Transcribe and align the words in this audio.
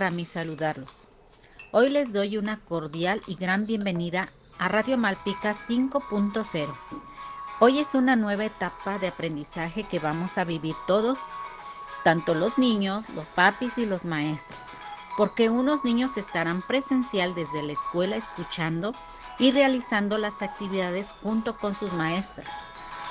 para 0.00 0.10
mí 0.10 0.24
saludarlos. 0.24 1.08
Hoy 1.72 1.90
les 1.90 2.14
doy 2.14 2.38
una 2.38 2.58
cordial 2.64 3.20
y 3.26 3.34
gran 3.34 3.66
bienvenida 3.66 4.26
a 4.58 4.66
Radio 4.66 4.96
Malpica 4.96 5.52
5.0. 5.52 6.74
Hoy 7.60 7.80
es 7.80 7.94
una 7.94 8.16
nueva 8.16 8.46
etapa 8.46 8.98
de 8.98 9.08
aprendizaje 9.08 9.84
que 9.84 9.98
vamos 9.98 10.38
a 10.38 10.44
vivir 10.44 10.74
todos, 10.86 11.18
tanto 12.02 12.32
los 12.32 12.56
niños, 12.56 13.10
los 13.10 13.26
papis 13.26 13.76
y 13.76 13.84
los 13.84 14.06
maestros, 14.06 14.58
porque 15.18 15.50
unos 15.50 15.84
niños 15.84 16.16
estarán 16.16 16.62
presencial 16.62 17.34
desde 17.34 17.62
la 17.62 17.72
escuela 17.72 18.16
escuchando 18.16 18.92
y 19.38 19.50
realizando 19.50 20.16
las 20.16 20.40
actividades 20.40 21.12
junto 21.22 21.58
con 21.58 21.74
sus 21.74 21.92
maestras 21.92 22.48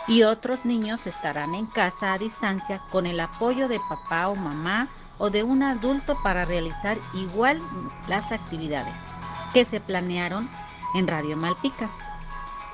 y 0.08 0.24
otros 0.24 0.66
niños 0.66 1.06
estarán 1.06 1.54
en 1.54 1.68
casa 1.68 2.14
a 2.14 2.18
distancia 2.18 2.82
con 2.90 3.06
el 3.06 3.20
apoyo 3.20 3.68
de 3.68 3.80
papá 3.88 4.30
o 4.30 4.36
mamá 4.36 4.90
o 5.20 5.30
de 5.30 5.44
un 5.44 5.62
adulto 5.62 6.18
para 6.24 6.46
realizar 6.46 6.98
igual 7.14 7.62
las 8.08 8.32
actividades 8.32 9.12
que 9.54 9.66
se 9.66 9.80
planearon 9.80 10.50
en 10.96 11.08
Radio 11.08 11.38
Malpica. 11.38 11.90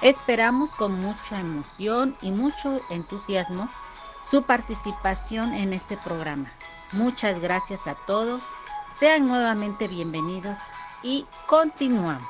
Esperamos 0.01 0.71
con 0.71 0.99
mucha 1.01 1.39
emoción 1.39 2.15
y 2.21 2.31
mucho 2.31 2.79
entusiasmo 2.89 3.67
su 4.23 4.41
participación 4.43 5.53
en 5.53 5.73
este 5.73 5.97
programa. 5.97 6.51
Muchas 6.93 7.41
gracias 7.41 7.87
a 7.87 7.95
todos, 8.07 8.43
sean 8.89 9.27
nuevamente 9.27 9.87
bienvenidos 9.87 10.57
y 11.03 11.25
continuamos. 11.47 12.23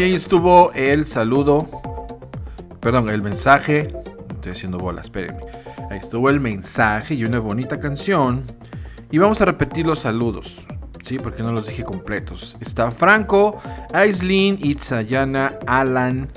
Y 0.00 0.02
ahí 0.02 0.14
estuvo 0.14 0.72
el 0.72 1.04
saludo, 1.04 1.68
perdón, 2.80 3.10
el 3.10 3.20
mensaje. 3.20 3.92
Estoy 4.30 4.52
haciendo 4.52 4.78
bolas, 4.78 5.04
espérenme. 5.04 5.40
Ahí 5.90 5.98
estuvo 5.98 6.30
el 6.30 6.40
mensaje 6.40 7.12
y 7.12 7.24
una 7.26 7.38
bonita 7.38 7.78
canción. 7.78 8.44
Y 9.10 9.18
vamos 9.18 9.42
a 9.42 9.44
repetir 9.44 9.86
los 9.86 9.98
saludos, 9.98 10.66
¿sí? 11.02 11.18
Porque 11.18 11.42
no 11.42 11.52
los 11.52 11.66
dije 11.66 11.84
completos. 11.84 12.56
Está 12.60 12.90
Franco, 12.90 13.60
Aislin, 13.92 14.58
Itzayana, 14.62 15.58
Alan, 15.66 16.30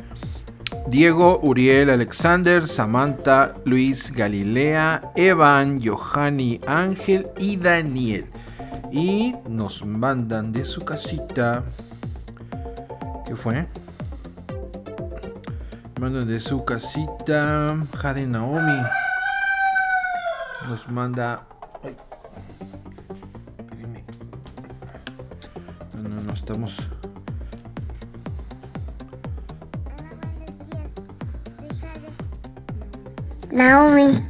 Diego, 0.90 1.40
Uriel, 1.42 1.90
Alexander, 1.90 2.68
Samantha, 2.68 3.56
Luis, 3.64 4.12
Galilea, 4.12 5.14
Evan, 5.16 5.82
Johanny, 5.82 6.60
Ángel 6.68 7.28
y 7.40 7.56
Daniel. 7.56 8.26
Y 8.92 9.36
nos 9.48 9.86
mandan 9.86 10.52
de 10.52 10.66
su 10.66 10.82
casita 10.82 11.64
¿Qué 13.34 13.38
fue? 13.38 13.66
Manda 16.00 16.24
de 16.24 16.40
su 16.40 16.64
casita. 16.64 17.76
Jade 17.98 18.28
Naomi. 18.28 18.80
Nos 20.70 20.88
manda. 20.88 21.42
Ay. 21.84 21.98
No, 25.96 26.10
no, 26.10 26.22
no 26.22 26.34
estamos. 26.34 26.78
Naomi. 33.52 34.24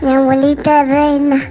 Mi 0.00 0.14
abuelita 0.14 0.84
reina. 0.84 1.50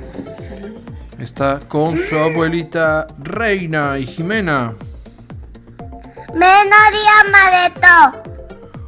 Está 1.39 1.57
con 1.69 1.97
su 1.97 2.17
abuelita 2.17 3.07
Reina 3.17 3.97
y 3.97 4.05
Jimena. 4.05 4.73
Mareto. 7.31 8.21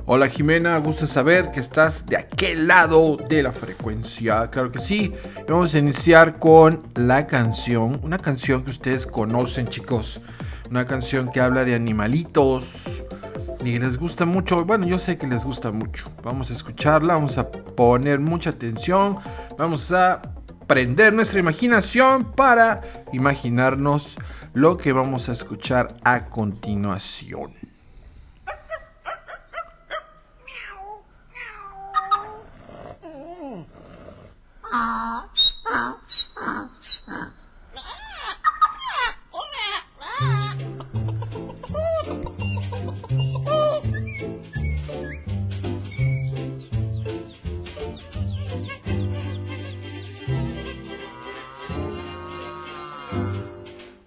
Hola 0.06 0.28
Jimena, 0.28 0.78
gusto 0.80 1.08
saber 1.08 1.50
que 1.52 1.62
estás 1.62 2.06
de 2.06 2.18
aquel 2.18 2.68
lado 2.68 3.16
de 3.16 3.42
la 3.42 3.54
frecuencia. 3.54 4.50
Claro 4.50 4.70
que 4.70 4.80
sí. 4.80 5.14
Vamos 5.48 5.74
a 5.76 5.80
iniciar 5.80 6.40
con 6.40 6.84
la 6.96 7.26
canción, 7.26 8.02
una 8.04 8.18
canción 8.18 8.66
que 8.66 8.72
ustedes 8.72 9.08
conocen 9.08 9.70
chicos. 9.70 10.20
Una 10.70 10.86
canción 10.86 11.32
que 11.32 11.40
habla 11.40 11.64
de 11.64 11.74
animalitos 11.74 13.02
y 13.64 13.80
les 13.80 13.98
gusta 13.98 14.26
mucho. 14.26 14.66
Bueno, 14.66 14.86
yo 14.86 15.00
sé 15.00 15.18
que 15.18 15.26
les 15.26 15.46
gusta 15.46 15.72
mucho. 15.72 16.04
Vamos 16.22 16.50
a 16.50 16.54
escucharla, 16.54 17.14
vamos 17.14 17.38
a 17.38 17.50
poner 17.50 18.20
mucha 18.20 18.50
atención. 18.50 19.20
Vamos 19.58 19.90
a 19.94 20.22
prender 20.72 21.12
nuestra 21.12 21.42
imaginación 21.42 22.32
para 22.32 22.80
imaginarnos 23.12 24.16
lo 24.54 24.78
que 24.78 24.94
vamos 24.94 25.28
a 25.28 25.34
escuchar 25.34 25.98
a 26.06 26.30
continuación. 26.30 27.52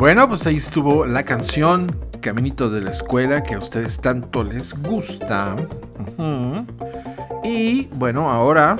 Bueno, 0.00 0.26
pues 0.26 0.46
ahí 0.46 0.56
estuvo 0.56 1.04
la 1.04 1.24
canción 1.24 1.94
Caminito 2.22 2.70
de 2.70 2.80
la 2.80 2.88
Escuela 2.88 3.42
que 3.42 3.52
a 3.52 3.58
ustedes 3.58 4.00
tanto 4.00 4.42
les 4.42 4.72
gusta. 4.72 5.54
Y 7.44 7.84
bueno, 7.88 8.30
ahora 8.30 8.78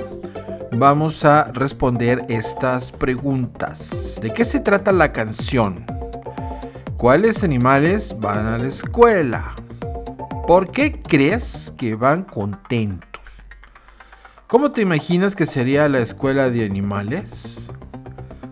vamos 0.71 1.23
a 1.23 1.43
responder 1.43 2.25
estas 2.27 2.91
preguntas. 2.91 4.19
¿De 4.19 4.33
qué 4.33 4.43
se 4.43 4.61
trata 4.61 4.91
la 4.91 5.11
canción? 5.11 5.85
¿Cuáles 6.97 7.43
animales 7.43 8.15
van 8.19 8.47
a 8.47 8.57
la 8.57 8.67
escuela? 8.67 9.53
¿Por 10.47 10.71
qué 10.71 11.03
crees 11.03 11.71
que 11.77 11.93
van 11.93 12.23
contentos? 12.23 13.43
¿Cómo 14.47 14.71
te 14.71 14.81
imaginas 14.81 15.35
que 15.35 15.45
sería 15.45 15.87
la 15.87 15.99
escuela 15.99 16.49
de 16.49 16.65
animales? 16.65 17.69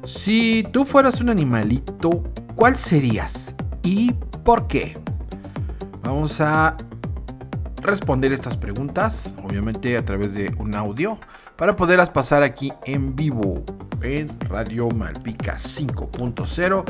Si 0.03 0.67
tú 0.71 0.85
fueras 0.85 1.19
un 1.19 1.29
animalito, 1.29 2.23
¿cuál 2.59 2.75
serías? 2.75 3.55
¿Y 3.83 4.11
por 4.43 4.67
qué? 4.67 4.97
Vamos 6.03 6.41
a 6.41 6.75
responder 7.81 8.33
estas 8.33 8.57
preguntas, 8.57 9.33
obviamente 9.41 9.95
a 9.95 10.03
través 10.03 10.33
de 10.33 10.53
un 10.57 10.75
audio, 10.75 11.17
para 11.55 11.77
poderlas 11.77 12.09
pasar 12.09 12.43
aquí 12.43 12.73
en 12.83 13.15
vivo 13.15 13.63
en 14.01 14.37
Radio 14.41 14.89
Malpica 14.89 15.55
5.0. 15.55 16.83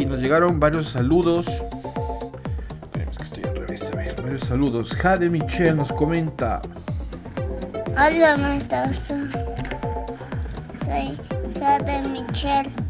Y 0.00 0.06
nos 0.06 0.18
llegaron 0.20 0.58
varios 0.58 0.88
saludos. 0.88 1.46
Esperemos 2.82 3.16
que 3.16 3.22
estoy 3.22 3.44
al 3.44 3.54
revés, 3.54 3.92
a 3.92 3.96
ver, 3.96 4.20
varios 4.20 4.42
saludos. 4.42 4.92
Jade 4.92 5.30
Michelle 5.30 5.74
nos 5.74 5.92
comenta. 5.92 6.60
Hola, 7.92 8.36
maestra. 8.38 8.92
Soy 10.84 11.16
Jade 11.60 12.08
Michelle. 12.08 12.81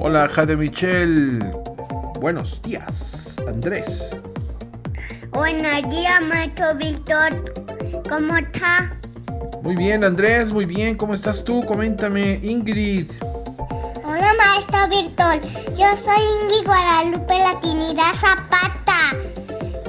Hola 0.00 0.28
Jade 0.28 0.56
Michelle. 0.56 1.40
Buenos 2.20 2.62
días, 2.62 3.36
Andrés. 3.48 4.16
Buenos 5.32 5.90
días, 5.90 6.22
maestro 6.22 6.76
Víctor. 6.76 7.52
¿Cómo 8.08 8.36
está? 8.36 8.96
Muy 9.62 9.74
bien, 9.74 10.04
Andrés, 10.04 10.52
muy 10.52 10.66
bien. 10.66 10.96
¿Cómo 10.96 11.14
estás 11.14 11.42
tú? 11.44 11.64
Coméntame, 11.64 12.38
Ingrid. 12.44 13.10
Hola, 14.04 14.34
maestro 14.38 14.88
Víctor. 14.88 15.40
Yo 15.76 15.86
soy 16.04 16.22
Ingrid 16.42 16.64
Guadalupe 16.64 17.36
Latinidad 17.36 18.14
Zapata. 18.20 19.16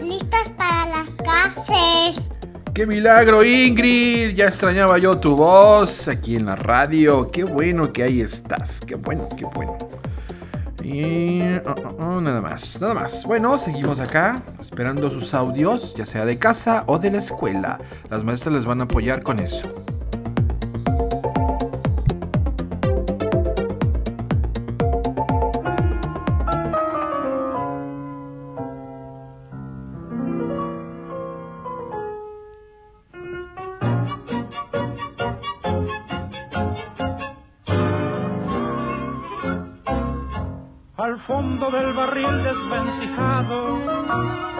Listas 0.03 0.49
para 0.57 0.87
las 0.87 1.09
clases. 1.21 2.23
¡Qué 2.73 2.87
milagro, 2.87 3.43
Ingrid! 3.43 4.33
Ya 4.35 4.45
extrañaba 4.45 4.97
yo 4.97 5.19
tu 5.19 5.35
voz 5.35 6.07
aquí 6.07 6.35
en 6.35 6.47
la 6.47 6.55
radio. 6.55 7.29
Qué 7.29 7.43
bueno 7.43 7.93
que 7.93 8.03
ahí 8.03 8.21
estás. 8.21 8.79
Qué 8.79 8.95
bueno, 8.95 9.29
qué 9.37 9.45
bueno. 9.45 9.77
Y 10.91 11.43
oh, 11.67 11.75
oh, 11.85 11.95
oh, 11.99 12.21
nada 12.21 12.41
más, 12.41 12.81
nada 12.81 12.95
más. 12.95 13.23
Bueno, 13.23 13.59
seguimos 13.59 13.99
acá 13.99 14.41
esperando 14.59 15.11
sus 15.11 15.35
audios, 15.35 15.93
ya 15.93 16.03
sea 16.03 16.25
de 16.25 16.39
casa 16.39 16.83
o 16.87 16.97
de 16.97 17.11
la 17.11 17.19
escuela. 17.19 17.79
Las 18.09 18.23
maestras 18.23 18.55
les 18.55 18.65
van 18.65 18.81
a 18.81 18.85
apoyar 18.85 19.21
con 19.21 19.37
eso. 19.39 19.71
Fondo 41.29 41.69
del 41.69 41.93
barril 41.93 42.43
desvencijado 42.43 43.77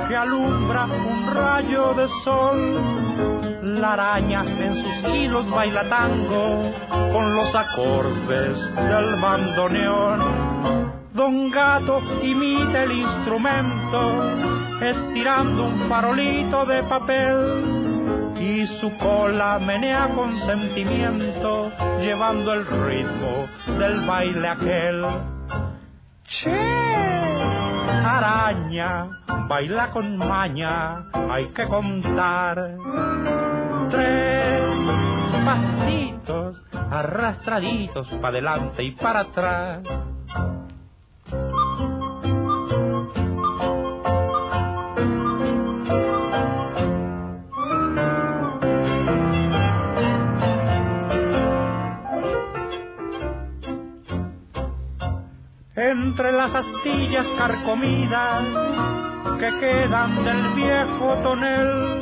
que 0.08 0.15
alumbra 0.15 0.86
un 0.86 1.34
rayo 1.34 1.96
de 1.96 2.08
sol. 2.24 2.60
La 3.82 3.93
araña 3.93 4.43
en 4.43 4.75
sus 4.75 5.03
hilos 5.12 5.50
baila 5.50 5.89
tango 5.89 6.72
con 7.12 7.36
los 7.36 7.55
acordes 7.55 8.75
del 8.75 9.20
bandoneón. 9.20 10.20
Don 11.12 11.50
Gato 11.50 12.01
imita 12.22 12.84
el 12.84 12.91
instrumento 12.91 14.00
estirando 14.79 15.65
un 15.65 15.89
farolito 15.89 16.65
de 16.67 16.84
papel 16.84 18.36
y 18.39 18.67
su 18.67 18.96
cola 19.00 19.58
menea 19.58 20.10
con 20.15 20.38
sentimiento 20.38 21.72
llevando 22.00 22.53
el 22.53 22.67
ritmo 22.67 23.48
del 23.79 24.01
baile 24.01 24.48
aquel. 24.48 25.38
Che, 26.29 26.51
araña, 28.05 29.09
baila 29.48 29.89
con 29.89 30.15
maña, 30.15 31.09
hay 31.12 31.48
que 31.48 31.65
contar. 31.67 32.77
Tres 33.89 34.62
pasitos 35.43 36.63
arrastraditos 36.91 38.07
para 38.21 38.27
adelante 38.29 38.83
y 38.83 38.91
para 38.91 39.21
atrás. 39.21 39.81
Entre 55.79 56.33
las 56.33 56.53
astillas 56.53 57.25
carcomidas 57.38 58.43
que 59.39 59.59
quedan 59.59 60.25
del 60.25 60.53
viejo 60.53 61.15
tonel, 61.24 62.01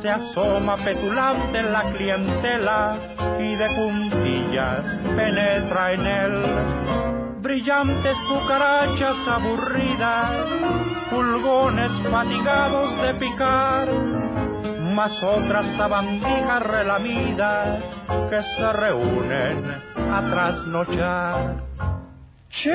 se 0.00 0.08
asoma 0.08 0.76
petulante 0.78 1.62
la 1.62 1.92
clientela 1.92 2.96
y 3.38 3.54
de 3.54 3.66
puntillas 3.76 4.84
penetra 5.14 5.92
en 5.92 6.06
él. 6.06 6.42
Brillantes 7.42 8.16
cucarachas 8.28 9.28
aburridas, 9.28 10.30
pulgones 11.10 11.92
fatigados 12.10 12.96
de 13.02 13.14
picar, 13.14 13.88
más 14.94 15.22
otras 15.22 15.66
sabandijas 15.76 16.62
relamidas 16.62 17.84
que 18.30 18.42
se 18.42 18.72
reúnen 18.72 19.64
a 20.10 20.30
trasnochar. 20.30 21.89
Che, 22.50 22.74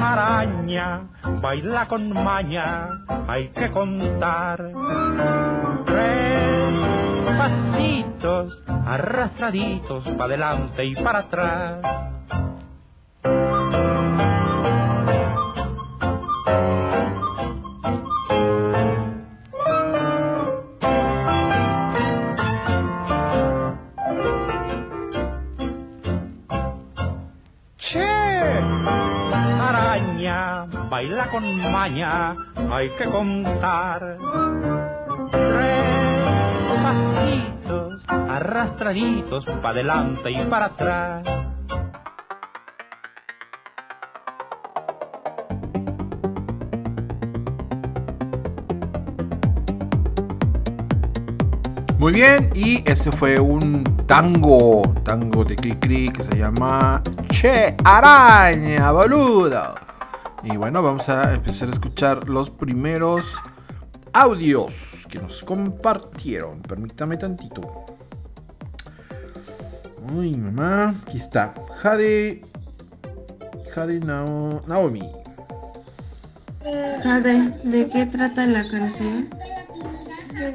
araña, 0.00 1.06
baila 1.42 1.86
con 1.86 2.10
maña, 2.14 2.88
hay 3.28 3.50
que 3.50 3.70
contar. 3.70 4.72
Tres 5.84 6.74
pasitos 7.38 8.58
arrastraditos 8.86 10.04
para 10.16 10.24
adelante 10.24 10.84
y 10.86 10.94
para 10.94 11.18
atrás. 11.18 12.06
Baila 30.96 31.28
con 31.28 31.44
maña, 31.70 32.34
hay 32.72 32.88
que 32.96 33.04
contar. 33.04 34.16
Tres 35.30 36.80
pasitos 36.82 38.02
arrastraditos 38.08 39.44
para 39.44 39.68
adelante 39.68 40.30
y 40.30 40.42
para 40.46 40.66
atrás. 40.66 41.22
Muy 51.98 52.12
bien, 52.14 52.50
y 52.54 52.82
ese 52.90 53.12
fue 53.12 53.38
un 53.38 53.84
tango, 54.06 54.82
tango 55.04 55.44
de 55.44 55.56
Cricri 55.56 56.08
que 56.08 56.22
se 56.22 56.38
llama 56.38 57.02
Che 57.28 57.76
Araña, 57.84 58.92
boludo. 58.92 59.86
Y 60.48 60.56
bueno, 60.56 60.80
vamos 60.82 61.08
a 61.08 61.34
empezar 61.34 61.68
a 61.68 61.72
escuchar 61.72 62.28
los 62.28 62.50
primeros 62.50 63.36
audios 64.12 65.06
que 65.10 65.18
nos 65.18 65.42
compartieron. 65.42 66.62
Permítame 66.62 67.16
tantito. 67.16 67.84
Uy, 70.14 70.36
mamá, 70.36 70.94
aquí 71.06 71.18
está. 71.18 71.52
Jade. 71.78 72.42
Jade 73.74 73.98
Nao- 74.00 74.60
Naomi. 74.68 75.10
Jade, 77.02 77.50
¿de 77.64 77.88
qué 77.90 78.06
trata 78.06 78.46
la 78.46 78.62
canción? 78.68 79.28
De 80.32 80.52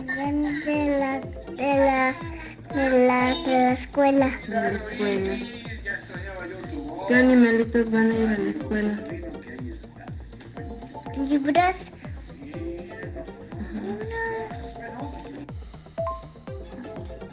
la, 1.00 1.19
de 1.19 1.75
la, 1.79 2.15
de 2.74 3.07
la, 3.07 3.36
de 3.43 3.57
la 3.57 3.74
escuela. 3.74 4.31
De 4.48 4.53
la 4.53 4.69
escuela. 4.69 5.45
¿Qué 7.10 7.15
animalitos 7.15 7.91
van 7.91 8.12
a 8.12 8.15
ir 8.15 8.29
a 8.29 8.38
la 8.38 8.50
escuela? 8.51 9.00
Libros, 11.30 11.75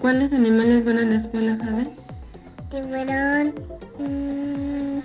¿Cuáles 0.00 0.32
animales 0.32 0.84
van 0.84 0.98
a 0.98 1.02
la 1.02 1.16
escuela, 1.16 1.56
Jade? 1.56 1.90
tiburón, 2.70 3.54
mmm, 3.98 4.98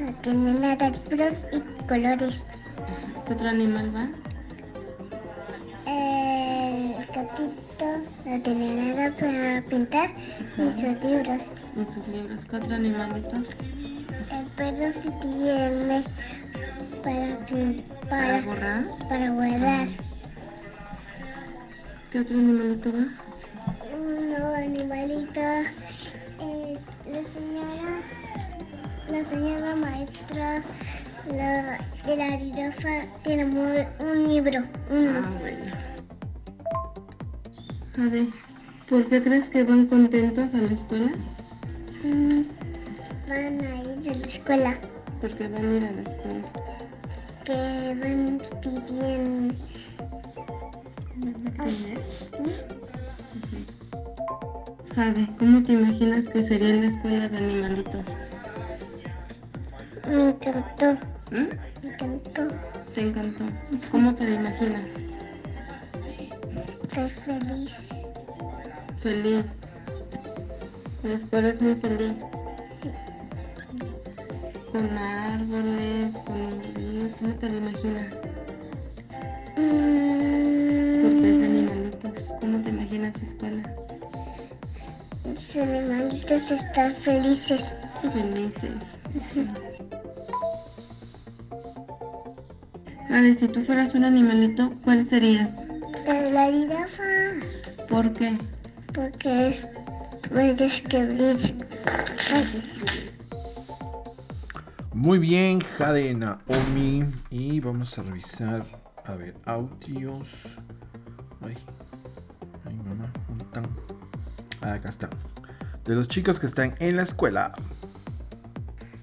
no 0.00 0.12
tiene 0.22 0.52
nada, 0.60 0.90
libros 0.90 1.46
y 1.52 1.86
colores. 1.86 2.44
¿Qué 3.26 3.32
otro 3.34 3.48
animal 3.48 3.94
va? 3.94 4.08
El 5.86 6.96
gatito 7.06 7.86
no 8.24 8.42
tiene 8.42 8.94
nada 8.94 9.16
para 9.16 9.62
pintar 9.68 10.10
y 10.56 10.72
sus 10.72 11.04
libros. 11.04 11.42
Y 11.76 11.86
sus 11.86 12.08
libros. 12.08 12.40
¿Qué 12.50 12.56
otro 12.56 12.74
animalito? 12.74 13.36
El 13.36 14.46
perro 14.56 14.92
sí 14.92 15.10
tiene 15.20 16.02
para, 17.02 17.38
¿Para 18.08 18.08
para, 18.08 18.40
borrar? 18.42 18.84
para 19.08 19.30
guardar. 19.30 19.88
¿Qué 22.10 22.20
otro 22.20 22.36
animalito 22.38 22.92
va? 22.92 23.06
Uno 23.96 24.54
animalito 24.54 25.40
es 25.40 26.78
la 27.06 27.22
señora, 27.34 28.00
la 29.10 29.28
señora 29.28 29.76
maestra 29.76 30.62
la, 31.34 31.78
de 32.04 32.16
la 32.16 32.38
jirafa 32.38 33.00
tiene 33.22 33.44
un 33.44 34.28
libro, 34.28 34.62
uno. 34.90 35.20
Ah, 35.22 35.30
bueno. 35.40 35.64
Jade, 37.96 38.28
¿por 38.88 39.06
qué 39.08 39.22
crees 39.22 39.48
que 39.50 39.64
van 39.64 39.86
contentos 39.86 40.54
a 40.54 40.56
la 40.58 40.72
escuela? 40.72 41.12
Mm, 42.04 42.42
van 43.28 43.60
a 43.60 43.82
ir 43.82 44.10
a 44.10 44.14
la 44.14 44.26
escuela, 44.26 44.78
Porque 45.20 45.48
van 45.48 45.64
a 45.64 45.76
ir 45.76 45.84
a 45.84 45.92
la 45.92 46.02
escuela. 46.02 46.44
Que 47.48 47.94
van 48.00 48.38
pidiendo. 48.60 49.54
Jade, 54.94 55.28
¿cómo 55.38 55.62
te 55.62 55.72
imaginas 55.72 56.24
que 56.28 56.46
sería 56.46 56.74
la 56.74 56.86
escuela 56.88 57.28
de 57.28 57.36
animalitos? 57.38 58.04
Me 60.06 60.28
encantó, 60.28 60.92
¿Mm? 61.30 61.48
me 61.82 61.88
encantó, 61.92 62.48
¿Te 62.94 63.00
encantó? 63.00 63.44
¿Cómo 63.90 64.14
te 64.14 64.24
la 64.28 64.34
imaginas? 64.34 64.82
estoy 66.82 67.10
feliz. 67.10 67.88
Feliz. 69.02 69.44
La 71.02 71.14
escuela 71.14 71.48
es 71.48 71.62
muy 71.62 71.74
feliz. 71.76 72.12
Sí, 72.82 72.90
Con 74.72 74.98
árboles, 74.98 76.16
con 76.26 76.77
¿Cómo 77.20 77.34
te 77.34 77.48
la 77.50 77.56
imaginas? 77.56 78.14
Porque 81.02 81.30
es 81.30 81.38
de 81.40 81.44
Mm, 81.44 81.44
animalitos. 81.44 82.12
¿Cómo 82.40 82.58
te 82.62 82.70
imaginas 82.70 83.12
tu 83.14 83.20
escuela? 83.24 83.62
los 85.24 85.56
animalitos 85.56 86.50
están 86.50 86.94
felices. 86.96 87.62
Felices. 88.12 88.72
Jade, 93.08 93.34
si 93.36 93.48
tú 93.48 93.62
fueras 93.64 93.94
un 93.94 94.04
animalito, 94.04 94.72
¿cuál 94.84 95.06
serías? 95.06 95.50
La 96.32 96.50
jirafa. 96.50 97.02
¿Por 97.88 98.12
qué? 98.12 98.36
Porque 98.94 99.48
es, 99.48 99.66
puedes 100.30 100.60
escribir. 100.60 101.36
Muy 104.98 105.20
bien, 105.20 105.60
Jade 105.60 106.12
Naomi. 106.12 107.04
Y 107.30 107.60
vamos 107.60 107.96
a 108.00 108.02
revisar, 108.02 108.64
a 109.04 109.14
ver, 109.14 109.36
audios. 109.44 110.58
Ay, 111.40 111.56
ay, 112.66 112.74
mamá, 112.74 113.12
¿dónde 113.28 113.44
están? 113.44 113.66
Ah, 114.60 114.72
acá 114.72 114.88
están. 114.88 115.10
De 115.84 115.94
los 115.94 116.08
chicos 116.08 116.40
que 116.40 116.46
están 116.46 116.74
en 116.80 116.96
la 116.96 117.04
escuela. 117.04 117.52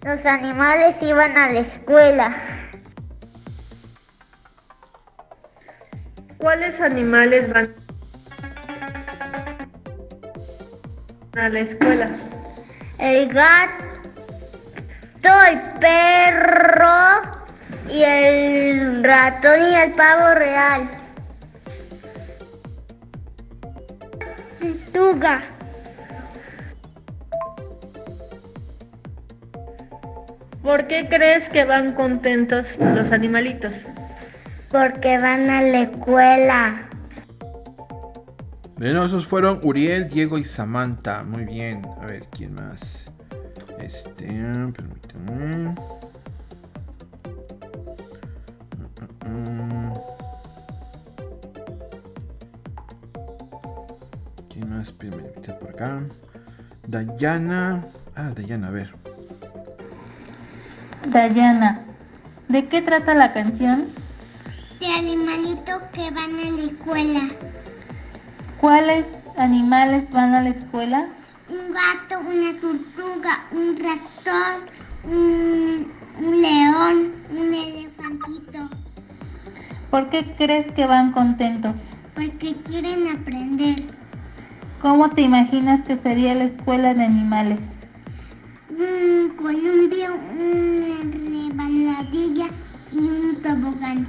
Los 0.04 0.26
animales 0.26 0.98
iban 1.02 1.38
a 1.38 1.54
la 1.54 1.62
escuela. 1.62 2.36
¿Cuáles 6.38 6.82
animales 6.82 7.54
van 7.54 7.74
a 11.38 11.48
la 11.48 11.60
escuela? 11.62 12.10
El 13.00 13.34
gato, 13.34 13.85
el 15.30 15.62
perro 15.80 17.22
y 17.90 18.04
el 18.04 19.04
ratón 19.04 19.60
y 19.72 19.76
el 19.76 19.92
pavo 19.92 20.36
real. 20.36 20.90
Tortuga. 24.60 25.44
¿Por 30.64 30.88
qué 30.88 31.08
crees 31.08 31.48
que 31.50 31.64
van 31.64 31.94
contentos 31.94 32.66
los 32.80 33.12
animalitos? 33.12 33.74
Porque 34.72 35.20
van 35.20 35.50
a 35.50 35.62
la 35.62 35.82
escuela. 35.82 36.90
Bueno, 38.78 39.06
esos 39.06 39.28
fueron 39.28 39.60
Uriel, 39.64 40.10
Diego 40.10 40.38
y 40.38 40.44
Samantha. 40.44 41.24
Muy 41.24 41.46
bien. 41.46 41.86
A 42.02 42.08
ver, 42.08 42.24
¿quién 42.32 42.56
más? 42.56 43.05
Este, 43.86 44.26
permítame. 44.76 45.46
Mm, 45.56 45.76
mm, 49.22 49.30
mm. 49.30 49.94
¿Quién 54.50 54.70
más? 54.72 54.92
Permítame 54.92 55.60
por 55.60 55.70
acá. 55.70 56.02
Dayana. 56.88 57.86
Ah, 58.16 58.32
Dayana, 58.36 58.70
a 58.70 58.72
ver. 58.72 58.96
Dayana, 61.08 61.86
¿de 62.50 62.68
qué 62.68 62.82
trata 62.82 63.14
la 63.14 63.34
canción? 63.34 63.86
De 64.80 64.88
animalitos 64.88 65.84
que 65.94 66.10
van 66.10 66.34
a 66.40 66.50
la 66.50 66.64
escuela. 66.64 67.30
¿Cuáles 68.60 69.06
animales 69.38 70.10
van 70.10 70.34
a 70.34 70.42
la 70.42 70.50
escuela? 70.50 71.06
Un 71.48 71.74
gato, 71.74 72.20
una 72.28 72.60
tortuga, 72.60 73.46
un 73.52 73.78
ratón, 73.78 74.66
un, 75.04 75.92
un 76.20 76.42
león, 76.42 77.12
un 77.32 77.54
elefantito, 77.54 78.70
¿Por 79.92 80.10
qué 80.10 80.34
crees 80.38 80.72
que 80.74 80.86
van 80.86 81.12
contentos? 81.12 81.76
porque 82.16 82.56
quieren 82.64 83.08
aprender. 83.10 83.84
¿Cómo 84.82 85.10
te 85.10 85.22
imaginas 85.22 85.82
que 85.82 85.98
sería 85.98 86.34
la 86.34 86.46
escuela 86.46 86.94
de 86.94 87.04
animales? 87.04 87.60
Un 88.70 89.36
columpio, 89.36 90.16
una 90.34 91.02
resbaladilla 91.12 92.48
y 92.94 92.98
un 93.00 93.42
tobogán. 93.42 94.08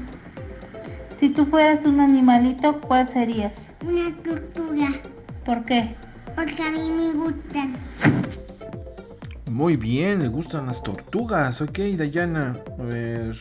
Si 1.18 1.30
tú 1.30 1.46
fueras 1.46 1.84
un 1.84 1.98
animalito, 2.00 2.80
¿cuál 2.80 3.08
serías? 3.08 3.52
Una 3.84 4.10
tortuga, 4.22 4.88
¿Por 5.44 5.64
qué? 5.64 5.96
Porque 6.36 6.62
a 6.62 6.70
mí 6.70 6.90
me 6.90 7.12
gustan. 7.12 7.76
Muy 9.50 9.76
bien, 9.76 10.22
le 10.22 10.28
gustan 10.28 10.66
las 10.66 10.82
tortugas. 10.82 11.60
Ok, 11.60 11.78
Dayana. 11.96 12.54
A 12.78 12.82
ver. 12.82 13.34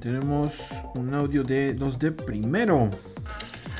Tenemos 0.00 0.52
un 0.94 1.12
audio 1.14 1.42
de 1.42 1.74
los 1.74 1.98
de 1.98 2.12
primero. 2.12 2.90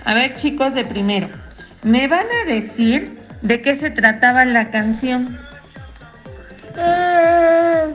A 0.04 0.12
ver, 0.12 0.35
chicos 0.37 0.75
de 0.75 0.85
primero, 0.85 1.28
¿me 1.85 2.09
van 2.09 2.26
a 2.42 2.50
decir 2.50 3.21
de 3.42 3.62
qué 3.62 3.76
se 3.76 3.90
trataba 3.90 4.45
la 4.45 4.71
canción? 4.73 5.38
Eh, 6.76 7.95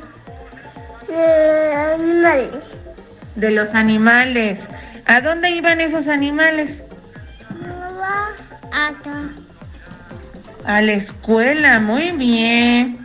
eh, 1.10 1.74
animales. 1.96 2.78
De 3.36 3.52
los 3.52 3.74
animales. 3.74 4.60
¿A 5.06 5.20
dónde 5.20 5.52
iban 5.52 5.82
esos 5.82 6.08
animales? 6.08 6.82
Va 8.00 8.28
acá. 8.72 9.30
A 10.66 10.82
la 10.82 10.94
escuela, 10.94 11.80
muy 11.80 12.12
bien. 12.12 13.04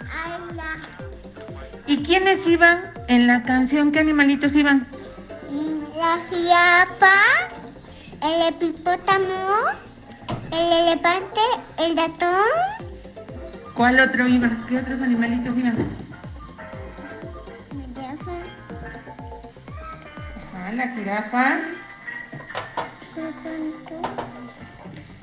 ¿Y 1.87 2.03
quiénes 2.03 2.45
iban 2.47 2.81
en 3.09 3.27
la 3.27 3.43
canción? 3.45 3.93
¿Qué 3.93 4.01
animalitos 4.01 4.55
iban? 4.55 4.87
La 5.97 6.19
jirafa, 6.29 7.15
el 8.23 8.55
hipopótamo, 8.61 9.71
el 10.53 10.73
elefante, 10.89 11.41
el 11.79 11.97
ratón, 11.97 12.45
¿Cuál 13.75 14.01
otro 14.01 14.27
iba? 14.27 14.49
¿Qué 14.69 14.79
otros 14.79 15.03
animalitos 15.03 15.57
iban? 15.57 15.77
la 17.73 17.79
jirafa, 17.85 18.33
Ajá, 20.55 20.73
la 20.73 20.89
jirafa. 20.89 21.59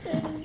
el 0.06 0.43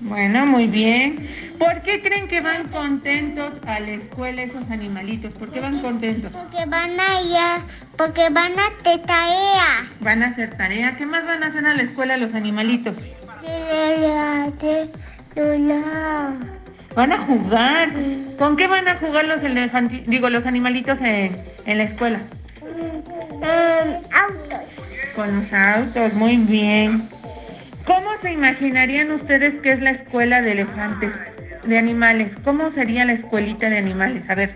Bueno, 0.00 0.46
muy 0.46 0.66
bien. 0.66 1.28
¿Por 1.58 1.82
qué 1.82 2.00
creen 2.00 2.26
que 2.26 2.40
van 2.40 2.68
contentos 2.68 3.52
a 3.66 3.80
la 3.80 3.90
escuela 3.92 4.42
esos 4.42 4.70
animalitos? 4.70 5.32
¿Por 5.38 5.52
qué 5.52 5.60
van 5.60 5.80
contentos? 5.82 6.32
porque 6.32 6.64
van 6.66 6.98
allá, 6.98 7.62
porque 7.98 8.28
van 8.30 8.58
a 8.58 8.66
hacer 8.68 9.02
tarea. 9.02 9.86
Van 10.00 10.22
a 10.22 10.28
hacer 10.28 10.56
tarea. 10.56 10.96
¿Qué 10.96 11.04
más 11.04 11.26
van 11.26 11.42
a 11.42 11.48
hacer 11.48 11.66
a 11.66 11.74
la 11.74 11.82
escuela 11.82 12.16
los 12.16 12.34
animalitos? 12.34 12.96
Van 16.96 17.12
a 17.12 17.18
jugar. 17.18 17.90
¿Con 18.38 18.56
qué 18.56 18.66
van 18.66 18.88
a 18.88 18.96
jugar 18.96 19.26
los 19.26 19.42
elefanti- 19.42 20.04
digo, 20.06 20.30
los 20.30 20.46
animalitos 20.46 20.98
en, 21.02 21.36
en 21.66 21.78
la 21.78 21.84
escuela? 21.84 22.20
autos. 24.12 24.60
Con 25.14 25.36
los 25.36 25.52
autos, 25.52 26.14
muy 26.14 26.36
bien. 26.38 27.06
¿Cómo 27.86 28.10
se 28.20 28.32
imaginarían 28.32 29.10
ustedes 29.10 29.58
que 29.58 29.72
es 29.72 29.80
la 29.80 29.90
escuela 29.90 30.42
de 30.42 30.52
elefantes, 30.52 31.18
de 31.64 31.78
animales? 31.78 32.36
¿Cómo 32.44 32.70
sería 32.70 33.04
la 33.04 33.12
escuelita 33.12 33.68
de 33.70 33.78
animales? 33.78 34.28
A 34.28 34.34
ver, 34.34 34.54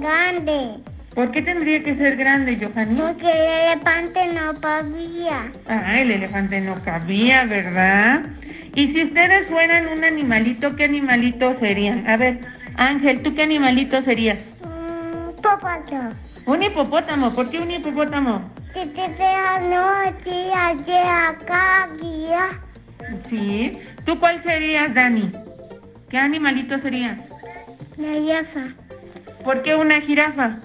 Grande. 0.00 0.82
¿por 1.14 1.30
qué 1.30 1.42
tendría 1.42 1.82
que 1.82 1.94
ser 1.94 2.16
grande, 2.16 2.58
Johanny? 2.60 3.00
Porque 3.00 3.30
el 3.30 3.68
elefante 3.68 4.26
no 4.32 4.54
podía. 4.54 5.52
Ah, 5.68 6.00
el 6.00 6.10
elefante 6.10 6.60
no 6.60 6.82
cabía, 6.82 7.44
¿verdad? 7.44 8.22
Y 8.74 8.88
si 8.88 9.04
ustedes 9.04 9.46
fueran 9.46 9.88
un 9.88 10.04
animalito, 10.04 10.74
¿qué 10.74 10.84
animalito 10.84 11.56
serían? 11.58 12.08
A 12.08 12.16
ver, 12.16 12.40
Ángel, 12.76 13.22
¿tú 13.22 13.34
qué 13.34 13.42
animalito 13.42 14.02
serías? 14.02 14.38
Un 14.64 15.34
popoto. 15.36 16.14
Un 16.46 16.62
hipopótamo. 16.62 17.32
¿Por 17.32 17.50
qué 17.50 17.58
un 17.60 17.70
hipopótamo? 17.70 18.50
Te 18.74 18.86
te 18.86 19.08
te 19.08 19.68
no 19.68 19.84
te 20.24 20.52
allá 20.54 21.28
acá 21.28 21.88
guía. 22.00 22.60
Sí. 23.28 23.78
¿Tú 24.04 24.18
cuál 24.18 24.40
serías, 24.42 24.94
Dani? 24.94 25.32
¿Qué 26.08 26.18
animalito 26.18 26.78
serías? 26.78 27.18
La 27.96 28.18
yafa. 28.18 28.68
¿Por 29.44 29.62
qué 29.62 29.74
una 29.74 30.00
jirafa? 30.00 30.58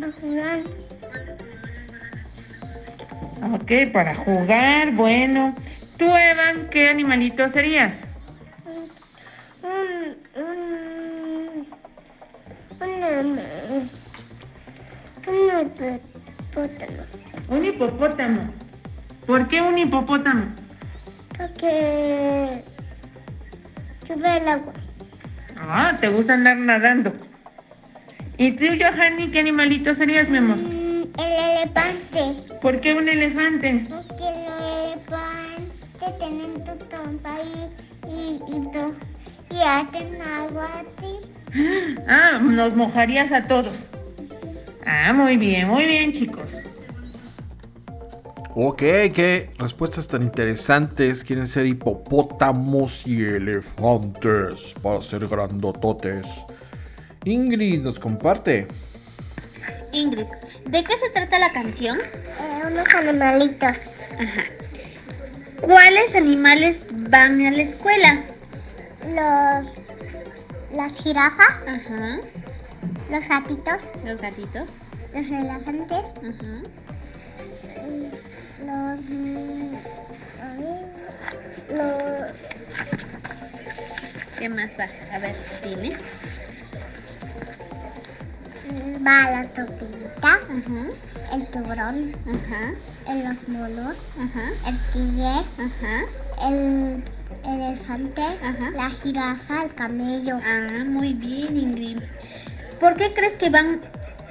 Va 0.00 0.06
a 0.06 0.12
jugar. 0.20 0.60
Ok, 3.54 3.92
para 3.92 4.14
jugar, 4.14 4.92
bueno. 4.92 5.54
¿Tú, 5.96 6.04
Evan, 6.04 6.68
qué 6.70 6.88
animalito 6.88 7.50
serías? 7.50 7.92
Un 9.62 10.16
un 10.34 11.66
un 13.66 13.90
un 15.26 16.11
hipopótamo. 16.56 17.02
Un 17.48 17.64
hipopótamo. 17.64 18.40
¿Por 19.26 19.48
qué 19.48 19.62
un 19.62 19.78
hipopótamo? 19.78 20.44
Porque 21.36 22.62
sube 24.06 24.36
el 24.36 24.48
agua. 24.48 24.72
Ah, 25.60 25.96
te 26.00 26.08
gusta 26.08 26.34
andar 26.34 26.56
nadando. 26.56 27.12
¿Y 28.36 28.52
tú, 28.52 28.64
Johanny, 28.78 29.28
qué 29.30 29.40
animalito 29.40 29.94
serías, 29.94 30.28
mi 30.28 30.38
amor? 30.38 30.56
Mm, 30.56 31.02
El 31.18 31.58
elefante. 31.58 32.54
¿Por 32.60 32.80
qué 32.80 32.94
un 32.94 33.08
elefante? 33.08 33.84
Porque 33.88 34.28
el 34.28 34.94
elefante 34.96 36.18
tienen 36.18 36.54
tu 36.64 36.76
trompa 36.86 37.36
y, 37.42 38.10
y, 38.10 38.34
y, 38.48 38.72
tu- 38.72 39.54
y 39.54 39.60
hacen 39.60 40.20
agua 40.22 40.68
así. 40.80 41.18
Ah, 42.08 42.38
nos 42.42 42.74
mojarías 42.74 43.30
a 43.30 43.46
todos. 43.46 43.72
Ah, 44.86 45.12
muy 45.12 45.36
bien, 45.36 45.68
muy 45.68 45.84
bien, 45.86 46.12
chicos. 46.12 46.50
Ok, 48.54 48.78
qué 48.78 49.50
respuestas 49.58 50.08
tan 50.08 50.22
interesantes. 50.22 51.24
Quieren 51.24 51.46
ser 51.46 51.66
hipopótamos 51.66 53.06
y 53.06 53.24
elefantes 53.24 54.74
para 54.82 55.00
ser 55.00 55.26
grandototes. 55.26 56.26
Ingrid 57.24 57.80
nos 57.80 57.98
comparte. 57.98 58.66
Ingrid, 59.92 60.26
¿de 60.66 60.84
qué 60.84 60.98
se 60.98 61.08
trata 61.10 61.38
la 61.38 61.50
canción? 61.50 61.98
Eh, 62.00 62.62
unos 62.70 62.94
animalitos. 62.94 63.76
¿Cuáles 65.60 66.14
animales 66.14 66.80
van 66.90 67.46
a 67.46 67.50
la 67.52 67.62
escuela? 67.62 68.22
Los, 69.06 70.76
las 70.76 70.92
jirafas, 71.02 71.54
Ajá. 71.66 72.20
Los 73.10 73.28
gatitos, 73.28 73.78
Los 74.04 74.20
gatitos. 74.20 74.68
los 75.14 75.26
elefantes, 75.26 76.04
los... 78.64 79.00
mm, 79.00 79.74
a 80.40 80.54
ver, 80.56 80.84
los... 81.70 82.32
¿Qué 84.38 84.48
más 84.48 84.70
va? 84.78 84.86
A 85.14 85.18
ver, 85.18 85.36
dime. 85.62 85.96
mm, 88.70 89.06
Va 89.06 89.30
la 89.30 89.42
tortuguita, 89.44 90.32
Ajá. 90.34 90.86
el 91.32 91.46
tiburón, 91.48 92.16
Ajá. 92.26 92.72
el- 93.08 93.24
los 93.24 93.48
monos, 93.48 93.96
Ajá. 94.18 94.44
el 94.68 94.78
tigre, 94.92 95.44
Ajá. 95.58 96.48
el, 96.48 97.02
el 97.44 97.60
elefante, 97.60 98.22
Ajá. 98.22 98.70
la 98.74 98.90
jirafa, 98.90 99.64
el 99.64 99.74
camello. 99.74 100.38
Ah, 100.44 100.84
muy 100.86 101.12
bien, 101.14 101.56
Ingrid. 101.56 101.98
¿Por 102.82 102.96
qué 102.96 103.14
crees 103.14 103.36
que 103.36 103.48
van 103.48 103.80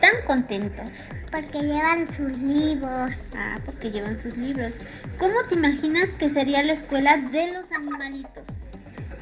tan 0.02 0.26
contentos? 0.28 0.90
Porque 1.32 1.62
llevan 1.62 2.12
sus 2.12 2.38
libros. 2.38 3.16
Ah, 3.34 3.58
porque 3.66 3.90
llevan 3.90 4.20
sus 4.20 4.36
libros. 4.36 4.74
¿Cómo 5.18 5.36
te 5.48 5.56
imaginas 5.56 6.10
que 6.20 6.28
sería 6.28 6.62
la 6.62 6.74
escuela 6.74 7.16
de 7.16 7.54
los 7.54 7.72
animalitos? 7.72 8.44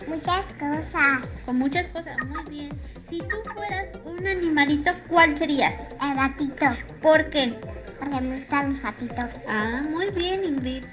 Muchas 0.08 0.52
cosas. 0.54 1.22
Con 1.46 1.60
muchas 1.60 1.86
cosas, 1.90 2.18
muy 2.26 2.44
bien. 2.50 2.70
Si 3.08 3.20
tú 3.20 3.36
fueras 3.54 3.92
un 4.04 4.26
animalito, 4.26 4.90
¿cuál 5.08 5.38
serías? 5.38 5.78
El 6.02 6.16
gatito. 6.16 6.66
¿Por 7.00 7.30
qué? 7.30 7.54
Porque 8.00 8.22
me 8.22 8.36
gustan 8.36 8.74
los 8.74 8.82
gatitos. 8.82 9.42
Ah, 9.48 9.84
muy 9.92 10.10
bien, 10.10 10.44
Ingrid. 10.44 10.86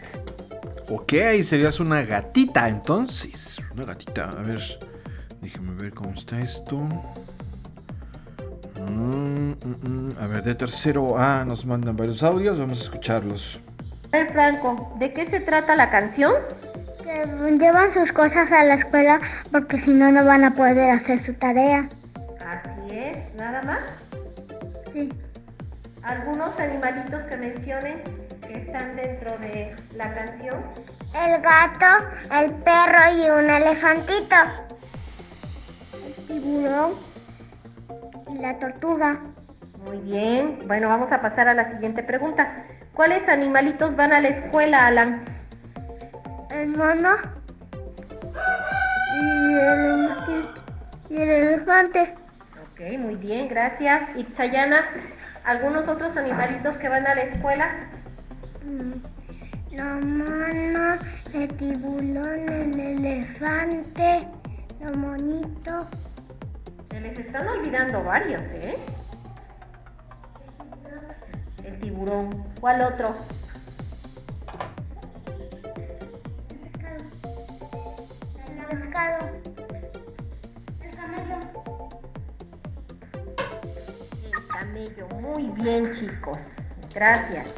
Ok, 0.90 1.14
serías 1.42 1.80
una 1.80 2.02
gatita 2.02 2.68
entonces. 2.68 3.62
Una 3.72 3.86
gatita. 3.86 4.28
A 4.28 4.42
ver, 4.42 4.60
déjeme 5.40 5.72
ver 5.72 5.94
cómo 5.94 6.12
está 6.12 6.38
esto. 6.38 6.86
Mm, 8.80 9.52
mm, 9.52 9.76
mm. 9.82 10.16
A 10.20 10.26
ver, 10.26 10.42
de 10.42 10.54
tercero 10.54 11.18
A 11.18 11.44
nos 11.44 11.64
mandan 11.64 11.96
varios 11.96 12.22
audios. 12.22 12.58
Vamos 12.58 12.80
a 12.80 12.82
escucharlos. 12.84 13.60
A 14.12 14.18
ver, 14.18 14.32
Franco, 14.32 14.94
¿de 14.98 15.12
qué 15.12 15.26
se 15.26 15.40
trata 15.40 15.74
la 15.76 15.90
canción? 15.90 16.34
Que 17.02 17.26
llevan 17.58 17.92
sus 17.94 18.12
cosas 18.12 18.50
a 18.50 18.64
la 18.64 18.74
escuela 18.74 19.20
porque 19.50 19.80
si 19.80 19.92
no, 19.92 20.10
no 20.10 20.24
van 20.24 20.44
a 20.44 20.54
poder 20.54 20.90
hacer 20.90 21.24
su 21.24 21.34
tarea. 21.34 21.88
Así 22.44 22.96
es, 22.96 23.34
nada 23.34 23.62
más. 23.62 23.80
Sí. 24.92 25.12
¿Algunos 26.02 26.58
animalitos 26.58 27.22
que 27.24 27.36
mencionen 27.36 28.02
que 28.46 28.58
están 28.58 28.96
dentro 28.96 29.36
de 29.38 29.74
la 29.94 30.14
canción? 30.14 30.62
El 31.14 31.40
gato, 31.40 32.04
el 32.32 32.52
perro 32.52 33.16
y 33.16 33.30
un 33.30 33.50
elefantito. 33.50 34.36
El 36.04 36.26
tiburón 36.26 37.15
y 38.36 38.38
la 38.38 38.58
tortuga. 38.58 39.20
Muy 39.84 39.98
bien. 39.98 40.58
Bueno, 40.66 40.88
vamos 40.88 41.12
a 41.12 41.20
pasar 41.20 41.48
a 41.48 41.54
la 41.54 41.64
siguiente 41.64 42.02
pregunta. 42.02 42.64
¿Cuáles 42.94 43.28
animalitos 43.28 43.96
van 43.96 44.12
a 44.12 44.20
la 44.20 44.28
escuela, 44.28 44.86
Alan? 44.86 45.24
El 46.50 46.68
mono 46.68 47.10
y 49.14 49.54
el, 49.54 50.08
y 51.10 51.22
el 51.22 51.28
elefante. 51.28 52.14
Ok, 52.72 52.98
muy 52.98 53.16
bien, 53.16 53.48
gracias. 53.48 54.02
Itzayana, 54.16 54.84
¿algunos 55.44 55.88
otros 55.88 56.16
animalitos 56.16 56.76
que 56.76 56.88
van 56.88 57.06
a 57.06 57.14
la 57.14 57.22
escuela? 57.22 57.90
La 59.72 59.84
mano, 59.84 60.98
el 61.34 61.48
tiburón, 61.56 62.48
el 62.48 62.80
elefante, 62.80 64.26
los 64.80 64.96
monitos. 64.96 65.86
Se 66.96 67.02
les 67.02 67.18
están 67.18 67.46
olvidando 67.46 68.02
varios, 68.02 68.40
¿eh? 68.52 68.74
El 71.62 71.78
tiburón. 71.78 72.42
¿Cuál 72.58 72.80
otro? 72.80 73.14
El 78.48 78.78
pescado. 78.78 79.28
El 80.80 80.96
camello. 80.96 81.38
El 84.32 84.46
camello. 84.48 85.08
Muy 85.20 85.48
bien, 85.48 85.92
chicos. 85.92 86.38
Gracias. 86.94 87.52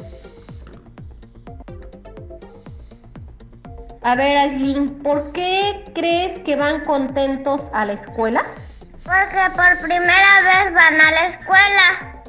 A 4.01 4.15
ver, 4.15 4.35
Aislinn, 4.35 4.99
¿por 5.01 5.31
qué 5.31 5.85
crees 5.95 6.39
que 6.39 6.57
van 6.57 6.83
contentos 6.83 7.61
a 7.71 7.85
la 7.85 7.93
escuela? 7.93 8.43
Porque 9.09 9.41
por 9.55 9.81
primera 9.81 10.41
vez 10.45 10.71
van 10.71 11.01
a 11.01 11.11
la 11.11 11.25
escuela. 11.25 12.21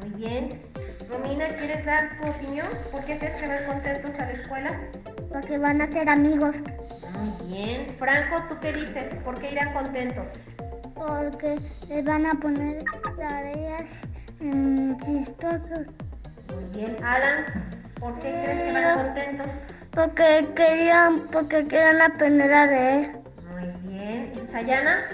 Muy 0.00 0.10
bien. 0.10 0.48
Romina, 1.08 1.46
¿quieres 1.46 1.86
dar 1.86 2.10
tu 2.20 2.28
opinión? 2.28 2.66
¿Por 2.92 3.02
qué 3.06 3.18
crees 3.18 3.36
que 3.36 3.48
van 3.48 3.64
contentos 3.64 4.18
a 4.18 4.26
la 4.26 4.32
escuela? 4.32 4.80
Porque 5.32 5.56
van 5.56 5.80
a 5.80 5.90
ser 5.90 6.10
amigos. 6.10 6.54
Muy 7.12 7.48
bien. 7.48 7.86
Franco, 7.98 8.36
¿tú 8.50 8.60
qué 8.60 8.74
dices? 8.74 9.14
¿Por 9.24 9.40
qué 9.40 9.52
irán 9.52 9.72
contentos? 9.72 10.26
Porque 10.94 11.58
les 11.88 12.04
van 12.04 12.26
a 12.26 12.30
poner 12.32 12.84
tareas 13.16 13.84
mm, 14.38 14.96
chistosas. 15.04 15.86
Muy 16.52 16.64
bien. 16.74 17.02
Alan, 17.02 17.46
¿por 17.98 18.18
qué 18.18 18.42
crees 18.44 18.74
que 18.74 18.74
van 18.74 19.06
contentos? 19.06 19.46
Porque 19.90 20.48
querían, 20.54 21.28
porque 21.28 21.66
querían 21.66 22.02
aprender 22.02 22.52
a 22.52 22.66
leer. 22.66 23.12
Muy 23.48 23.90
bien. 23.90 24.34
¿Itzayana? 24.36 25.06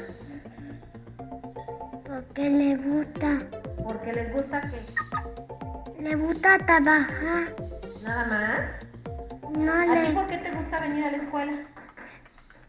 Porque 2.28 2.48
le 2.50 2.76
gusta. 2.76 3.38
Porque 3.82 4.12
les 4.12 4.32
gusta 4.32 4.60
que 4.62 6.02
Le 6.02 6.14
gusta 6.16 6.58
trabajar. 6.58 7.54
nada 8.02 8.26
más. 8.26 8.86
No 9.58 9.72
¿A 9.72 10.02
ti 10.02 10.12
por 10.12 10.26
qué 10.26 10.38
te 10.38 10.50
gusta 10.52 10.80
venir 10.80 11.04
a 11.04 11.10
la 11.10 11.16
escuela? 11.18 11.52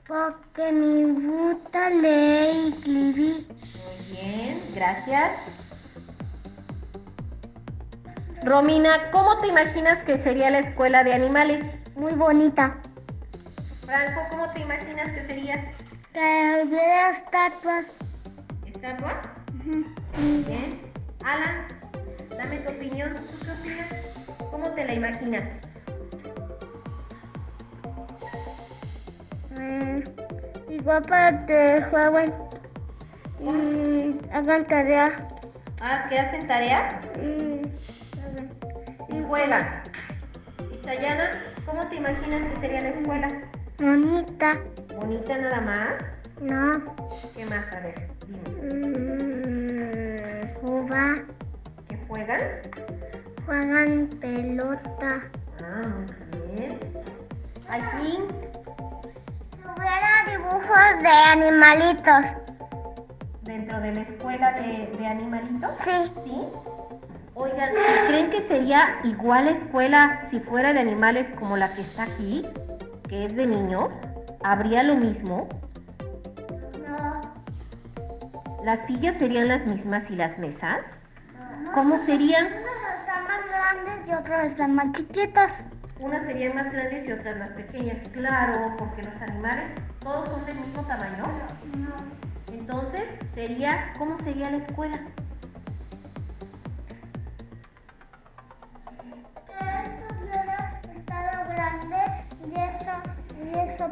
Porque 0.07 0.71
me 0.71 1.13
gusta 1.27 1.89
leer 1.89 2.55
y 2.55 2.67
escribir. 2.69 3.47
Muy 3.47 4.17
bien, 4.17 4.61
gracias. 4.75 5.31
Romina, 8.43 9.09
¿cómo 9.11 9.37
te 9.37 9.47
imaginas 9.47 10.03
que 10.03 10.17
sería 10.17 10.49
la 10.49 10.59
escuela 10.59 11.03
de 11.05 11.13
animales? 11.13 11.63
Muy 11.95 12.11
bonita. 12.13 12.75
Franco, 13.85 14.21
¿cómo 14.31 14.49
te 14.51 14.59
imaginas 14.59 15.09
que 15.13 15.25
sería? 15.25 15.71
Que 16.11 16.63
hubiera 16.65 17.11
estatuas. 17.11 17.85
¿Estatuas? 18.65 19.15
Muy 19.65 20.43
bien. 20.43 20.79
Alan, 21.23 21.65
dame 22.37 22.57
tu 22.59 22.73
opinión. 22.73 23.13
¿Tú 23.15 23.21
qué 23.45 23.51
opinas? 23.51 23.87
¿Cómo 24.51 24.69
te 24.71 24.85
la 24.85 24.93
imaginas? 24.93 25.47
Mm, 29.57 30.01
igual 30.71 31.01
para 31.03 31.45
que 31.45 31.81
jueguen 31.89 32.33
y 33.39 34.19
hagan 34.33 34.65
tarea. 34.65 35.27
Ah, 35.81 36.07
¿que 36.09 36.19
hacen 36.19 36.47
tarea? 36.47 37.01
Y, 37.21 37.61
Y 39.15 39.21
juegan. 39.23 39.81
Itzayana, 40.73 41.31
¿cómo 41.65 41.87
te 41.87 41.95
imaginas 41.95 42.43
que 42.53 42.59
sería 42.59 42.81
la 42.81 42.89
escuela? 42.89 43.27
bonita. 43.79 44.57
¿Bonita 44.95 45.37
nada 45.37 45.61
más? 45.61 46.03
No. 46.41 46.71
¿Qué 47.35 47.45
más? 47.45 47.73
A 47.75 47.79
ver, 47.81 48.07
dime. 48.27 48.73
Mm, 48.73 48.82
juegan? 52.25 52.61
Juegan 53.45 54.07
pelota. 54.19 55.23
Ah, 55.63 55.87
muy 56.31 56.55
bien. 56.55 56.79
Aislinn, 57.69 58.25
Hubiera 59.63 60.25
dibujos 60.29 61.01
de 61.01 61.07
animalitos. 61.07 62.25
dentro 63.43 63.79
de 63.81 63.93
la 63.95 64.01
escuela 64.01 64.51
de, 64.53 64.91
de 64.97 65.07
animalitos. 65.07 65.71
Sí. 65.83 66.11
¿Sí? 66.23 66.33
Oigan, 67.35 67.71
¿y 67.73 68.07
¿creen 68.07 68.29
que 68.29 68.41
sería 68.41 68.99
igual 69.03 69.45
la 69.45 69.51
escuela 69.51 70.19
si 70.29 70.39
fuera 70.39 70.71
de 70.73 70.79
animales 70.79 71.31
como 71.39 71.57
la 71.57 71.73
que 71.73 71.81
está 71.81 72.03
aquí, 72.03 72.47
que 73.09 73.25
es 73.25 73.35
de 73.35 73.47
niños? 73.47 73.91
¿Habría 74.43 74.83
lo 74.83 74.95
mismo? 74.95 75.49
No. 76.87 77.21
¿Las 78.63 78.85
sillas 78.85 79.17
serían 79.17 79.47
las 79.47 79.65
mismas 79.65 80.11
y 80.11 80.15
las 80.15 80.37
mesas? 80.37 81.01
¿Cómo 81.71 81.97
serían? 82.05 82.47
Unos 82.47 82.99
están 82.99 83.23
más 83.23 83.45
grandes 83.47 84.07
y 84.07 84.13
otros 84.13 84.43
están 84.43 84.75
más 84.75 84.91
chiquitos. 84.93 85.49
Unas 85.99 86.23
serían 86.25 86.55
más 86.55 86.71
grandes 86.71 87.07
y 87.07 87.11
otras 87.11 87.37
más 87.37 87.51
pequeñas, 87.51 87.99
claro, 88.09 88.75
porque 88.77 89.03
los 89.03 89.21
animales 89.21 89.71
todos 89.99 90.29
son 90.29 90.45
del 90.45 90.55
mismo 90.57 90.83
tamaño. 90.83 91.23
Entonces, 92.51 93.03
sería, 93.33 93.93
¿cómo 93.97 94.17
sería 94.19 94.51
la 94.51 94.57
escuela? 94.57 94.99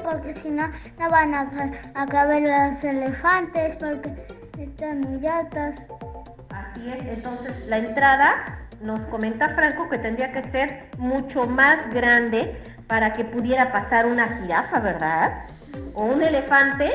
Porque 0.03 0.35
si 0.41 0.49
no, 0.49 0.67
no 0.99 1.09
van 1.09 1.33
a, 1.33 1.49
a 1.95 2.05
caber 2.05 2.41
los 2.41 2.83
elefantes 2.83 3.77
porque 3.77 4.11
están 4.57 5.01
muy 5.01 5.25
altos. 5.25 5.81
Así 6.71 6.89
es, 6.89 7.05
entonces 7.05 7.67
la 7.67 7.77
entrada 7.77 8.61
nos 8.81 9.01
comenta 9.03 9.49
Franco 9.49 9.89
que 9.89 9.97
tendría 9.97 10.31
que 10.31 10.41
ser 10.43 10.89
mucho 10.97 11.45
más 11.45 11.93
grande 11.93 12.61
para 12.87 13.11
que 13.11 13.25
pudiera 13.25 13.71
pasar 13.71 14.05
una 14.05 14.39
jirafa, 14.39 14.79
¿verdad? 14.79 15.43
O 15.93 16.05
un 16.05 16.23
elefante. 16.23 16.93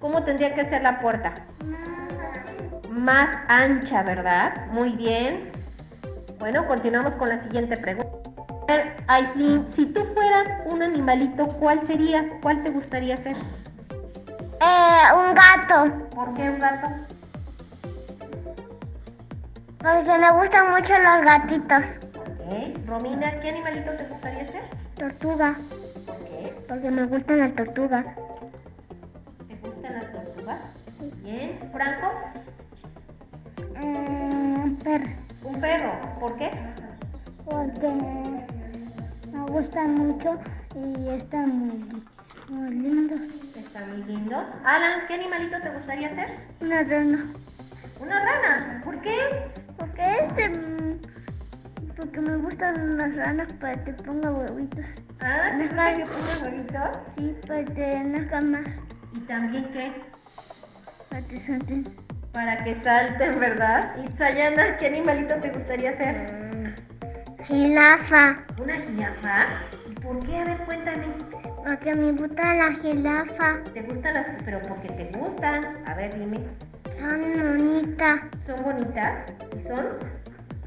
¿Cómo 0.00 0.22
tendría 0.24 0.54
que 0.54 0.64
ser 0.64 0.82
la 0.82 1.00
puerta? 1.00 1.32
Más 2.90 3.30
ancha, 3.48 4.02
¿verdad? 4.02 4.66
Muy 4.66 4.90
bien. 4.90 5.50
Bueno, 6.38 6.66
continuamos 6.66 7.14
con 7.14 7.28
la 7.28 7.40
siguiente 7.42 7.76
pregunta. 7.76 8.18
A 8.68 8.72
ver, 8.72 8.96
Aislinn, 9.06 9.66
si 9.68 9.86
tú 9.86 10.04
fueras 10.04 10.46
un 10.70 10.82
animalito, 10.82 11.46
¿cuál 11.46 11.82
serías? 11.82 12.26
¿Cuál 12.42 12.62
te 12.62 12.70
gustaría 12.70 13.16
ser? 13.16 13.36
Eh, 14.60 15.06
un 15.16 15.34
gato. 15.34 16.08
¿Por 16.14 16.34
qué 16.34 16.50
un 16.50 16.58
gato? 16.58 17.13
Porque 19.84 20.18
me 20.18 20.32
gustan 20.32 20.70
mucho 20.70 20.94
los 20.96 21.24
gatitos. 21.26 21.82
Ok. 22.16 22.86
Romina, 22.86 23.38
¿qué 23.38 23.50
animalito 23.50 23.90
te 23.94 24.04
gustaría 24.04 24.46
ser? 24.46 24.62
Tortuga. 24.94 25.56
¿Por 26.06 26.16
qué? 26.24 26.54
Porque 26.66 26.90
me 26.90 27.04
gustan 27.04 27.38
las 27.40 27.54
tortugas. 27.54 28.06
¿Te 29.46 29.56
gustan 29.56 29.92
las 29.92 30.10
tortugas? 30.10 30.60
Bien. 31.22 31.58
¿Franco? 31.70 32.12
Eh, 33.82 34.76
perro. 34.82 35.10
Un 35.44 35.60
perro. 35.60 35.92
¿Por 36.18 36.38
qué? 36.38 36.50
Porque 37.44 37.88
me 39.32 39.42
gustan 39.50 39.94
mucho 39.96 40.38
y 40.76 41.08
están 41.10 41.58
muy, 41.58 42.02
muy 42.48 42.70
lindos. 42.70 43.20
Están 43.54 43.90
muy 43.90 44.02
lindos. 44.04 44.44
Alan, 44.64 45.06
¿qué 45.06 45.14
animalito 45.14 45.60
te 45.60 45.68
gustaría 45.68 46.08
ser? 46.08 46.38
Una 46.62 46.82
rana. 46.84 47.26
Una 48.00 48.24
rana. 48.24 48.80
¿Por 48.82 48.98
qué? 49.02 49.18
Porque 49.78 50.02
este 50.02 50.48
mm, 50.48 51.00
Porque 51.96 52.20
me 52.20 52.36
gustan 52.36 52.96
las 52.96 53.14
ranas 53.16 53.52
para 53.54 53.84
que 53.84 53.92
ponga 53.92 54.30
huevitos. 54.30 54.84
Ah, 55.20 55.44
¿te 55.56 55.64
gusta 55.64 55.92
que 55.94 56.04
pongas 56.04 56.42
huevitos? 56.42 56.98
Sí, 57.16 57.36
para 57.46 57.64
que 57.64 58.04
nazcan 58.04 58.50
más. 58.50 58.66
¿Y 59.14 59.20
también 59.20 59.64
qué? 59.72 59.92
Para 61.08 61.22
que 61.22 61.36
salten. 61.36 61.84
Para 62.32 62.64
que 62.64 62.74
salten, 62.82 63.38
¿verdad? 63.38 63.94
Y 64.04 64.16
Sayana, 64.16 64.76
¿qué 64.76 64.86
animalito 64.88 65.36
te 65.36 65.50
gustaría 65.50 65.92
ser? 65.92 66.74
Jirafa. 67.46 68.44
¿Una 68.60 68.74
jirafa? 68.74 69.46
¿Y 69.88 69.94
por 70.00 70.18
qué? 70.26 70.38
A 70.38 70.44
ver, 70.44 70.58
cuéntame. 70.64 71.06
Porque 71.66 71.94
me 71.94 72.12
gusta 72.12 72.54
la 72.54 72.72
jirafa. 72.72 73.62
¿Te 73.72 73.82
gustan 73.82 74.14
las...? 74.14 74.26
Pero 74.44 74.60
porque 74.62 74.88
te 74.88 75.18
gustan. 75.18 75.62
A 75.86 75.94
ver, 75.94 76.18
dime. 76.18 76.40
Son 77.04 77.20
bonitas. 77.20 78.20
¿Son 78.46 78.64
bonitas? 78.64 79.18
¿Y 79.54 79.60
son? 79.60 79.86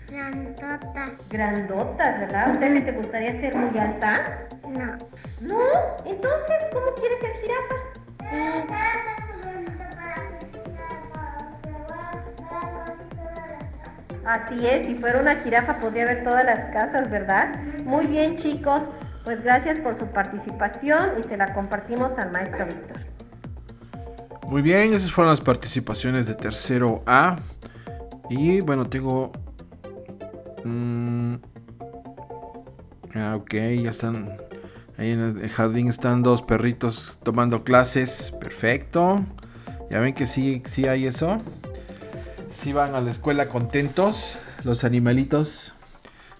Grandotas. 0.08 1.12
Grandotas, 1.30 2.19
¿verdad? 2.19 2.52
O 2.52 2.54
sea 2.54 2.73
que 2.73 2.82
te 2.82 2.91
gustaría 2.91 3.34
ser 3.34 3.56
muy 3.56 3.78
alta. 3.80 4.47
No. 4.67 4.97
¿No? 5.41 5.60
Entonces, 6.06 6.58
¿cómo 6.71 6.93
quieres 6.93 7.19
ser 7.19 7.32
jirafa? 7.41 7.76
Así 14.26 14.67
es, 14.67 14.86
si 14.86 14.95
fuera 14.95 15.19
una 15.19 15.36
jirafa 15.38 15.80
podría 15.80 16.06
ver 16.06 16.23
todas 16.23 16.45
las 16.45 16.65
casas, 16.71 17.10
¿verdad? 17.10 17.56
Muy 17.84 18.06
bien, 18.06 18.38
chicos. 18.38 18.82
Pues 19.23 19.43
gracias 19.43 19.80
por 19.80 19.97
su 19.97 20.06
participación 20.08 21.13
y 21.17 21.23
se 21.23 21.36
la 21.36 21.54
compartimos 21.54 22.17
al 22.19 22.32
maestro 22.32 22.65
Víctor. 22.65 23.16
Muy 24.48 24.62
bien, 24.62 24.94
esas 24.94 25.12
fueron 25.12 25.34
las 25.34 25.42
participaciones 25.42 26.26
de 26.26 26.34
tercero 26.34 27.04
A. 27.06 27.40
Y 28.30 28.62
bueno, 28.62 28.88
tengo... 28.88 29.34
mm, 30.64 31.36
ah, 33.16 33.36
ok, 33.36 33.54
ya 33.82 33.90
están... 33.90 34.38
Ahí 34.98 35.12
en 35.12 35.42
el 35.42 35.50
jardín 35.50 35.90
están 35.90 36.24
dos 36.24 36.42
perritos 36.42 37.20
tomando 37.24 37.66
clases. 37.66 38.32
Perfecto. 38.40 39.24
Ya 39.92 40.00
ven 40.00 40.14
que 40.14 40.26
sí, 40.26 40.64
sí 40.66 40.88
hay 40.88 41.06
eso. 41.06 41.38
Sí 42.50 42.72
van 42.72 42.96
a 42.96 43.02
la 43.02 43.12
escuela 43.12 43.50
contentos 43.50 44.40
los 44.64 44.86
animalitos. 44.86 45.74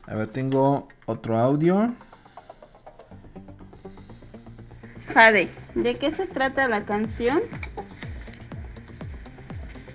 A 0.06 0.16
ver, 0.16 0.30
tengo 0.30 0.88
otro 1.06 1.38
audio. 1.38 1.94
Jade, 5.14 5.50
¿de 5.76 5.98
qué 5.98 6.12
se 6.14 6.26
trata 6.26 6.68
la 6.70 6.86
canción? 6.86 7.42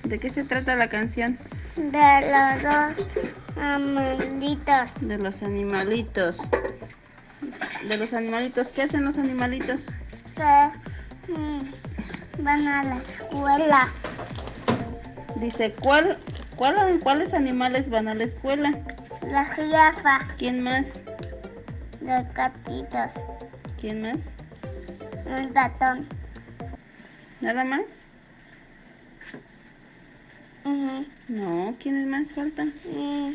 ¿De 0.04 0.18
qué 0.18 0.30
se 0.30 0.44
trata 0.44 0.76
la 0.76 0.88
canción? 0.88 1.38
De 1.76 1.90
los 1.90 2.62
dos 2.62 3.08
amiguitos. 3.56 4.90
De 5.00 5.18
los 5.18 5.42
animalitos. 5.42 6.36
De 7.88 7.96
los 7.96 8.12
animalitos. 8.12 8.68
¿Qué 8.68 8.82
hacen 8.82 9.04
los 9.04 9.18
animalitos? 9.18 9.80
que 10.34 11.32
mm, 11.32 12.42
van 12.42 12.68
a 12.68 12.84
la 12.84 12.96
escuela. 12.98 13.88
Dice, 15.36 15.72
¿cuál, 15.80 16.18
cuál, 16.56 16.98
¿cuáles 17.02 17.34
animales 17.34 17.88
van 17.90 18.08
a 18.08 18.14
la 18.14 18.24
escuela? 18.24 18.72
La 19.30 19.44
jirafa. 19.44 20.28
¿Quién 20.38 20.62
más? 20.62 20.86
Los 22.00 22.32
gatitos. 22.34 23.10
¿Quién 23.80 24.02
más? 24.02 24.18
Un 25.26 25.54
ratón. 25.54 26.08
¿Nada 27.40 27.64
más? 27.64 27.82
No, 30.64 31.74
¿quiénes 31.80 32.06
más 32.06 32.30
faltan? 32.32 32.72
Mm, 32.84 33.32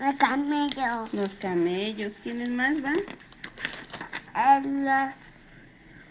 El 0.00 0.16
camello. 0.18 1.04
Los 1.12 1.34
camellos. 1.36 2.12
¿Quiénes 2.22 2.50
más 2.50 2.80
van? 2.82 2.98
Eh, 4.36 4.60
los, 4.64 5.14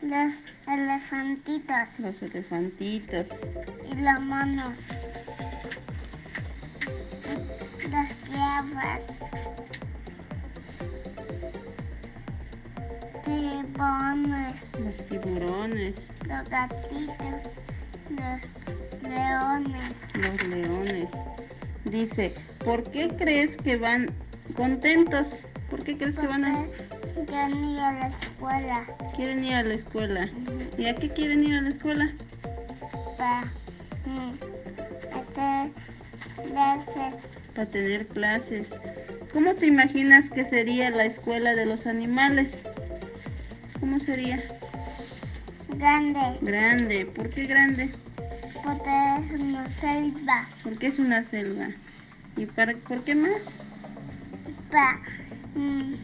los 0.02 0.34
elefantitos. 0.68 2.00
Los 2.00 2.22
elefantitos. 2.22 3.26
Y 3.92 3.96
los 3.96 4.20
monos. 4.22 4.70
Las 7.92 8.14
piedras. 8.14 9.02
Tiburones. 13.24 14.54
Los 14.80 15.08
tiburones. 15.10 15.96
Los 16.28 16.50
gatitos. 16.50 17.52
Los 18.10 19.04
leones. 19.04 19.96
Los 20.14 20.44
leones. 20.48 21.10
Dice, 21.86 22.34
¿por 22.64 22.84
qué 22.92 23.10
crees 23.10 23.56
que 23.58 23.78
van 23.78 24.10
contentos? 24.56 25.28
¿Por 25.70 25.84
qué 25.84 25.98
crees 25.98 26.18
que 26.18 26.28
van 26.28 26.46
a... 26.46 26.66
Yo 27.16 27.50
ni 27.50 27.80
a 27.80 27.92
la 27.92 28.08
escuela. 28.08 28.86
Quieren 29.16 29.44
ir 29.44 29.54
a 29.56 29.64
la 29.64 29.74
escuela. 29.74 30.30
¿Y 30.78 30.86
a 30.86 30.96
qué 30.96 31.10
quieren 31.10 31.44
ir 31.44 31.56
a 31.56 31.62
la 31.62 31.70
escuela? 31.70 32.14
Para 33.18 33.42
mm, 34.06 34.34
hacer 35.14 35.72
clases. 36.52 37.14
Para 37.56 37.70
tener 37.70 38.08
clases. 38.08 38.68
¿Cómo 39.34 39.56
te 39.56 39.66
imaginas 39.66 40.30
que 40.30 40.46
sería 40.46 40.90
la 40.92 41.06
escuela 41.06 41.56
de 41.56 41.66
los 41.66 41.86
animales? 41.88 42.50
¿Cómo 43.80 44.00
sería? 44.00 44.44
Grande. 45.70 46.38
Grande. 46.42 47.06
¿Por 47.06 47.30
qué 47.30 47.44
grande? 47.44 47.90
Porque 48.64 48.90
es 48.90 49.42
una 49.42 49.70
selva. 49.80 50.48
Porque 50.64 50.88
es 50.88 51.00
una 51.00 51.24
selva. 51.24 51.70
¿Y 52.36 52.46
para, 52.46 52.76
por 52.76 53.04
qué 53.04 53.16
más? 53.16 53.42
Para 54.72 55.00
mm, 55.56 55.96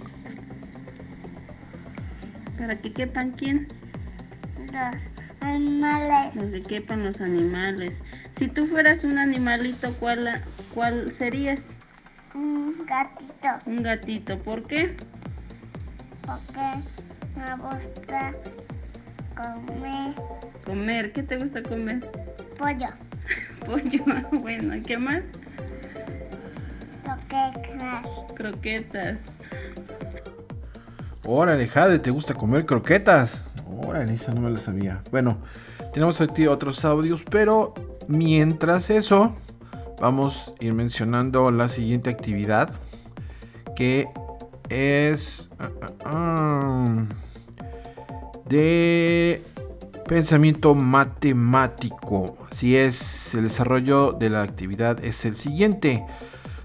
Para 2.58 2.76
que 2.76 2.94
quepan 2.94 3.32
quién? 3.32 3.68
los 4.72 4.96
animales. 5.42 6.34
Donde 6.36 6.64
quepan 6.64 7.04
los 7.04 7.22
animales. 7.22 7.94
Si 8.40 8.48
tú 8.48 8.68
fueras 8.68 9.04
un 9.04 9.20
animalito, 9.20 9.94
¿cuál, 10.00 10.42
cuál 10.74 11.14
serías? 11.18 11.62
Un 12.34 12.86
gatito. 12.88 13.50
Un 13.66 13.84
gatito. 13.84 14.40
¿Por 14.40 14.66
qué? 14.66 14.96
Porque 16.26 16.82
me 17.36 17.56
gusta 17.58 18.34
comer 19.36 20.14
Comer. 20.66 21.12
¿Qué 21.14 21.24
te 21.24 21.38
gusta 21.38 21.62
comer? 21.64 22.10
pollo. 22.58 22.88
Pollo. 23.66 24.04
Bueno, 24.42 24.76
¿qué 24.86 24.98
más? 24.98 25.24
Croquetas. 27.04 28.08
Croquetas. 28.36 29.18
Órale, 31.26 31.68
Jade, 31.68 32.00
¿te 32.00 32.12
gusta 32.12 32.34
comer 32.34 32.66
croquetas? 32.66 33.42
Órale, 33.66 34.14
esa 34.14 34.34
no 34.34 34.42
me 34.42 34.50
la 34.50 34.60
sabía. 34.60 35.02
Bueno, 35.10 35.38
tenemos 35.94 36.20
aquí 36.20 36.48
otros 36.48 36.84
audios, 36.84 37.24
pero 37.24 37.74
mientras 38.08 38.90
eso, 38.90 39.36
vamos 40.02 40.54
a 40.60 40.66
ir 40.66 40.74
mencionando 40.74 41.50
la 41.52 41.70
siguiente 41.70 42.10
actividad, 42.10 42.72
que 43.76 44.10
es 44.70 45.50
ah, 45.60 45.70
ah, 45.82 45.92
ah, 46.06 47.06
de 48.48 49.44
pensamiento 50.08 50.76
matemático. 50.76 52.38
Así 52.52 52.76
es, 52.76 53.34
el 53.36 53.44
desarrollo 53.44 54.14
de 54.14 54.30
la 54.30 54.42
actividad 54.42 55.04
es 55.04 55.26
el 55.26 55.36
siguiente. 55.36 56.06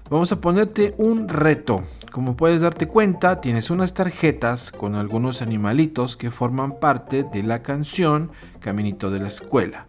Vamos 0.09 0.31
a 0.31 0.41
ponerte 0.41 0.95
un 0.97 1.29
reto. 1.29 1.83
Como 2.11 2.35
puedes 2.35 2.61
darte 2.61 2.87
cuenta, 2.87 3.41
tienes 3.41 3.69
unas 3.69 3.93
tarjetas 3.93 4.71
con 4.71 4.95
algunos 4.95 5.41
animalitos 5.41 6.17
que 6.17 6.31
forman 6.31 6.79
parte 6.79 7.23
de 7.23 7.43
la 7.43 7.61
canción 7.61 8.31
Caminito 8.59 9.11
de 9.11 9.19
la 9.19 9.27
Escuela. 9.27 9.85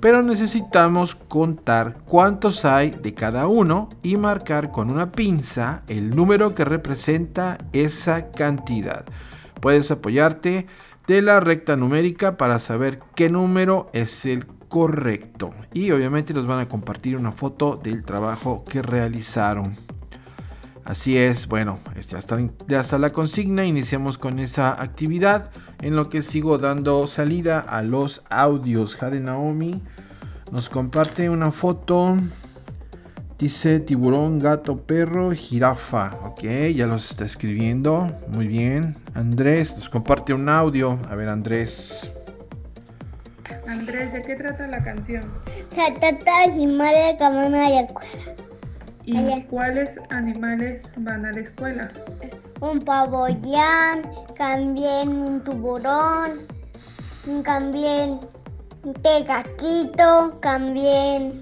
Pero 0.00 0.22
necesitamos 0.22 1.14
contar 1.14 1.98
cuántos 2.06 2.64
hay 2.64 2.90
de 2.90 3.14
cada 3.14 3.46
uno 3.48 3.88
y 4.02 4.16
marcar 4.16 4.70
con 4.70 4.90
una 4.90 5.12
pinza 5.12 5.82
el 5.88 6.14
número 6.14 6.54
que 6.54 6.64
representa 6.64 7.58
esa 7.72 8.30
cantidad. 8.30 9.04
Puedes 9.60 9.90
apoyarte 9.90 10.66
de 11.08 11.22
la 11.22 11.40
recta 11.40 11.74
numérica 11.74 12.36
para 12.36 12.60
saber 12.60 13.00
qué 13.14 13.30
número 13.30 13.88
es 13.94 14.26
el 14.26 14.46
correcto. 14.46 15.54
Y 15.72 15.90
obviamente 15.90 16.34
nos 16.34 16.46
van 16.46 16.60
a 16.60 16.68
compartir 16.68 17.16
una 17.16 17.32
foto 17.32 17.80
del 17.82 18.04
trabajo 18.04 18.62
que 18.70 18.82
realizaron. 18.82 19.74
Así 20.84 21.16
es, 21.16 21.48
bueno, 21.48 21.78
ya 22.10 22.18
está, 22.18 22.38
ya 22.66 22.80
está 22.80 22.98
la 22.98 23.10
consigna, 23.10 23.64
iniciamos 23.64 24.18
con 24.18 24.38
esa 24.38 24.80
actividad 24.80 25.50
en 25.80 25.96
lo 25.96 26.10
que 26.10 26.22
sigo 26.22 26.58
dando 26.58 27.06
salida 27.06 27.58
a 27.60 27.82
los 27.82 28.22
audios. 28.28 28.94
Jade 28.94 29.20
Naomi 29.20 29.82
nos 30.52 30.68
comparte 30.68 31.30
una 31.30 31.52
foto, 31.52 32.16
dice 33.38 33.80
tiburón, 33.80 34.38
gato, 34.38 34.76
perro, 34.78 35.30
jirafa, 35.30 36.14
ok, 36.24 36.42
ya 36.74 36.86
los 36.86 37.10
está 37.10 37.24
escribiendo, 37.24 38.12
muy 38.28 38.48
bien. 38.48 38.96
Andrés 39.14 39.76
nos 39.76 39.88
comparte 39.88 40.34
un 40.34 40.48
audio, 40.48 40.98
a 41.08 41.14
ver 41.14 41.28
Andrés. 41.28 42.10
Andrés, 43.66 44.12
¿de 44.12 44.22
qué 44.22 44.34
trata 44.36 44.66
la 44.66 44.82
canción? 44.82 45.22
Se 45.70 45.92
trata 46.00 46.46
de 46.46 46.54
si 46.54 46.66
muere 46.66 47.16
como 47.18 47.46
una 47.46 47.80
escuela. 47.80 48.34
¿Y 49.04 49.16
Allá. 49.16 49.46
cuáles 49.48 49.90
animales 50.10 50.82
van 50.98 51.24
a 51.24 51.32
la 51.32 51.40
escuela? 51.40 51.90
un 52.60 52.80
pavollán, 52.80 54.02
también 54.36 55.08
un 55.10 55.40
tiburón, 55.44 56.46
también 57.44 58.18
un 58.82 58.94
tegaquito, 58.94 60.36
también 60.42 61.40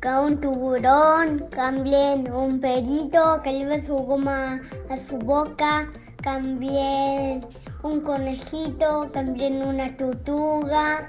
ca- 0.00 0.20
un 0.20 0.40
tiburón, 0.40 1.48
también 1.50 2.30
un 2.32 2.60
perito 2.60 3.40
que 3.42 3.52
lleva 3.52 3.82
su 3.84 3.94
goma 3.96 4.60
a 4.90 4.96
su 5.08 5.18
boca, 5.18 5.88
también 6.22 7.40
un 7.82 8.00
conejito, 8.00 9.08
también 9.12 9.62
una 9.62 9.94
tortuga, 9.96 11.08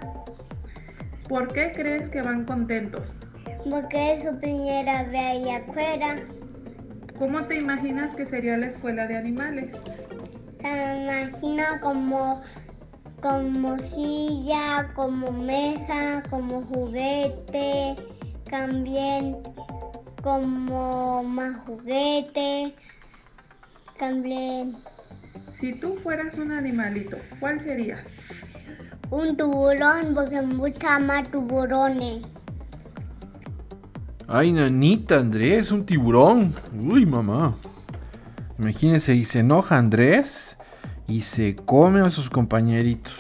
¿Por 1.28 1.48
qué 1.54 1.72
crees 1.72 2.10
que 2.10 2.22
van 2.24 2.44
contentos? 2.46 3.20
porque 3.70 4.14
es 4.14 4.24
su 4.24 4.36
primera 4.40 5.04
vez 5.04 5.22
ahí 5.22 5.50
afuera. 5.52 6.16
¿Cómo 7.20 7.44
te 7.44 7.58
imaginas 7.58 8.16
que 8.16 8.26
sería 8.26 8.58
la 8.58 8.68
escuela 8.68 9.06
de 9.06 9.18
animales? 9.18 9.70
Se 10.62 11.04
imagina 11.04 11.80
como, 11.82 12.42
como 13.22 13.78
silla, 13.94 14.90
como 14.96 15.32
mesa, 15.32 16.24
como 16.32 16.62
juguete, 16.64 17.94
también 18.50 19.38
como 20.24 21.24
más 21.24 21.56
juguete, 21.66 22.76
también 23.98 24.76
Si 25.60 25.74
tú 25.74 25.98
fueras 26.04 26.38
un 26.38 26.52
animalito, 26.52 27.18
¿cuál 27.40 27.60
serías? 27.62 28.00
un 29.12 29.36
tiburón 29.36 30.14
porque 30.14 30.42
me 30.42 30.56
gustan 30.56 31.08
más 31.08 31.30
tiburones. 31.30 32.26
Ay, 34.28 34.52
nanita, 34.52 35.18
Andrés, 35.18 35.72
un 35.72 35.86
tiburón. 35.86 36.54
Uy, 36.80 37.06
mamá. 37.06 37.56
Imagínense, 38.60 39.16
y 39.16 39.26
se 39.26 39.40
enoja 39.40 39.78
Andrés 39.78 40.58
y 41.08 41.22
se 41.22 41.56
come 41.56 42.02
a 42.02 42.12
sus 42.12 42.30
compañeritos. 42.30 43.14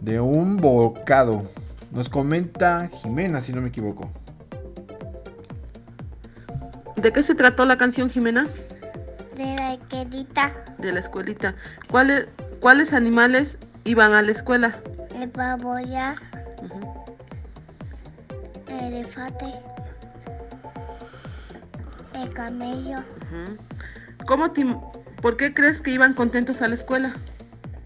De 0.00 0.18
un 0.18 0.56
bocado. 0.56 1.44
Nos 1.92 2.08
comenta 2.08 2.88
Jimena, 2.88 3.40
si 3.40 3.52
no 3.52 3.60
me 3.60 3.68
equivoco. 3.68 4.10
¿De 7.00 7.12
qué 7.12 7.22
se 7.22 7.34
trató 7.34 7.64
la 7.64 7.78
canción, 7.78 8.10
Jimena? 8.10 8.48
De 9.36 9.56
la 9.56 9.78
querida, 9.88 10.52
De 10.78 10.92
la 10.92 11.00
escuelita. 11.00 11.54
¿Cuáles, 11.90 12.26
cuáles 12.60 12.92
animales 12.92 13.58
iban 13.84 14.12
a 14.12 14.22
la 14.22 14.32
escuela? 14.32 14.76
el 15.18 15.28
baboya, 15.28 16.14
el 18.68 18.78
elefante, 18.94 19.46
el 22.14 22.32
camello. 22.32 22.98
¿Cómo 24.26 24.50
te 24.52 24.64
¿Por 25.20 25.36
qué 25.36 25.52
crees 25.52 25.80
que 25.82 25.90
iban 25.90 26.14
contentos 26.14 26.62
a 26.62 26.68
la 26.68 26.74
escuela? 26.74 27.14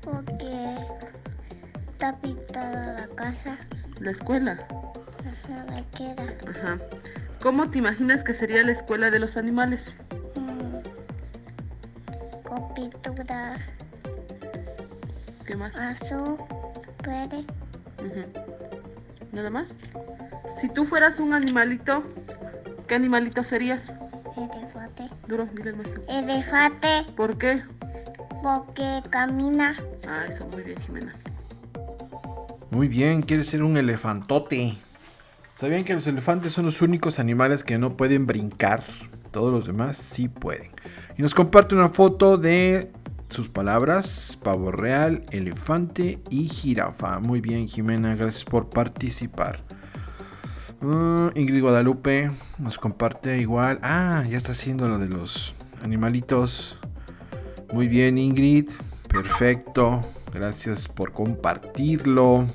porque 0.02 0.76
está 1.90 2.14
pintada 2.20 2.94
la 3.00 3.06
casa, 3.16 3.56
La 4.00 4.10
escuela. 4.10 4.52
ajá, 5.20 5.64
la 5.74 5.82
queda. 5.96 6.34
Ajá. 6.50 6.78
¿Cómo 7.44 7.68
te 7.68 7.76
imaginas 7.76 8.24
que 8.24 8.32
sería 8.32 8.62
la 8.62 8.72
escuela 8.72 9.10
de 9.10 9.18
los 9.18 9.36
animales? 9.36 9.94
Mm, 10.34 10.78
con 12.42 12.72
pintura 12.72 13.58
¿Qué 15.44 15.54
más? 15.54 15.76
azul, 15.76 16.38
verde, 17.06 17.44
Ujú. 17.98 18.24
¿Nada 19.32 19.50
más? 19.50 19.66
Si 20.58 20.70
tú 20.70 20.86
fueras 20.86 21.20
un 21.20 21.34
animalito, 21.34 22.02
¿qué 22.88 22.94
animalito 22.94 23.44
serías? 23.44 23.82
elefante. 24.38 25.10
Duro, 25.28 25.46
dile 25.52 25.68
al 25.68 25.76
maestro. 25.76 26.02
Elefante 26.08 27.04
¿Por 27.14 27.36
qué? 27.36 27.62
porque 28.42 29.02
camina. 29.10 29.76
Ah, 30.08 30.24
eso, 30.30 30.46
muy 30.46 30.62
bien, 30.62 30.80
Jimena. 30.80 31.14
Muy 32.70 32.88
bien, 32.88 33.20
quiere 33.20 33.44
ser 33.44 33.62
un 33.62 33.76
elefantote. 33.76 34.78
¿Sabían 35.64 35.84
que 35.84 35.94
los 35.94 36.06
elefantes 36.06 36.52
son 36.52 36.66
los 36.66 36.82
únicos 36.82 37.18
animales 37.18 37.64
que 37.64 37.78
no 37.78 37.96
pueden 37.96 38.26
brincar? 38.26 38.84
Todos 39.30 39.50
los 39.50 39.66
demás 39.66 39.96
sí 39.96 40.28
pueden. 40.28 40.70
Y 41.16 41.22
nos 41.22 41.32
comparte 41.32 41.74
una 41.74 41.88
foto 41.88 42.36
de 42.36 42.92
sus 43.30 43.48
palabras, 43.48 44.38
pavo 44.42 44.72
real, 44.72 45.24
elefante 45.30 46.18
y 46.28 46.48
jirafa. 46.50 47.18
Muy 47.18 47.40
bien, 47.40 47.66
Jimena, 47.66 48.14
gracias 48.14 48.44
por 48.44 48.68
participar. 48.68 49.64
Ah, 50.82 51.30
Ingrid 51.34 51.62
Guadalupe 51.62 52.30
nos 52.58 52.76
comparte 52.76 53.38
igual. 53.38 53.78
Ah, 53.82 54.22
ya 54.28 54.36
está 54.36 54.52
haciendo 54.52 54.86
lo 54.86 54.98
de 54.98 55.08
los 55.08 55.54
animalitos. 55.82 56.76
Muy 57.72 57.88
bien, 57.88 58.18
Ingrid. 58.18 58.68
Perfecto. 59.08 60.02
Gracias 60.30 60.88
por 60.88 61.12
compartirlo. 61.12 62.46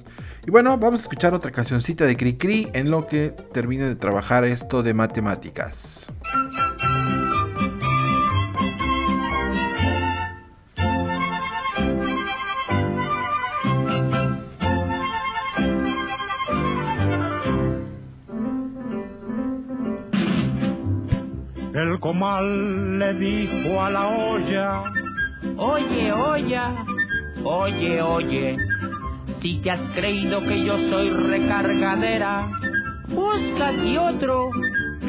Y 0.47 0.51
bueno, 0.51 0.77
vamos 0.77 1.01
a 1.01 1.03
escuchar 1.03 1.33
otra 1.33 1.51
cancioncita 1.51 2.05
de 2.05 2.15
Cricri 2.15 2.67
en 2.73 2.89
lo 2.89 3.07
que 3.07 3.29
termine 3.53 3.87
de 3.87 3.95
trabajar 3.95 4.45
esto 4.45 4.81
de 4.81 4.93
matemáticas. 4.93 6.11
El 21.73 21.99
comal 21.99 22.99
le 22.99 23.13
dijo 23.13 23.81
a 23.81 23.89
la 23.89 24.07
olla, 24.07 24.83
Oye, 25.57 26.11
olla, 26.11 26.85
oye, 27.43 28.01
oye, 28.01 28.57
si 29.41 29.59
te 29.61 29.71
has 29.71 29.81
creído 29.93 30.41
que 30.41 30.65
yo 30.65 30.77
soy 30.89 31.09
recargadera, 31.09 32.49
búscate 33.07 33.97
otro 33.99 34.49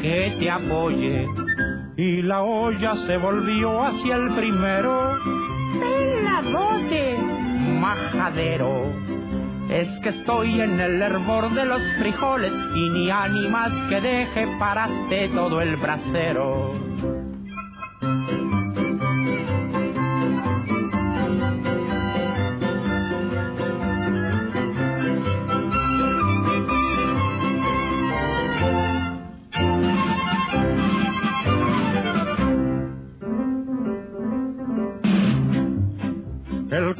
que 0.01 0.35
te 0.39 0.49
apoye. 0.49 1.27
y 1.97 2.21
la 2.23 2.41
olla 2.41 2.95
se 3.05 3.17
volvió 3.17 3.83
hacia 3.83 4.15
el 4.15 4.33
primero. 4.33 5.17
¡Peladote! 5.79 7.17
Majadero. 7.79 8.85
Es 9.69 9.87
que 10.01 10.09
estoy 10.09 10.61
en 10.61 10.79
el 10.79 11.01
hervor 11.01 11.53
de 11.53 11.65
los 11.65 11.81
frijoles 11.99 12.51
y 12.75 12.89
ni 12.89 13.11
ánimas 13.11 13.71
que 13.89 14.01
deje 14.01 14.47
paraste 14.59 15.29
todo 15.29 15.61
el 15.61 15.75
brasero. 15.77 16.73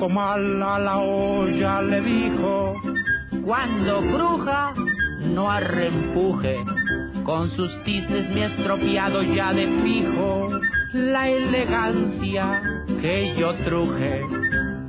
Comal 0.02 0.64
a 0.64 0.80
la 0.80 0.98
olla 0.98 1.80
le 1.84 2.02
dijo, 2.02 2.74
Cuando 3.46 4.02
bruja, 4.02 4.74
no 5.36 5.52
arrempuje. 5.52 6.58
Con 7.24 7.52
sus 7.52 7.72
tisnes 7.84 8.28
me 8.32 8.42
he 8.42 8.46
estropeado 8.46 9.22
ya 9.22 9.54
de 9.54 9.68
fijo 9.84 10.60
la 10.94 11.30
elegancia 11.30 12.64
que 13.00 13.36
yo 13.38 13.54
truje. 13.64 14.26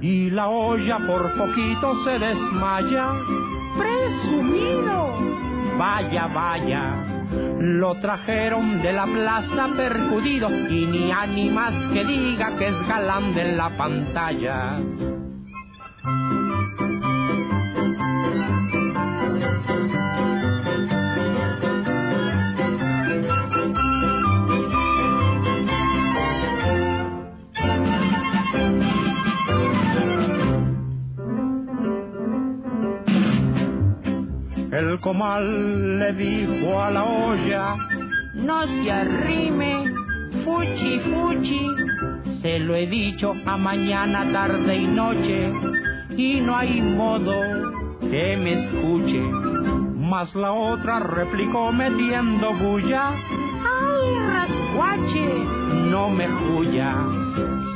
y 0.00 0.30
la 0.30 0.48
olla 0.48 0.98
por 1.06 1.36
poquito 1.36 2.04
se 2.04 2.18
desmaya. 2.18 3.12
¡Presumido! 3.76 4.98
Vaya, 5.76 6.26
vaya. 6.26 7.12
Lo 7.58 7.94
trajeron 8.00 8.82
de 8.82 8.92
la 8.92 9.06
plaza 9.06 9.68
percudido 9.76 10.50
Y 10.50 10.86
ni 10.86 11.12
ánimas 11.12 11.72
que 11.92 12.04
diga 12.04 12.56
que 12.58 12.68
es 12.68 12.88
galán 12.88 13.34
de 13.34 13.56
la 13.56 13.70
pantalla. 13.76 14.80
El 34.82 34.98
comal 34.98 36.00
le 36.00 36.12
dijo 36.12 36.82
a 36.82 36.90
la 36.90 37.04
olla, 37.04 37.76
No 38.34 38.66
se 38.66 38.90
arrime, 38.90 39.84
fuchi, 40.44 40.98
fuchi. 40.98 41.68
Se 42.42 42.58
lo 42.58 42.74
he 42.74 42.88
dicho 42.88 43.32
a 43.46 43.56
mañana, 43.56 44.28
tarde 44.32 44.76
y 44.76 44.86
noche. 44.88 45.52
Y 46.16 46.40
no 46.40 46.56
hay 46.56 46.82
modo 46.82 47.32
que 48.00 48.36
me 48.36 48.64
escuche. 48.64 49.22
Mas 50.12 50.34
la 50.34 50.52
otra 50.52 50.98
replicó 50.98 51.72
metiendo 51.72 52.52
bulla. 52.52 53.14
¡Ay, 53.14 54.18
rascuache! 54.18 55.26
No 55.90 56.10
me 56.10 56.28
juya. 56.28 56.98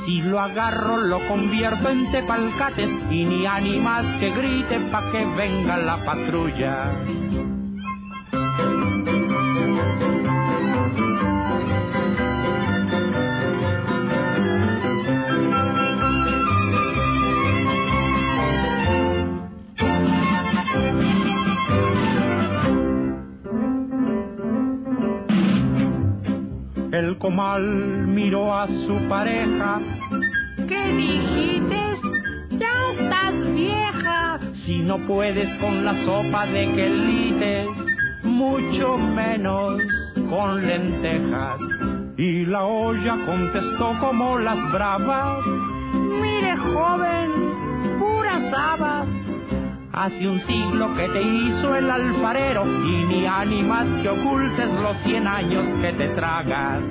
Si 0.04 0.20
lo 0.20 0.38
agarro 0.38 0.98
lo 0.98 1.26
convierto 1.28 1.88
en 1.88 2.12
tepalcates 2.12 2.90
y 3.10 3.24
ni 3.24 3.46
animas 3.46 4.04
que 4.20 4.32
grite 4.32 4.80
pa' 4.80 5.10
que 5.12 5.24
venga 5.24 5.78
la 5.78 5.96
patrulla. 6.04 6.92
El 26.96 27.18
comal 27.18 27.62
miró 28.06 28.54
a 28.54 28.66
su 28.66 28.96
pareja. 29.06 29.80
¿Qué 30.66 30.82
dijiste? 30.96 31.76
Ya 32.52 32.72
estás 32.98 33.34
vieja. 33.52 34.40
Si 34.64 34.78
no 34.78 34.96
puedes 35.06 35.46
con 35.58 35.84
la 35.84 35.92
sopa 36.06 36.46
de 36.46 36.72
quelites, 36.72 37.68
mucho 38.22 38.96
menos 38.96 39.78
con 40.30 40.66
lentejas. 40.66 41.58
Y 42.16 42.46
la 42.46 42.64
olla 42.64 43.26
contestó 43.26 43.92
como 44.00 44.38
las 44.38 44.72
bravas. 44.72 45.44
Mire, 46.22 46.56
joven, 46.56 47.30
puras 47.98 48.54
habas. 48.54 49.15
Hace 49.96 50.28
un 50.28 50.46
siglo 50.46 50.94
que 50.94 51.08
te 51.08 51.22
hizo 51.22 51.74
el 51.74 51.90
alfarero 51.90 52.66
y 52.66 53.06
ni 53.06 53.26
ánimas 53.26 53.86
que 54.02 54.10
ocultes 54.10 54.68
los 54.68 54.94
cien 55.04 55.26
años 55.26 55.64
que 55.80 55.90
te 55.94 56.08
tragas. 56.10 56.82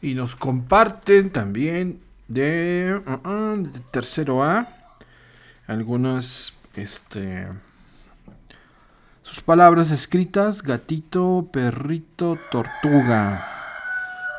Y 0.00 0.14
nos 0.14 0.34
comparten 0.34 1.30
también 1.30 2.00
de, 2.26 3.00
uh, 3.06 3.28
uh, 3.28 3.62
de 3.62 3.78
tercero 3.92 4.42
A 4.42 4.66
algunas 5.68 6.52
este 6.74 7.46
sus 9.32 9.42
palabras 9.42 9.90
escritas 9.90 10.62
gatito, 10.62 11.48
perrito, 11.50 12.36
tortuga. 12.50 13.42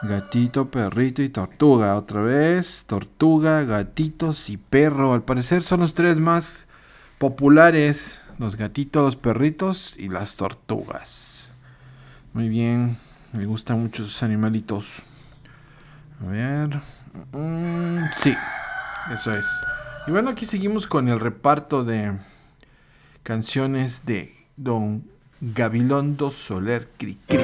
Gatito, 0.04 0.70
perrito 0.70 1.24
y 1.24 1.30
tortuga. 1.30 1.96
Otra 1.96 2.22
vez, 2.22 2.84
tortuga, 2.86 3.64
gatitos 3.64 4.52
y 4.52 4.58
perro. 4.58 5.16
Al 5.16 5.24
parecer 5.24 5.64
son 5.64 5.80
los 5.80 5.96
tres 5.96 6.18
más 6.18 6.68
populares. 7.18 8.22
Los 8.38 8.56
gatitos, 8.56 9.02
los 9.04 9.16
perritos 9.16 9.96
y 9.98 10.10
las 10.10 10.36
tortugas. 10.36 11.52
Muy 12.34 12.48
bien. 12.48 12.96
Me 13.32 13.46
gustan 13.46 13.82
mucho 13.82 14.04
esos 14.04 14.22
animalitos. 14.22 15.02
A 16.22 16.28
ver. 16.28 16.82
Mm, 17.32 17.98
sí. 18.22 18.36
Eso 19.12 19.36
es. 19.36 19.48
Y 20.06 20.12
bueno, 20.12 20.30
aquí 20.30 20.46
seguimos 20.46 20.86
con 20.86 21.10
el 21.10 21.20
reparto 21.20 21.84
de 21.84 22.16
canciones 23.24 24.06
de 24.06 24.43
Don 24.56 25.04
Gabilondo 25.42 26.30
Soler 26.30 26.90
Cricri. 26.96 27.40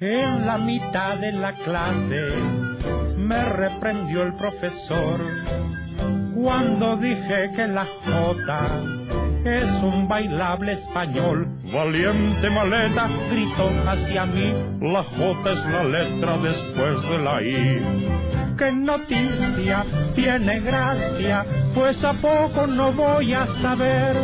En 0.00 0.46
la 0.46 0.58
mitad 0.58 1.16
de 1.18 1.32
la 1.32 1.54
clase 1.54 2.28
me 3.16 3.44
reprendió 3.44 4.22
el 4.22 4.34
profesor 4.34 5.20
cuando 6.34 6.96
dije 6.96 7.50
que 7.54 7.66
la 7.68 7.86
Jota 8.04 8.66
es 9.44 9.70
un 9.82 10.08
bailable 10.08 10.72
español. 10.72 11.48
Valiente 11.72 12.50
maleta 12.50 13.08
gritó 13.30 13.70
hacia 13.86 14.26
mí, 14.26 14.52
la 14.80 15.02
J 15.02 15.52
es 15.52 15.66
la 15.66 15.84
letra 15.84 16.38
después 16.38 17.02
de 17.08 17.18
la 17.18 17.42
I. 17.42 18.56
Qué 18.58 18.72
noticia, 18.72 19.84
tiene 20.14 20.60
gracia, 20.60 21.44
pues 21.74 22.02
a 22.04 22.12
poco 22.14 22.66
no 22.66 22.92
voy 22.92 23.34
a 23.34 23.46
saber 23.60 24.16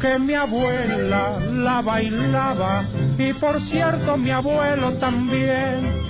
que 0.00 0.18
mi 0.18 0.34
abuela 0.34 1.38
la 1.52 1.80
bailaba 1.80 2.84
y 3.18 3.32
por 3.34 3.60
cierto 3.60 4.16
mi 4.16 4.30
abuelo 4.30 4.92
también. 4.94 6.02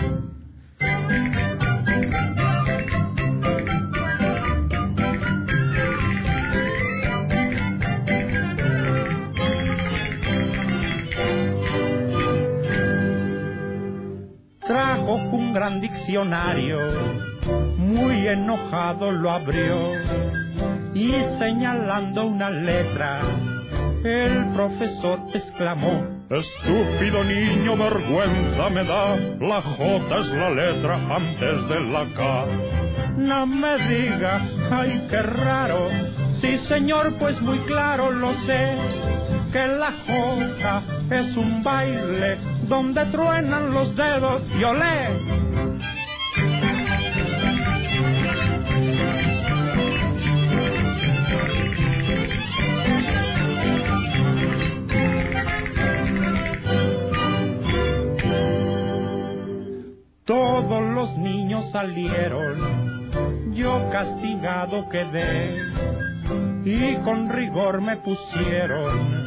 Trajo 15.13 15.37
un 15.37 15.53
gran 15.53 15.81
diccionario, 15.81 16.79
muy 17.77 18.27
enojado 18.29 19.11
lo 19.11 19.31
abrió 19.31 19.93
y 20.95 21.13
señalando 21.39 22.27
una 22.27 22.51
letra, 22.51 23.21
el 24.05 24.47
profesor 24.53 25.21
exclamó, 25.35 26.05
Estúpido 26.31 27.25
niño, 27.25 27.77
vergüenza 27.77 28.71
me 28.71 28.85
da, 28.85 29.17
la 29.17 29.61
J 29.61 30.19
es 30.19 30.29
la 30.29 30.51
letra 30.51 30.99
antes 31.15 31.69
de 31.69 31.81
la 31.81 32.07
K. 32.15 32.47
No 33.19 33.47
me 33.47 33.77
diga, 33.87 34.41
ay, 34.71 35.07
qué 35.11 35.21
raro, 35.21 35.91
sí 36.41 36.59
señor, 36.59 37.15
pues 37.19 37.41
muy 37.43 37.59
claro 37.61 38.11
lo 38.11 38.33
sé, 38.33 38.77
que 39.53 39.67
la 39.67 39.93
J 40.07 40.83
es 41.11 41.37
un 41.37 41.63
baile 41.63 42.52
donde 42.69 43.05
truenan 43.07 43.73
los 43.73 43.95
dedos 43.97 44.43
y 44.59 44.65
olé. 44.65 45.09
Todos 60.25 60.83
los 60.95 61.19
niños 61.19 61.71
salieron, 61.73 63.55
yo 63.55 63.91
castigado 63.91 64.89
quedé 64.89 65.61
y 66.65 66.97
con 66.99 67.29
rigor 67.29 67.83
me 67.83 67.97
pusieron 67.97 69.22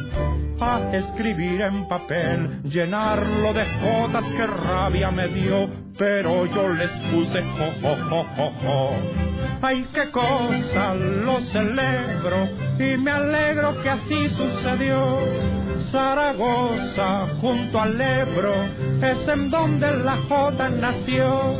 a 0.60 0.90
escribir 0.92 1.60
en 1.60 1.86
papel, 1.86 2.62
llenarlo 2.62 3.52
de 3.52 3.64
jotas 3.64 4.24
que 4.24 4.46
rabia 4.46 5.10
me 5.10 5.28
dio, 5.28 5.68
pero 5.98 6.46
yo 6.46 6.68
les 6.72 6.90
puse 7.10 7.42
jo, 7.42 7.72
jo, 7.82 8.24
jo, 8.36 8.50
jo. 8.62 8.90
Ay, 9.62 9.86
qué 9.92 10.10
cosa, 10.10 10.94
lo 10.94 11.40
celebro 11.40 12.48
y 12.78 12.96
me 12.96 13.10
alegro 13.10 13.80
que 13.82 13.90
así 13.90 14.28
sucedió. 14.28 15.18
Zaragoza, 15.90 17.26
junto 17.40 17.80
al 17.80 18.00
Ebro, 18.00 18.54
es 19.02 19.28
en 19.28 19.50
donde 19.50 19.90
la 19.98 20.16
Jota 20.28 20.68
nació. 20.68 21.54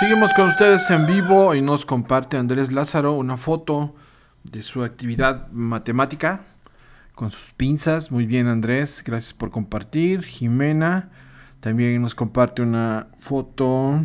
Seguimos 0.00 0.32
con 0.32 0.48
ustedes 0.48 0.90
en 0.90 1.04
vivo 1.04 1.54
y 1.54 1.60
nos 1.60 1.84
comparte 1.84 2.38
Andrés 2.38 2.72
Lázaro 2.72 3.12
una 3.12 3.36
foto 3.36 3.94
de 4.44 4.62
su 4.62 4.82
actividad 4.82 5.48
matemática 5.52 6.40
con 7.14 7.30
sus 7.30 7.52
pinzas. 7.52 8.10
Muy 8.10 8.24
bien 8.24 8.46
Andrés, 8.46 9.02
gracias 9.04 9.34
por 9.34 9.50
compartir. 9.50 10.22
Jimena 10.22 11.10
también 11.60 12.00
nos 12.00 12.14
comparte 12.14 12.62
una 12.62 13.08
foto 13.18 14.00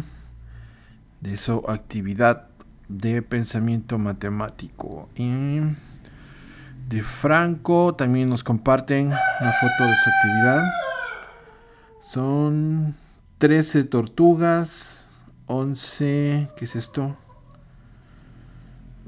de 1.22 1.38
su 1.38 1.64
actividad 1.66 2.50
de 2.90 3.22
pensamiento 3.22 3.98
matemático. 3.98 5.08
Y 5.16 5.60
de 6.90 7.02
Franco 7.04 7.96
también 7.96 8.28
nos 8.28 8.44
comparten 8.44 9.08
una 9.08 9.54
foto 9.54 9.86
de 9.86 9.96
su 9.96 10.10
actividad. 10.10 10.64
Son 12.02 12.96
13 13.38 13.86
tortugas, 13.86 14.95
11, 15.48 16.50
¿qué 16.56 16.66
es 16.66 16.76
esto? 16.76 17.18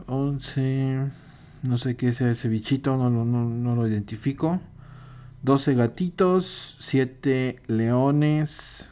11, 0.06 1.10
no 1.64 1.78
sé 1.78 1.96
qué 1.96 2.10
es 2.10 2.22
ese 2.22 2.48
bichito, 2.48 2.96
no, 2.98 3.10
no, 3.10 3.26
no 3.26 3.76
lo 3.76 3.88
identifico. 3.88 4.60
12 5.44 5.76
gatitos, 5.76 6.76
7 6.80 7.62
leones, 7.68 8.90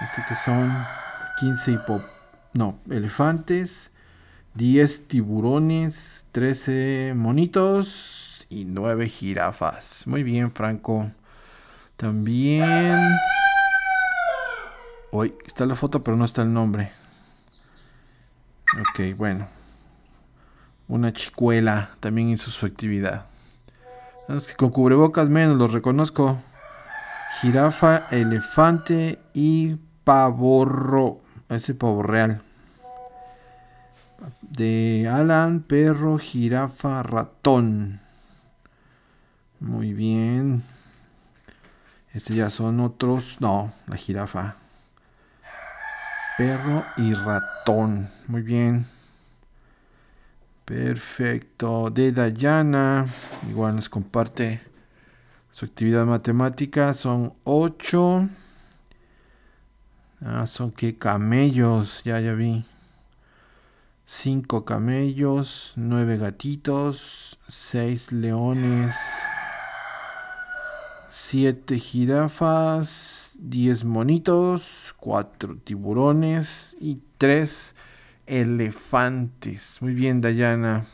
así 0.00 0.22
que 0.28 0.34
son 0.34 0.72
15 1.40 1.72
hipop 1.72 2.02
no, 2.58 2.78
elefantes, 2.90 3.90
10 4.54 5.06
tiburones, 5.06 6.26
13 6.32 7.12
monitos 7.14 8.46
y 8.48 8.64
9 8.64 9.08
jirafas. 9.08 10.06
Muy 10.06 10.22
bien, 10.22 10.50
Franco. 10.52 11.10
También... 11.96 12.98
Hoy 15.10 15.34
está 15.46 15.64
la 15.64 15.74
foto, 15.74 16.04
pero 16.04 16.16
no 16.18 16.26
está 16.26 16.42
el 16.42 16.52
nombre. 16.52 16.92
Ok, 18.78 19.16
bueno. 19.16 19.48
Una 20.86 21.12
chicuela 21.12 21.90
también 22.00 22.28
hizo 22.28 22.50
su 22.50 22.66
actividad. 22.66 23.26
Es 24.28 24.46
que 24.46 24.54
con 24.54 24.68
cubrebocas 24.70 25.30
menos 25.30 25.56
los 25.56 25.72
reconozco. 25.72 26.38
Jirafa, 27.40 28.08
elefante 28.10 29.18
y 29.32 29.76
pavorro. 30.04 31.20
Ese 31.48 31.74
pavo 31.74 32.02
real. 32.02 32.42
De 34.42 35.08
Alan, 35.10 35.60
perro, 35.60 36.18
jirafa, 36.18 37.02
ratón. 37.02 38.00
Muy 39.60 39.94
bien. 39.94 40.62
Este 42.12 42.34
ya 42.34 42.50
son 42.50 42.80
otros. 42.80 43.38
No, 43.40 43.72
la 43.86 43.96
jirafa. 43.96 44.56
Perro 46.38 46.84
y 46.96 47.14
ratón. 47.14 48.08
Muy 48.28 48.42
bien. 48.42 48.86
Perfecto. 50.64 51.90
De 51.90 52.12
Dayana. 52.12 53.06
Igual 53.50 53.74
nos 53.74 53.88
comparte 53.88 54.60
su 55.50 55.64
actividad 55.64 56.06
matemática. 56.06 56.94
Son 56.94 57.32
8. 57.42 58.28
Ah, 60.24 60.46
son 60.46 60.70
que 60.70 60.96
camellos. 60.96 62.02
Ya, 62.04 62.20
ya 62.20 62.34
vi. 62.34 62.64
5 64.04 64.64
camellos. 64.64 65.72
9 65.74 66.18
gatitos. 66.18 67.36
6 67.48 68.12
leones. 68.12 68.94
7 71.08 71.80
jirafas. 71.80 73.27
10 73.38 73.84
monitos. 73.84 74.94
4 74.98 75.56
tiburones. 75.58 76.76
Y 76.80 77.00
3 77.18 77.74
elefantes. 78.26 79.80
Muy 79.80 79.94
bien, 79.94 80.20
Dayana. 80.20 80.84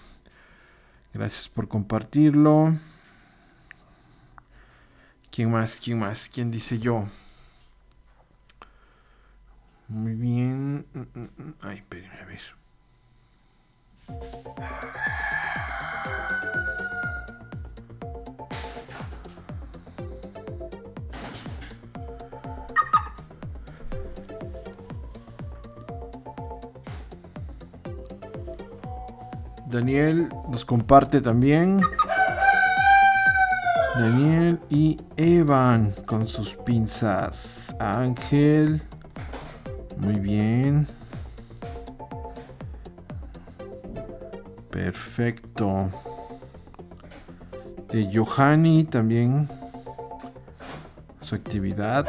Gracias 1.13 1.49
por 1.49 1.69
compartirlo. 1.69 2.77
¿Quién 5.31 5.51
más? 5.51 5.81
¿Quién 5.83 5.99
más? 5.99 6.29
¿Quién 6.33 6.51
dice 6.51 6.79
yo? 6.79 7.09
Muy 9.89 10.15
bien. 10.15 10.87
Ay, 11.61 11.79
espérenme, 11.79 12.21
a 12.21 12.25
ver. 12.25 12.41
Daniel 29.75 30.29
nos 30.49 30.64
comparte 30.64 31.20
también. 31.20 31.81
Daniel 33.99 34.61
y 34.70 34.97
Evan 35.16 35.93
con 36.07 36.29
sus 36.29 36.55
pinzas. 36.55 37.75
Ángel. 37.81 38.81
Muy 39.97 40.20
bien. 40.20 40.87
Perfecto. 44.70 45.91
De 47.91 48.09
Johanny 48.14 48.85
también. 48.85 49.49
Su 51.20 51.35
actividad. 51.35 52.07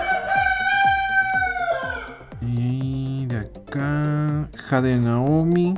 Y 2.41 3.26
de 3.26 3.39
acá. 3.39 4.49
Jade 4.55 4.97
Naomi. 4.97 5.74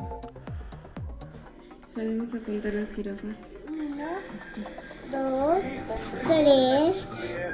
Vamos 2.27 2.43
a 2.43 2.45
contar 2.45 2.73
las 2.73 2.91
jirafas. 2.91 3.37
1, 3.69 4.05
2, 5.13 5.63
3, 6.27 7.05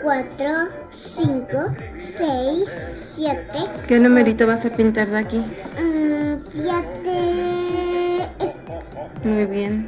4, 0.01 0.49
5, 1.15 1.76
6, 2.17 2.69
7. 3.15 3.45
¿Qué 3.88 3.99
numerito 3.99 4.47
vas 4.47 4.65
a 4.65 4.76
pintar 4.76 5.11
de 5.11 5.17
aquí? 5.19 5.45
7. 6.53 8.30
Muy 9.24 9.45
bien. 9.45 9.88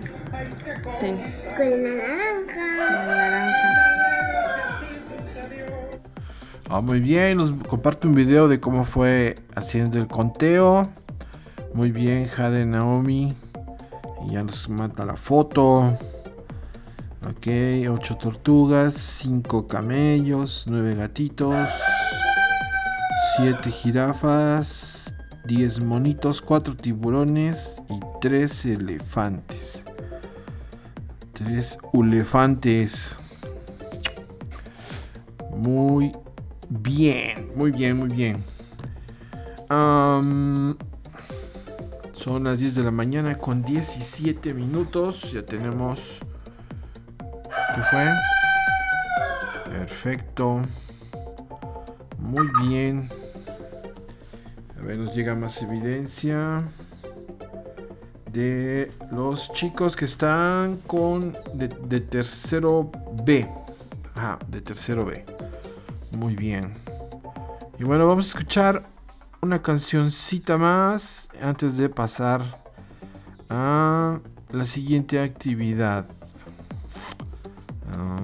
Ten. 1.00 1.34
Con 1.58 1.68
la 1.72 1.78
naranja. 1.78 2.76
La 2.78 3.06
naranja. 3.08 3.70
Ah, 6.70 6.82
muy 6.82 7.00
bien, 7.00 7.38
nos 7.38 7.54
comparte 7.68 8.08
un 8.08 8.14
video 8.14 8.48
de 8.48 8.60
cómo 8.60 8.84
fue 8.84 9.34
haciendo 9.56 9.98
el 9.98 10.08
conteo. 10.08 10.84
Muy 11.74 11.90
bien, 11.90 12.28
Jade 12.28 12.68
Naomi. 12.68 13.34
Y 14.28 14.34
ya 14.34 14.44
nos 14.44 14.68
manda 14.70 15.06
la 15.06 15.16
foto. 15.16 15.98
Ok, 17.28 17.48
8 17.90 18.18
tortugas, 18.18 18.94
5 18.94 19.68
camellos, 19.68 20.66
9 20.68 20.96
gatitos, 20.96 21.56
7 23.38 23.72
jirafas, 23.72 25.14
10 25.46 25.84
monitos, 25.84 26.42
4 26.42 26.76
tiburones 26.76 27.82
y 27.90 28.00
3 28.22 28.66
elefantes. 28.66 29.86
3 31.34 31.78
elefantes. 31.94 33.16
Muy 35.52 36.12
bien, 36.70 37.50
muy 37.56 37.72
bien, 37.72 37.98
muy 37.98 38.10
bien. 38.10 38.44
Um, 39.70 40.76
son 42.26 42.46
las 42.46 42.58
10 42.58 42.74
de 42.74 42.84
la 42.84 42.90
mañana 42.90 43.38
con 43.38 43.62
17 43.62 44.56
minutos. 44.56 45.32
Ya 45.32 45.46
tenemos... 45.46 46.22
¿Qué 47.76 47.82
fue? 47.92 48.08
Perfecto. 49.66 50.62
Muy 52.18 52.50
bien. 52.64 53.10
A 54.76 54.82
ver, 54.82 54.98
nos 54.98 55.16
llega 55.16 55.36
más 55.36 55.62
evidencia 55.62 56.64
de 58.34 58.92
los 59.12 59.52
chicos 59.52 59.96
que 59.96 60.06
están 60.06 60.78
con 60.88 61.38
de, 61.54 62.00
tercero 62.00 62.92
B. 63.24 63.48
Ajá, 64.16 64.40
de 64.48 64.62
tercero 64.62 65.06
B. 65.06 65.24
Muy 66.18 66.36
bien. 66.36 66.74
Y 67.78 67.84
bueno, 67.84 68.08
vamos 68.08 68.26
a 68.26 68.30
escuchar 68.30 68.95
una 69.46 69.62
cancioncita 69.62 70.58
más 70.58 71.30
antes 71.40 71.78
de 71.78 71.88
pasar 71.88 72.64
a 73.48 74.20
la 74.52 74.66
siguiente 74.66 75.22
actividad. 75.22 76.08
Ah, 77.96 78.18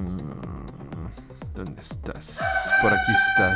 ¿Dónde 1.53 1.79
estás? 1.79 2.39
Por 2.81 2.91
aquí 2.91 3.11
estás. 3.11 3.55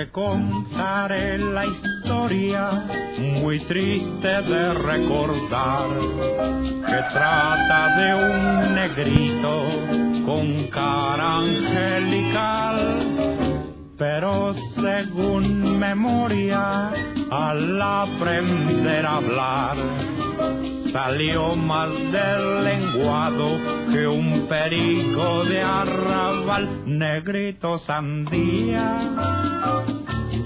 Te 0.00 0.08
contaré 0.08 1.36
la 1.36 1.66
historia 1.66 2.70
muy 3.42 3.60
triste 3.60 4.28
de 4.28 4.72
recordar 4.72 5.88
que 6.86 7.00
trata 7.12 7.96
de 7.98 8.14
un 8.14 8.74
negrito 8.76 9.66
con 10.24 10.68
cara 10.68 11.36
angelical. 11.40 12.78
Pero 13.98 14.54
según 14.54 15.78
memoria, 15.78 16.92
al 17.30 17.82
aprender 17.82 19.04
a 19.04 19.16
hablar, 19.16 19.76
salió 20.92 21.54
más 21.54 21.88
del 21.88 22.64
lenguado 22.64 23.58
que 23.90 24.06
un 24.06 24.46
perico 24.48 25.44
de 25.44 25.62
arrabal, 25.62 26.82
negrito 26.86 27.78
sandía. 27.78 28.98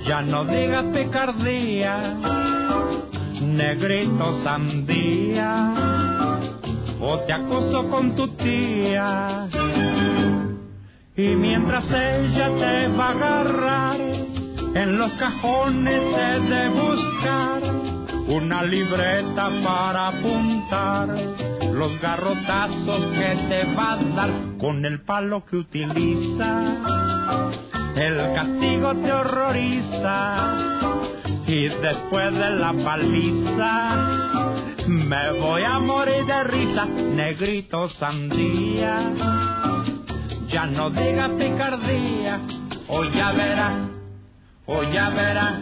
Ya 0.07 0.20
no 0.22 0.45
digas 0.45 0.84
picardía, 0.92 2.16
negrito 3.40 4.42
sandía, 4.42 5.72
o 7.01 7.18
te 7.20 7.32
acoso 7.32 7.88
con 7.88 8.14
tu 8.14 8.28
tía. 8.28 9.49
Y 11.16 11.28
mientras 11.36 11.90
ella 11.90 12.51
te 12.59 12.88
va 12.88 13.09
a 13.09 13.11
agarrar, 13.12 13.97
en 14.74 14.99
los 14.99 15.12
cajones 15.12 16.03
he 16.03 16.40
de 16.40 16.68
buscar 16.68 17.84
una 18.29 18.62
libreta 18.62 19.51
para 19.62 20.09
apuntar 20.09 21.09
los 21.72 22.01
garrotazos 22.01 23.01
que 23.12 23.37
te 23.49 23.75
va 23.75 23.93
a 23.93 23.97
dar 23.97 24.31
con 24.59 24.85
el 24.85 25.01
palo 25.03 25.45
que 25.45 25.57
utiliza. 25.57 26.61
El 27.97 28.35
castigo 28.35 28.95
te 28.95 29.12
horroriza 29.12 30.57
y 31.47 31.68
después 31.68 32.33
de 32.33 32.51
la 32.51 32.72
paliza 32.72 34.25
me 34.87 35.33
voy 35.33 35.62
a 35.62 35.79
morir 35.79 36.25
de 36.27 36.45
risa, 36.45 36.85
negrito 36.87 37.89
sandía. 37.89 39.12
Ya 40.49 40.66
no 40.66 40.91
diga 40.91 41.29
picardía, 41.37 42.41
o 42.89 43.05
ya 43.05 43.33
verá, 43.33 43.72
o 44.66 44.83
ya 44.85 45.11
verá. 45.11 45.61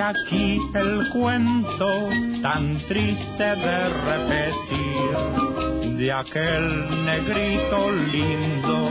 aquí 0.00 0.58
el 0.74 1.08
cuento 1.10 2.08
tan 2.42 2.78
triste 2.88 3.44
de 3.44 3.88
repetir 4.08 5.10
de 5.98 6.12
aquel 6.12 6.88
negrito 7.04 7.92
lindo, 8.12 8.88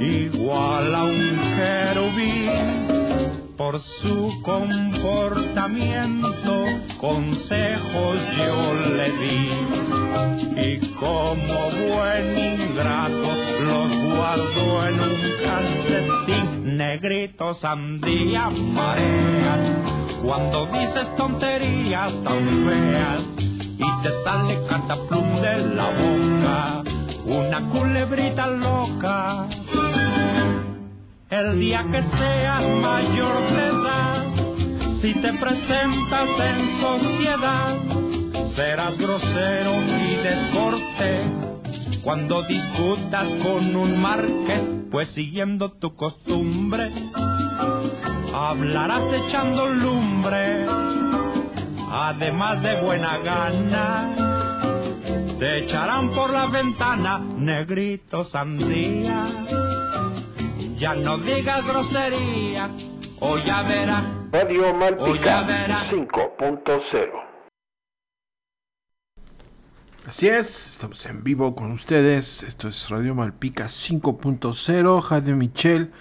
igual 0.00 0.94
a 0.94 1.04
un 1.04 1.38
querubín. 1.56 2.50
Por 3.56 3.78
su 3.78 4.42
comportamiento 4.42 6.64
consejos 6.98 8.18
yo 8.36 8.74
le 8.96 9.10
di 9.20 9.48
y 10.56 10.78
como 10.94 11.70
buen 11.70 12.38
ingrato 12.38 13.30
los 13.62 13.90
guardo 14.14 14.86
en 14.88 14.94
un 14.94 15.16
calcetín 15.44 16.46
negrito 16.78 17.52
sandía 17.52 18.48
mareas 18.50 19.99
cuando 20.22 20.66
dices 20.66 21.16
tonterías 21.16 22.12
tan 22.22 22.66
feas 22.66 23.22
y 23.78 24.02
te 24.02 24.10
sale 24.24 24.58
cataplum 24.68 25.40
de 25.40 25.66
la 25.74 25.90
boca 25.90 26.82
una 27.24 27.60
culebrita 27.68 28.46
loca. 28.48 29.46
El 31.30 31.60
día 31.60 31.86
que 31.90 32.02
seas 32.02 32.64
mayor 32.82 33.42
de 33.50 33.66
edad 33.66 34.24
si 35.00 35.14
te 35.14 35.32
presentas 35.32 36.28
en 36.40 36.80
sociedad 36.80 37.74
serás 38.54 38.98
grosero 38.98 39.82
y 39.82 40.16
descortés 40.16 41.26
cuando 42.02 42.42
discutas 42.42 43.28
con 43.42 43.76
un 43.76 44.00
marqués, 44.00 44.62
pues 44.90 45.10
siguiendo 45.10 45.72
tu 45.72 45.94
costumbre, 45.94 46.90
hablarás 48.32 49.04
echando 49.12 49.68
lumbre, 49.68 50.66
además 51.90 52.62
de 52.62 52.80
buena 52.80 53.18
gana, 53.18 54.10
te 55.38 55.64
echarán 55.64 56.10
por 56.10 56.30
la 56.30 56.46
ventana, 56.46 57.18
negrito 57.18 58.24
sandía, 58.24 59.26
ya 60.76 60.94
no 60.94 61.18
digas 61.18 61.66
grosería, 61.66 62.70
o 63.20 63.38
ya 63.38 63.62
verás, 63.62 64.04
Radio 64.32 64.74
Malpica 64.74 65.42
verás. 65.42 65.90
5.0 65.90 67.30
Así 70.06 70.28
es, 70.28 70.74
estamos 70.74 71.04
en 71.06 71.22
vivo 71.22 71.54
con 71.54 71.70
ustedes. 71.70 72.42
Esto 72.42 72.68
es 72.68 72.88
Radio 72.88 73.14
Malpica 73.14 73.66
5.0. 73.66 75.02
Jade 75.02 75.34
Michel 75.34 75.92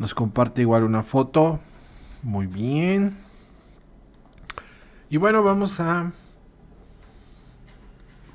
nos 0.00 0.14
comparte 0.14 0.62
igual 0.62 0.82
una 0.82 1.02
foto. 1.02 1.60
Muy 2.22 2.46
bien. 2.46 3.18
Y 5.10 5.18
bueno, 5.18 5.42
vamos 5.42 5.78
a 5.78 6.12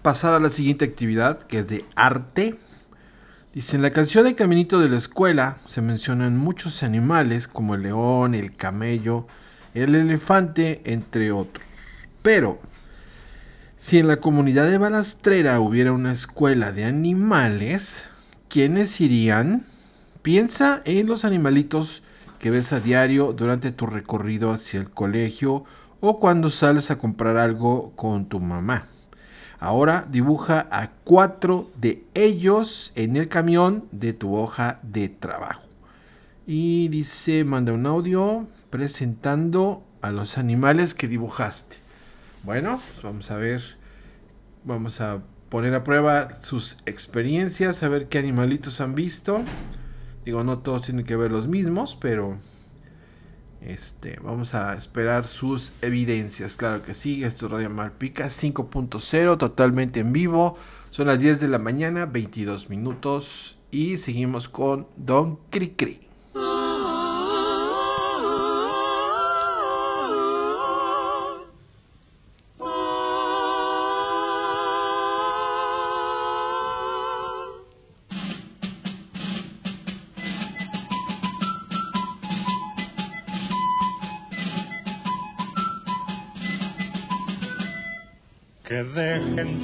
pasar 0.03 0.33
a 0.33 0.39
la 0.39 0.49
siguiente 0.49 0.85
actividad 0.85 1.39
que 1.39 1.59
es 1.59 1.67
de 1.67 1.83
arte. 1.95 2.59
Dice, 3.51 3.77
en 3.77 3.81
la 3.81 3.89
canción 3.89 4.25
de 4.25 4.35
Caminito 4.35 4.79
de 4.79 4.89
la 4.89 4.97
Escuela 4.97 5.57
se 5.65 5.81
mencionan 5.81 6.37
muchos 6.37 6.83
animales 6.83 7.47
como 7.47 7.73
el 7.73 7.81
león, 7.81 8.35
el 8.35 8.55
camello, 8.55 9.25
el 9.73 9.95
elefante, 9.95 10.81
entre 10.85 11.31
otros. 11.31 11.65
Pero 12.21 12.59
si 13.79 13.97
en 13.97 14.07
la 14.07 14.17
comunidad 14.17 14.69
de 14.69 14.77
Balastrera 14.77 15.59
hubiera 15.59 15.93
una 15.93 16.11
escuela 16.11 16.71
de 16.71 16.85
animales, 16.85 18.05
¿quiénes 18.49 19.01
irían? 19.01 19.65
Piensa 20.25 20.81
en 20.85 21.05
los 21.05 21.23
animalitos 21.23 22.01
que 22.39 22.49
ves 22.49 22.73
a 22.73 22.79
diario 22.79 23.31
durante 23.31 23.71
tu 23.71 23.85
recorrido 23.85 24.51
hacia 24.51 24.79
el 24.79 24.89
colegio 24.89 25.65
o 26.01 26.19
cuando 26.19 26.49
sales 26.49 26.89
a 26.89 26.97
comprar 26.97 27.37
algo 27.37 27.91
con 27.95 28.25
tu 28.25 28.39
mamá. 28.39 28.87
Ahora 29.59 30.07
dibuja 30.09 30.67
a 30.71 30.89
cuatro 31.03 31.69
de 31.79 32.05
ellos 32.15 32.91
en 32.95 33.17
el 33.17 33.27
camión 33.27 33.87
de 33.91 34.13
tu 34.13 34.35
hoja 34.35 34.79
de 34.81 35.09
trabajo. 35.09 35.61
Y 36.47 36.87
dice, 36.87 37.43
manda 37.43 37.71
un 37.71 37.85
audio 37.85 38.47
presentando 38.71 39.83
a 40.01 40.09
los 40.09 40.39
animales 40.39 40.95
que 40.95 41.07
dibujaste. 41.07 41.77
Bueno, 42.41 42.81
pues 42.93 43.03
vamos 43.03 43.29
a 43.29 43.37
ver, 43.37 43.61
vamos 44.63 45.01
a 45.01 45.21
poner 45.49 45.75
a 45.75 45.83
prueba 45.83 46.41
sus 46.41 46.79
experiencias, 46.87 47.83
a 47.83 47.89
ver 47.89 48.07
qué 48.07 48.17
animalitos 48.17 48.81
han 48.81 48.95
visto. 48.95 49.43
Digo, 50.25 50.43
no 50.43 50.59
todos 50.59 50.81
tienen 50.81 51.05
que 51.05 51.15
ver 51.15 51.31
los 51.31 51.47
mismos, 51.47 51.95
pero 51.95 52.39
este, 53.61 54.19
vamos 54.23 54.55
a 54.55 54.73
esperar 54.73 55.25
sus 55.25 55.73
evidencias. 55.81 56.55
Claro 56.55 56.81
que 56.81 56.93
sí, 56.93 57.23
esto 57.23 57.45
es 57.45 57.51
Radio 57.51 57.69
Malpica 57.69 58.25
5.0, 58.25 59.37
totalmente 59.37 59.99
en 59.99 60.13
vivo. 60.13 60.57
Son 60.89 61.07
las 61.07 61.19
10 61.19 61.39
de 61.39 61.47
la 61.47 61.59
mañana, 61.59 62.05
22 62.05 62.69
minutos. 62.69 63.57
Y 63.69 63.97
seguimos 63.97 64.49
con 64.49 64.87
Don 64.95 65.37
Cricri. 65.49 66.04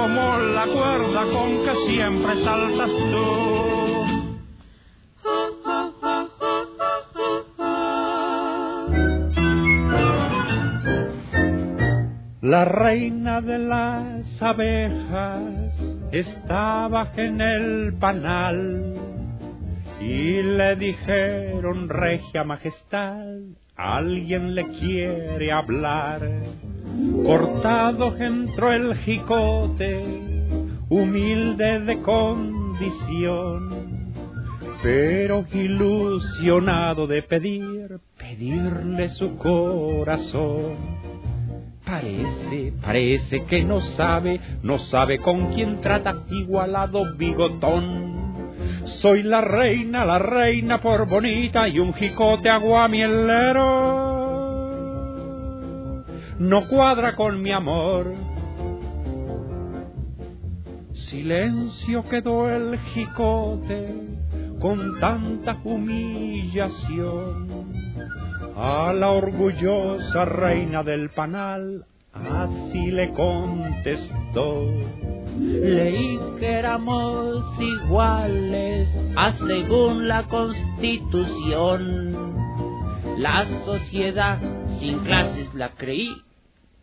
como 0.00 0.38
la 0.38 0.66
cuerda 0.66 1.24
con 1.30 1.62
que 1.62 1.74
siempre 1.86 2.34
saltas 2.36 2.90
tú. 3.10 3.50
La 12.40 12.64
reina 12.64 13.42
de 13.42 13.58
las 13.58 14.42
abejas 14.42 15.74
estaba 16.12 17.12
en 17.16 17.40
el 17.42 17.94
panal 17.98 18.94
y 20.00 20.42
le 20.42 20.76
dijeron, 20.76 21.90
regia 21.90 22.42
majestad, 22.44 23.26
alguien 23.80 24.54
le 24.54 24.68
quiere 24.68 25.52
hablar. 25.52 26.28
Cortado 27.24 28.14
entró 28.16 28.72
el 28.72 28.94
jicote, 28.96 30.04
humilde 30.88 31.80
de 31.80 32.00
condición, 32.02 33.70
pero 34.82 35.46
ilusionado 35.52 37.06
de 37.06 37.22
pedir, 37.22 38.00
pedirle 38.18 39.08
su 39.08 39.36
corazón. 39.38 41.00
Parece, 41.84 42.74
parece 42.80 43.44
que 43.44 43.64
no 43.64 43.80
sabe, 43.80 44.40
no 44.62 44.78
sabe 44.78 45.18
con 45.18 45.52
quién 45.52 45.80
trata, 45.80 46.24
igualado 46.30 47.16
bigotón. 47.16 48.19
Soy 48.84 49.22
la 49.22 49.40
reina, 49.40 50.04
la 50.04 50.18
reina 50.18 50.80
por 50.80 51.06
bonita 51.08 51.68
y 51.68 51.78
un 51.78 51.94
jicote 51.94 52.50
aguamielero 52.50 54.10
no 56.40 56.66
cuadra 56.68 57.14
con 57.16 57.42
mi 57.42 57.52
amor. 57.52 58.14
Silencio 60.94 62.08
quedó 62.08 62.50
el 62.50 62.78
jicote 62.78 63.94
con 64.58 64.98
tanta 64.98 65.60
humillación. 65.62 67.46
A 68.56 68.94
la 68.94 69.10
orgullosa 69.10 70.24
reina 70.24 70.82
del 70.82 71.10
panal 71.10 71.84
así 72.14 72.90
le 72.90 73.12
contestó. 73.12 74.66
Leí 75.38 76.18
que 76.38 76.46
éramos 76.46 77.44
iguales 77.60 78.88
a 79.16 79.32
según 79.32 80.08
la 80.08 80.24
constitución. 80.24 82.16
La 83.18 83.44
sociedad 83.64 84.38
sin 84.78 84.98
clases 85.00 85.54
la 85.54 85.68
creí 85.70 86.22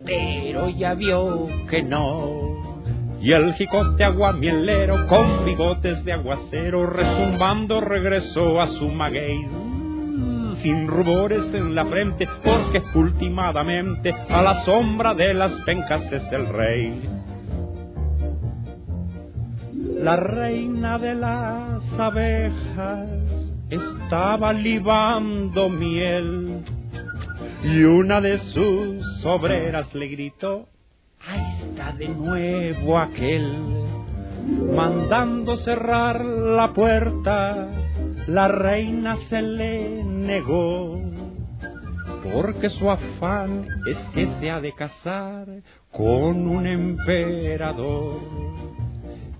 pero 0.03 0.69
ya 0.69 0.93
vio 0.93 1.47
que 1.69 1.81
no. 1.81 2.55
Y 3.19 3.31
el 3.31 3.53
jicote 3.55 4.03
aguamielero 4.03 5.07
con 5.07 5.43
bigotes 5.43 6.05
de 6.05 6.13
aguacero 6.13 6.85
resumbando 6.85 7.81
regresó 7.81 8.61
a 8.61 8.67
su 8.67 8.87
maguey. 8.89 9.47
Sin 10.61 10.87
rubores 10.87 11.53
en 11.53 11.75
la 11.75 11.85
frente, 11.85 12.27
porque 12.43 12.83
ultimadamente 12.95 14.13
a 14.29 14.41
la 14.41 14.55
sombra 14.65 15.13
de 15.13 15.33
las 15.33 15.51
pencas 15.65 16.11
es 16.11 16.23
el 16.31 16.47
rey. 16.47 17.16
La 20.01 20.15
reina 20.15 20.97
de 20.97 21.15
las 21.15 21.99
abejas 21.99 23.09
estaba 23.69 24.53
libando 24.53 25.69
miel 25.69 26.63
y 27.63 27.83
una 27.83 28.21
de 28.21 28.37
sus 28.37 29.25
obreras 29.25 29.93
le 29.93 30.07
gritó, 30.07 30.69
ahí 31.27 31.41
está 31.63 31.91
de 31.91 32.09
nuevo 32.09 32.99
aquel, 32.99 33.51
mandando 34.73 35.57
cerrar 35.57 36.23
la 36.23 36.73
puerta, 36.73 37.67
la 38.27 38.47
reina 38.47 39.17
se 39.29 39.41
le 39.41 40.03
negó, 40.03 41.01
porque 42.33 42.69
su 42.69 42.89
afán 42.89 43.67
es 43.87 43.97
que 44.13 44.27
se 44.39 44.51
ha 44.51 44.61
de 44.61 44.73
casar 44.73 45.47
con 45.91 46.47
un 46.47 46.67
emperador. 46.67 48.19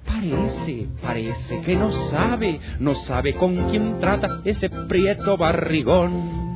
Parece, 0.08 0.88
parece 1.02 1.62
que 1.62 1.76
no 1.76 1.92
sabe, 1.92 2.60
no 2.80 2.96
sabe 2.96 3.34
con 3.34 3.70
quién 3.70 4.00
trata 4.00 4.42
ese 4.44 4.70
prieto 4.70 5.38
barrigón 5.38 6.48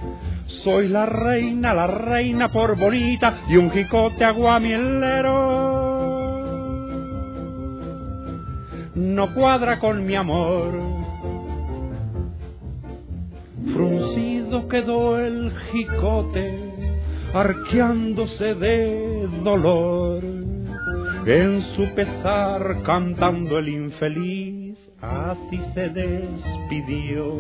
soy 0.63 0.89
la 0.89 1.05
reina, 1.05 1.73
la 1.73 1.87
reina 1.87 2.51
por 2.51 2.77
bonita 2.77 3.35
y 3.47 3.57
un 3.57 3.71
jicote 3.71 4.25
aguamielero. 4.25 5.71
No 8.93 9.33
cuadra 9.33 9.79
con 9.79 10.05
mi 10.05 10.15
amor. 10.15 10.73
Fruncido 13.73 14.67
quedó 14.67 15.17
el 15.17 15.51
jicote, 15.71 16.59
arqueándose 17.33 18.53
de 18.53 19.27
dolor. 19.43 20.23
En 21.25 21.61
su 21.61 21.85
pesar 21.93 22.81
cantando 22.83 23.59
el 23.59 23.69
infeliz, 23.69 24.75
así 24.99 25.59
se 25.73 25.89
despidió. 25.89 27.35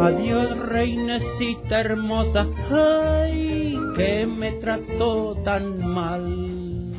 Adiós, 0.00 0.58
reinecita 0.58 1.80
hermosa, 1.80 2.46
ay, 2.70 3.78
que 3.94 4.26
me 4.26 4.52
trató 4.52 5.36
tan 5.44 5.86
mal. 5.86 6.94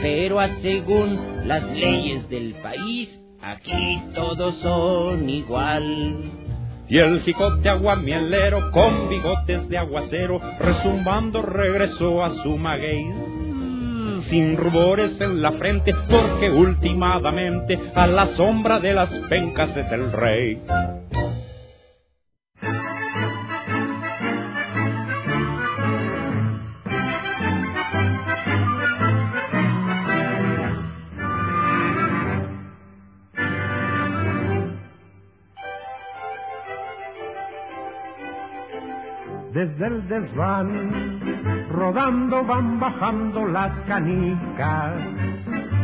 Pero 0.00 0.40
a 0.40 0.48
según 0.60 1.18
las 1.46 1.64
leyes 1.64 2.28
del 2.28 2.52
país, 2.62 3.18
aquí 3.40 4.02
todos 4.14 4.56
son 4.56 5.28
igual. 5.30 6.32
Y 6.86 6.98
el 6.98 7.20
jicote 7.20 7.68
aguamielero 7.70 8.70
con 8.72 9.08
bigotes 9.08 9.68
de 9.70 9.78
aguacero, 9.78 10.40
resumbando 10.60 11.42
regresó 11.42 12.24
a 12.24 12.30
su 12.30 12.56
maguey. 12.58 13.27
Sin 14.28 14.56
rubores 14.56 15.20
en 15.20 15.40
la 15.40 15.52
frente, 15.52 15.92
porque 16.08 16.50
últimamente 16.50 17.78
a 17.94 18.06
la 18.06 18.26
sombra 18.26 18.78
de 18.78 18.92
las 18.92 19.10
pencas 19.28 19.76
es 19.76 19.90
el 19.90 20.12
rey. 20.12 20.60
Desde 39.58 39.86
el 39.88 40.06
desván, 40.06 41.66
rodando 41.72 42.44
van 42.44 42.78
bajando 42.78 43.44
las 43.44 43.72
canicas, 43.88 44.92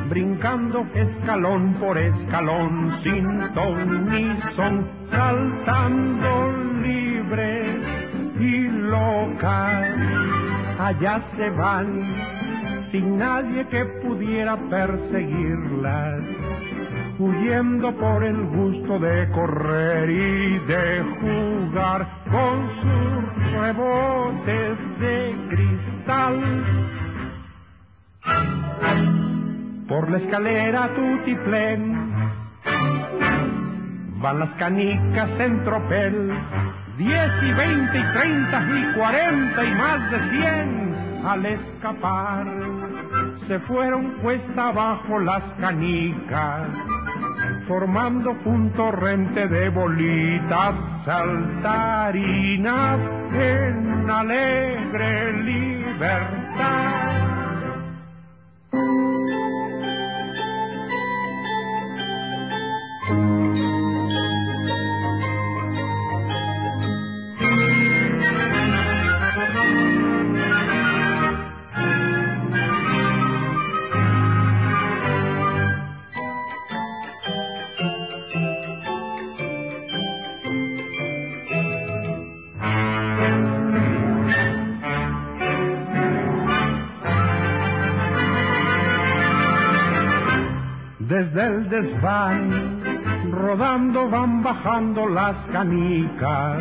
brincando 0.09 0.87
escalón 0.95 1.75
por 1.81 1.99
escalón, 1.99 3.01
sin 3.03 3.53
ton 3.53 4.09
ni 4.11 4.41
son, 4.55 4.87
saltando 5.11 6.53
libres 6.85 7.77
y 8.39 8.69
locas, 8.69 9.97
allá 10.79 11.21
se 11.37 11.51
van 11.51 12.15
sin 12.93 13.19
nadie 13.19 13.67
que 13.67 13.85
pudiera 14.05 14.57
perseguirlas, 14.71 16.21
huyendo 17.19 17.93
por 17.97 18.25
el 18.25 18.45
gusto 18.47 18.99
de 18.99 19.31
correr 19.31 20.11
y 20.11 20.59
de 20.61 21.03
jugar 21.21 22.07
con 22.31 22.69
sus 22.81 23.53
rebotes 23.53 24.79
de 25.01 25.35
cristal. 25.51 26.65
Por 29.89 30.11
la 30.11 30.19
escalera 30.19 30.89
tutiplén 30.95 32.13
van 34.21 34.39
las 34.41 34.51
canicas 34.59 35.31
en 35.39 35.65
tropel, 35.65 36.33
diez 36.97 37.31
y 37.43 37.53
veinte 37.53 37.99
y 37.99 38.13
treinta 38.13 38.63
y 38.67 38.95
cuarenta 38.97 39.65
y 39.65 39.75
más 39.75 40.11
de 40.11 40.19
cien 40.31 40.95
al 41.27 41.47
escapar. 41.47 42.47
Se 43.47 43.59
fueron 43.61 44.13
cuesta 44.23 44.69
abajo 44.69 45.19
las 45.21 45.43
canicas, 45.61 46.69
formando 47.67 48.37
un 48.45 48.71
torrente 48.73 49.49
de 49.49 49.69
bolitas 49.71 50.75
saltarinas 51.05 53.01
en 53.33 54.11
alegre 54.11 55.33
libertad. 55.43 57.15
Desván, 91.75 92.81
rodando 93.33 94.09
van 94.09 94.43
bajando 94.45 95.09
las 95.09 95.37
canicas, 95.51 96.59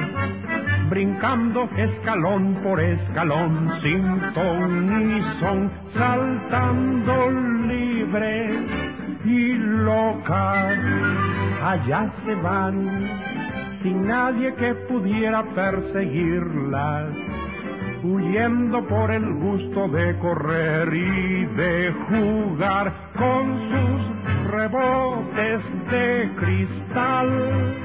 brincando 0.89 1.69
escalón 1.77 2.57
por 2.63 2.79
escalón, 2.81 3.71
sin 3.83 4.33
ton 4.33 5.07
ni 5.07 5.21
son, 5.39 5.71
saltando 5.93 7.29
libres 7.67 8.57
y 9.25 9.53
locas, 9.53 10.79
allá 11.63 12.11
se 12.25 12.33
van, 12.35 12.75
sin 13.83 14.07
nadie 14.07 14.55
que 14.55 14.73
pudiera 14.89 15.43
perseguirlas 15.53 17.22
huyendo 18.03 18.85
por 18.87 19.11
el 19.11 19.33
gusto 19.35 19.87
de 19.87 20.17
correr 20.19 20.93
y 20.93 21.45
de 21.55 21.93
jugar 22.09 23.11
con 23.17 23.57
sus 23.69 24.51
rebotes 24.51 25.61
de 25.89 26.31
cristal. 26.39 27.83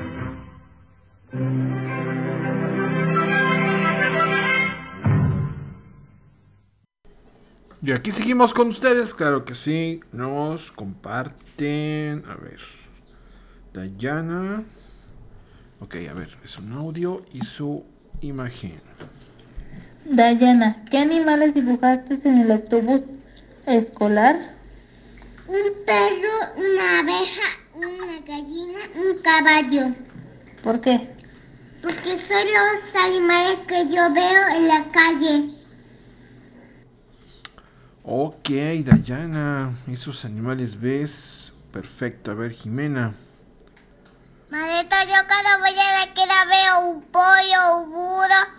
Y 7.80 7.92
aquí 7.92 8.10
seguimos 8.10 8.52
con 8.52 8.68
ustedes, 8.68 9.14
claro 9.14 9.44
que 9.44 9.54
sí. 9.54 10.00
Nos 10.12 10.72
comparten. 10.72 12.24
A 12.28 12.34
ver. 12.34 12.60
Dayana. 13.72 14.64
Ok, 15.80 15.94
a 16.10 16.14
ver. 16.14 16.36
Es 16.42 16.58
un 16.58 16.72
audio 16.72 17.24
y 17.32 17.42
su 17.42 17.86
imagen. 18.20 18.80
Dayana, 20.10 20.84
¿qué 20.90 20.98
animales 20.98 21.52
dibujaste 21.52 22.18
en 22.24 22.38
el 22.38 22.50
autobús 22.50 23.02
escolar? 23.66 24.54
Un 25.46 25.84
perro, 25.84 26.54
una 26.56 27.00
abeja, 27.00 27.42
una 27.74 28.18
gallina, 28.26 28.78
un 28.94 29.18
caballo. 29.22 29.94
¿Por 30.62 30.80
qué? 30.80 31.10
Porque 31.82 32.18
son 32.20 32.46
los 32.46 32.94
animales 33.04 33.58
que 33.68 33.86
yo 33.94 34.10
veo 34.14 34.48
en 34.56 34.68
la 34.68 34.84
calle. 34.90 35.50
Ok, 38.02 38.48
Dayana, 38.84 39.72
esos 39.92 40.24
animales 40.24 40.80
ves. 40.80 41.52
Perfecto, 41.70 42.30
a 42.30 42.34
ver, 42.34 42.52
Jimena. 42.52 43.12
Mareta, 44.50 45.04
yo 45.04 45.28
cada 45.28 45.58
vez 45.58 45.74
que 46.14 46.26
la 46.26 46.46
veo 46.46 46.88
un 46.88 47.02
pollo, 47.02 47.82
un 47.82 47.90
burro, 47.90 48.57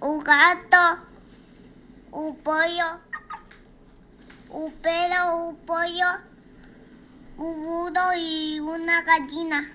un 0.00 0.22
gato, 0.22 1.02
un 2.12 2.36
pollo, 2.36 3.00
un 4.50 4.72
perro, 4.72 5.48
un 5.48 5.56
pollo, 5.56 6.06
un 7.38 7.64
burro 7.64 8.14
y 8.16 8.60
una 8.60 9.02
gallina. 9.02 9.72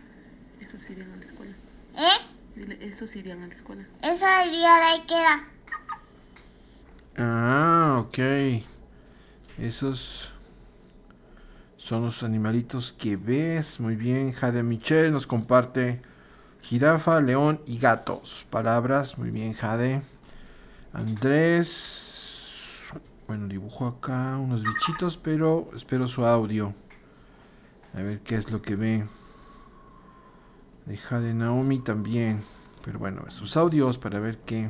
Esos 0.59 0.89
irían 0.89 1.11
a 1.11 1.15
la 1.17 1.25
escuela. 1.25 1.53
¿Eh? 1.97 2.81
Esos 2.81 3.15
irían 3.15 3.43
a 3.43 3.47
la 3.47 3.53
escuela. 3.53 3.85
Esa 4.01 4.45
iría 4.45 4.75
de 4.75 4.85
Ikea. 5.01 5.47
Ah, 7.17 8.03
ok. 8.05 8.19
Esos 9.57 10.31
son 11.77 12.03
los 12.03 12.23
animalitos 12.23 12.93
que 12.93 13.15
ves. 13.15 13.79
Muy 13.79 13.95
bien, 13.95 14.31
Jade 14.31 14.63
Michelle 14.63 15.11
nos 15.11 15.27
comparte 15.27 16.01
jirafa, 16.61 17.19
león 17.21 17.61
y 17.65 17.77
gatos. 17.77 18.45
Palabras, 18.49 19.17
muy 19.17 19.31
bien, 19.31 19.53
Jade. 19.53 20.01
Andrés, 20.93 22.93
bueno, 23.27 23.47
dibujo 23.47 23.87
acá 23.87 24.37
unos 24.37 24.63
bichitos, 24.63 25.17
pero 25.17 25.69
espero 25.75 26.07
su 26.07 26.25
audio. 26.25 26.73
A 27.93 28.01
ver 28.01 28.19
qué 28.19 28.35
es 28.35 28.51
lo 28.51 28.61
que 28.61 28.75
ve. 28.75 29.05
De 30.85 30.97
Jade 30.97 31.33
Naomi 31.33 31.79
también. 31.79 32.41
Pero 32.83 32.99
bueno, 32.99 33.23
sus 33.29 33.57
audios 33.57 33.97
para 33.97 34.19
ver 34.19 34.39
qué. 34.39 34.69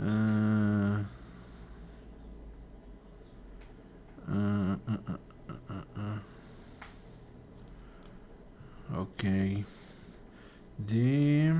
Ah. 0.00 1.00
Ah, 4.28 4.76
ah. 5.96 6.31
Ok. 8.96 9.24
De. 10.78 11.54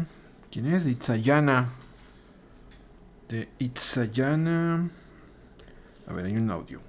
¿Quién 0.50 0.66
es? 0.72 0.84
De 0.84 0.90
Itzayana. 0.90 1.68
De 3.28 3.48
Itzayana. 3.58 4.90
A 6.06 6.12
ver, 6.12 6.26
hay 6.26 6.36
un 6.36 6.50
audio. 6.50 6.80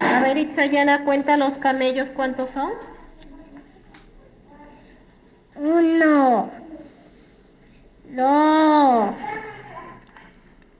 A 0.00 0.20
ver, 0.20 0.36
Itzayana, 0.36 1.04
cuenta 1.04 1.36
los 1.36 1.58
camellos 1.58 2.08
cuántos 2.08 2.50
son. 2.50 2.72
Uno, 5.54 6.50
dos, 8.14 9.14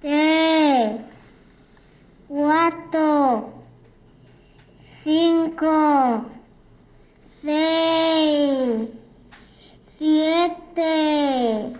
tres, 0.00 1.00
cuatro, 2.28 3.52
cinco, 5.02 6.24
seis, 7.42 8.88
siete, 9.98 11.72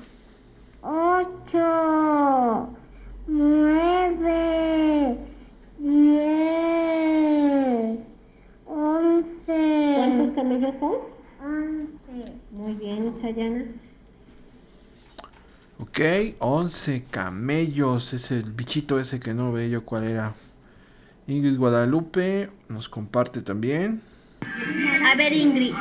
ocho, 0.82 2.68
nueve, 3.26 5.18
diez, 5.78 6.78
once. 8.66 9.94
¿Cuántos 9.96 10.34
camellos 10.34 10.74
son? 10.80 10.96
Once. 11.42 12.32
Muy 12.52 12.74
bien, 12.74 13.14
Itzayana. 13.16 13.64
Ok, 15.80 16.00
11 16.40 17.04
camellos. 17.10 18.12
Es 18.12 18.30
el 18.30 18.52
bichito 18.52 18.98
ese 18.98 19.20
que 19.20 19.34
no 19.34 19.52
veo 19.52 19.68
yo 19.68 19.84
cuál 19.84 20.04
era. 20.04 20.34
Ingrid 21.26 21.56
Guadalupe 21.58 22.50
nos 22.68 22.88
comparte 22.88 23.42
también. 23.42 24.00
A 25.04 25.14
ver, 25.14 25.32
Ingrid, 25.32 25.74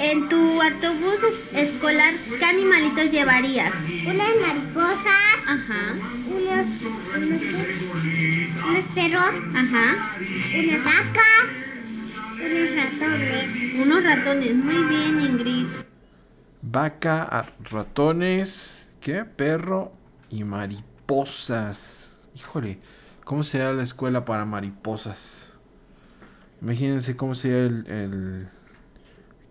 En 0.00 0.28
tu 0.28 0.60
autobús 0.60 1.16
escolar, 1.54 2.14
¿qué 2.38 2.44
animalitos 2.44 3.10
llevarías? 3.12 3.72
Unas 4.06 4.28
mariposas, 4.40 5.38
Ajá, 5.46 5.94
unos, 6.26 6.66
unos, 7.16 8.84
perros, 8.94 9.34
ajá. 9.54 10.16
unas 10.58 10.84
vacas, 10.84 11.46
unos 12.40 12.76
ratones. 12.76 13.74
Unos 13.76 14.04
ratones. 14.04 14.54
Muy 14.54 14.84
bien, 14.84 15.20
Ingrid. 15.20 15.66
Vaca, 16.62 17.22
a- 17.22 17.46
ratones, 17.70 18.96
¿qué? 19.00 19.24
Perro 19.24 19.92
y 20.30 20.42
mariposas. 20.44 22.28
Híjole, 22.34 22.78
¿cómo 23.24 23.42
sería 23.44 23.72
la 23.72 23.82
escuela 23.82 24.24
para 24.24 24.44
mariposas? 24.44 25.52
Imagínense 26.62 27.16
cómo 27.16 27.34
sería 27.34 27.58
el, 27.58 27.86
el 27.88 28.48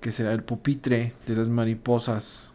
que 0.02 0.12
será 0.12 0.34
el 0.34 0.44
pupitre 0.44 1.14
de 1.26 1.36
las 1.36 1.50
mariposas. 1.50 2.52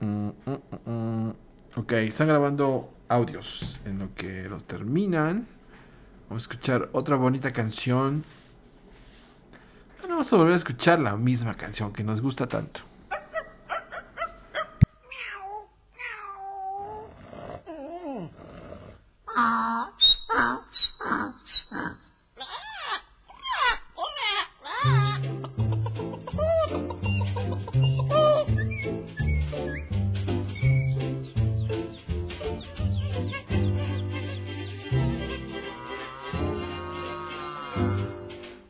Mm, 0.00 0.28
mm, 0.28 0.90
mm. 0.90 1.34
Ok, 1.76 1.92
están 1.92 2.28
grabando 2.28 2.92
audios 3.08 3.80
en 3.84 4.00
lo 4.00 4.14
que 4.14 4.48
lo 4.48 4.58
terminan. 4.58 5.46
Vamos 6.28 6.42
a 6.42 6.44
escuchar 6.44 6.88
otra 6.92 7.16
bonita 7.16 7.52
canción. 7.52 8.24
Ah, 9.98 10.02
no, 10.02 10.08
vamos 10.10 10.32
a 10.32 10.36
volver 10.36 10.54
a 10.54 10.56
escuchar 10.56 10.98
la 10.98 11.16
misma 11.16 11.54
canción 11.54 11.92
que 11.92 12.02
nos 12.02 12.20
gusta 12.20 12.46
tanto. 12.46 12.80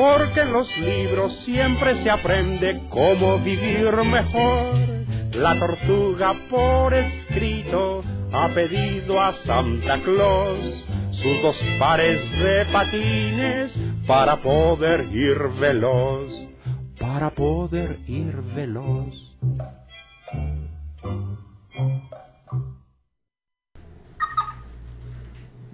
porque 0.00 0.40
en 0.40 0.52
los 0.54 0.78
libros 0.78 1.36
siempre 1.40 1.94
se 1.94 2.08
aprende 2.08 2.84
cómo 2.88 3.38
vivir 3.38 3.92
mejor. 4.10 4.74
La 5.34 5.58
tortuga 5.58 6.34
por 6.48 6.94
escrito 6.94 8.02
ha 8.32 8.48
pedido 8.48 9.20
a 9.20 9.30
Santa 9.34 10.00
Claus 10.00 10.86
sus 11.10 11.42
dos 11.42 11.62
pares 11.78 12.18
de 12.38 12.64
patines 12.72 13.78
para 14.06 14.36
poder 14.36 15.14
ir 15.14 15.36
veloz, 15.60 16.46
para 16.98 17.28
poder 17.28 17.98
ir 18.06 18.40
veloz. 18.56 19.36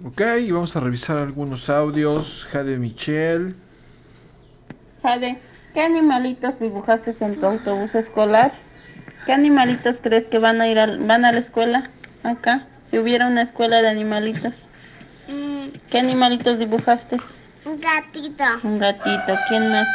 Ok, 0.03 0.21
vamos 0.51 0.75
a 0.75 0.81
revisar 0.81 1.17
algunos 1.17 1.69
audios. 1.69 2.45
Jade 2.51 2.77
Michelle. 2.77 3.66
Jade, 5.01 5.37
¿qué 5.73 5.81
animalitos 5.81 6.59
dibujaste 6.59 7.13
en 7.23 7.35
tu 7.39 7.45
autobús 7.45 7.95
escolar? 7.95 8.51
¿Qué 9.25 9.33
animalitos 9.33 9.97
crees 10.01 10.25
que 10.25 10.39
van 10.39 10.61
a 10.61 10.67
ir 10.67 10.79
al- 10.79 10.99
van 10.99 11.25
a 11.25 11.31
la 11.31 11.39
escuela 11.39 11.89
acá? 12.23 12.65
Si 12.89 12.97
hubiera 12.97 13.27
una 13.27 13.41
escuela 13.41 13.81
de 13.81 13.89
animalitos. 13.89 14.55
Mm, 15.27 15.67
¿Qué 15.89 15.99
animalitos 15.99 16.57
dibujaste? 16.59 17.17
un 17.65 17.79
gatito, 17.81 18.43
Un 18.63 18.79
gatito, 18.79 19.37
¿quién 19.47 19.71
más? 19.71 19.87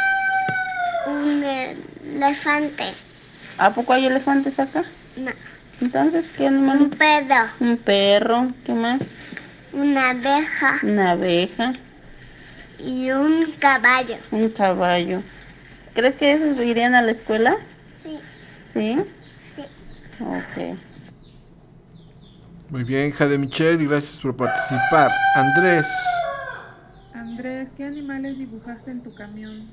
un 1.05 1.43
elefante, 1.43 2.85
¿A 3.57 3.71
poco 3.71 3.93
hay 3.93 4.05
elefantes 4.05 4.59
acá? 4.59 4.83
no, 5.17 5.31
Entonces, 5.81 6.31
¿qué 6.37 6.43
un 6.47 6.55
animalito? 6.55 6.97
perro, 6.97 7.49
Un 7.59 7.77
perro, 7.77 8.47
¿qué 8.65 8.73
más? 8.73 8.99
una 9.73 10.11
abeja 10.11 10.79
Una 10.83 11.11
abeja, 11.11 11.73
y 12.83 13.11
un 13.11 13.53
caballo. 13.59 14.17
un 14.31 14.49
caballo. 14.49 15.21
¿Crees 15.93 16.15
que 16.15 16.33
esos 16.33 16.59
irían 16.59 16.95
a 16.95 17.01
la 17.01 17.11
escuela? 17.11 17.55
Sí. 18.01 18.19
¿Sí? 18.73 19.03
Sí. 19.55 19.63
Ok. 20.19 20.77
Muy 22.69 22.83
bien, 22.83 23.11
Jade 23.11 23.37
Michelle, 23.37 23.83
y 23.83 23.87
gracias 23.87 24.19
por 24.19 24.35
participar. 24.35 25.11
Andrés. 25.35 25.87
Andrés, 27.13 27.69
¿qué 27.77 27.85
animales 27.85 28.37
dibujaste 28.37 28.91
en 28.91 29.03
tu 29.03 29.13
camión? 29.13 29.69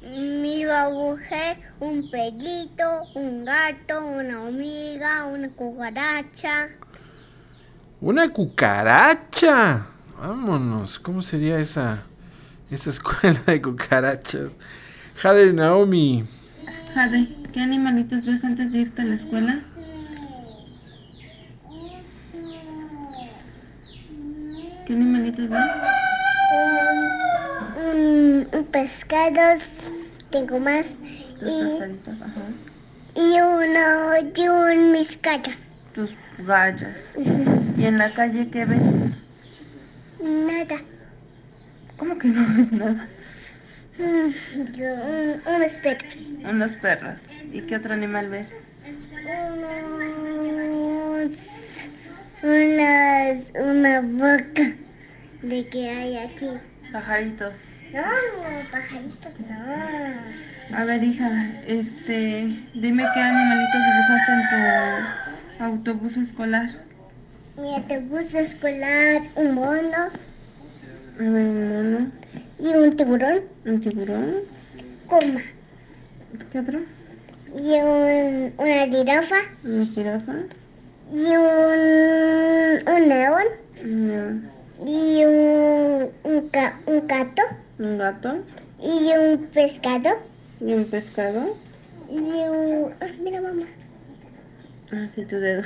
Mi 0.00 0.64
dibujé 0.64 1.58
un 1.78 2.10
perrito, 2.10 3.04
un 3.14 3.44
gato, 3.44 4.06
una 4.06 4.42
hormiga, 4.42 5.26
una 5.26 5.48
cucaracha. 5.50 6.70
Una 8.00 8.28
cucaracha. 8.30 9.86
Vámonos. 10.18 10.98
¿Cómo 10.98 11.22
sería 11.22 11.58
esa, 11.58 12.02
esa 12.74 12.90
escuela 12.90 13.40
de 13.46 13.60
cucarachas? 13.62 14.52
Jade 15.16 15.52
Naomi. 15.52 16.24
Jade, 16.94 17.28
¿qué 17.52 17.60
animalitos 17.60 18.24
ves 18.24 18.44
antes 18.44 18.72
de 18.72 18.78
irte 18.78 19.02
a 19.02 19.04
la 19.04 19.14
escuela? 19.14 19.60
¿Qué 24.86 24.92
animalitos 24.94 25.48
ves? 25.48 25.60
Un, 27.76 27.96
un, 27.96 28.48
un 28.52 28.64
pescado, 28.66 29.40
tengo 30.30 30.58
más, 30.58 30.86
Tus 31.38 31.48
y, 31.48 31.62
pescaditos, 31.64 32.20
ajá. 32.20 32.40
y 33.14 33.40
uno, 33.40 34.32
y 34.34 34.48
un 34.48 34.92
mis 34.92 35.20
gallos. 35.22 35.58
Tus 35.94 36.10
gallas. 36.38 36.96
¿Y 37.76 37.84
en 37.84 37.98
la 37.98 38.12
calle 38.14 38.48
qué 38.50 38.64
ves? 38.64 38.80
Nada. 40.22 40.82
¿Cómo 42.02 42.18
que 42.18 42.26
no 42.26 42.44
ves 42.56 42.72
nada? 42.72 43.06
Mm, 43.96 44.72
yo, 44.72 44.86
un- 44.92 45.40
unos 45.54 45.72
perros. 45.84 46.16
Unos 46.50 46.72
perros. 46.72 47.20
¿Y 47.52 47.60
qué 47.60 47.76
otro 47.76 47.94
animal 47.94 48.28
ves? 48.28 48.48
Unos, 50.02 51.30
unas, 52.42 53.36
una 53.54 54.00
boca 54.00 54.72
de 55.42 55.66
que 55.68 55.88
hay 55.90 56.16
aquí. 56.16 56.48
Pajaritos. 56.92 57.54
No, 57.92 58.02
no, 58.02 58.70
pajaritos 58.72 59.40
no. 59.48 60.76
A 60.76 60.84
ver, 60.84 61.04
hija, 61.04 61.52
este, 61.68 62.64
dime 62.74 63.04
qué 63.14 63.20
animalitos 63.20 63.80
dibujaste 63.86 64.32
en 64.32 64.42
tu 64.50 65.64
autobús 65.64 66.16
escolar. 66.16 66.68
Mi 67.56 67.76
autobús 67.76 68.34
escolar, 68.34 69.22
un 69.36 69.54
mono 69.54 70.08
A 71.22 71.30
ver, 71.30 71.46
un 71.46 71.68
mono, 71.68 72.10
y 72.58 72.66
un 72.74 72.96
tiburón, 72.96 73.40
un 73.64 73.80
tiburón, 73.80 74.34
coma. 75.06 75.40
¿qué 76.50 76.58
otro? 76.58 76.80
Y 77.54 77.70
un, 77.80 78.52
una 78.58 78.86
jirafa 78.88 79.36
Una 79.62 79.86
jirafa, 79.86 80.34
y 81.12 81.36
un, 81.36 82.88
un 82.94 83.08
león 83.08 83.42
un 83.84 84.08
león, 84.08 84.50
y 84.84 85.24
un, 85.24 86.10
un, 86.24 86.50
ga- 86.50 86.74
un 86.86 87.06
gato 87.06 87.42
un 87.78 87.98
gato 87.98 88.38
y 88.80 89.12
un 89.16 89.46
pescado 89.54 90.10
y 90.60 90.72
un 90.72 90.84
pescado. 90.86 91.56
y 92.10 92.16
un... 92.18 92.92
ah, 93.00 93.06
mira 93.22 93.40
mamá. 93.40 93.64
Ah, 94.92 95.06
sí, 95.14 95.24
tu 95.24 95.36
dedo. 95.36 95.62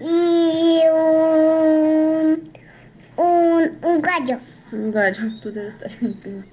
Y 0.00 0.80
un, 0.92 2.50
un, 3.16 3.70
un 3.82 4.02
gallo. 4.02 4.38
Un 4.72 4.90
gallo, 4.90 5.30
dedo 5.44 5.68
está 5.68 5.86
bien 6.00 6.14
fino. 6.22 6.44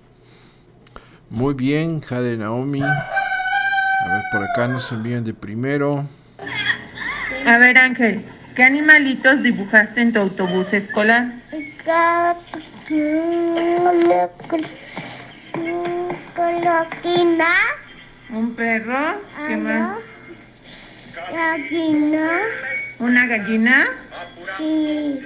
Muy 1.30 1.56
bien, 1.56 2.00
Jade 2.00 2.38
Naomi. 2.38 2.84
A 2.84 4.14
ver, 4.14 4.24
por 4.32 4.44
acá 4.44 4.68
nos 4.68 4.92
envían 4.92 5.24
de 5.24 5.34
primero. 5.34 6.06
A 7.46 7.58
ver, 7.58 7.78
Ángel, 7.80 8.24
¿qué 8.56 8.64
animalitos 8.64 9.42
dibujaste 9.42 10.02
en 10.02 10.14
tu 10.14 10.20
autobús 10.20 10.72
escolar? 10.72 11.34
Coloquina. 16.36 17.56
Un 18.30 18.56
perro, 18.56 19.22
¿qué 19.48 19.58
más? 19.58 19.98
Gallina. 21.34 22.30
Una 23.00 23.26
gallina, 23.26 23.88
Y... 24.60 25.20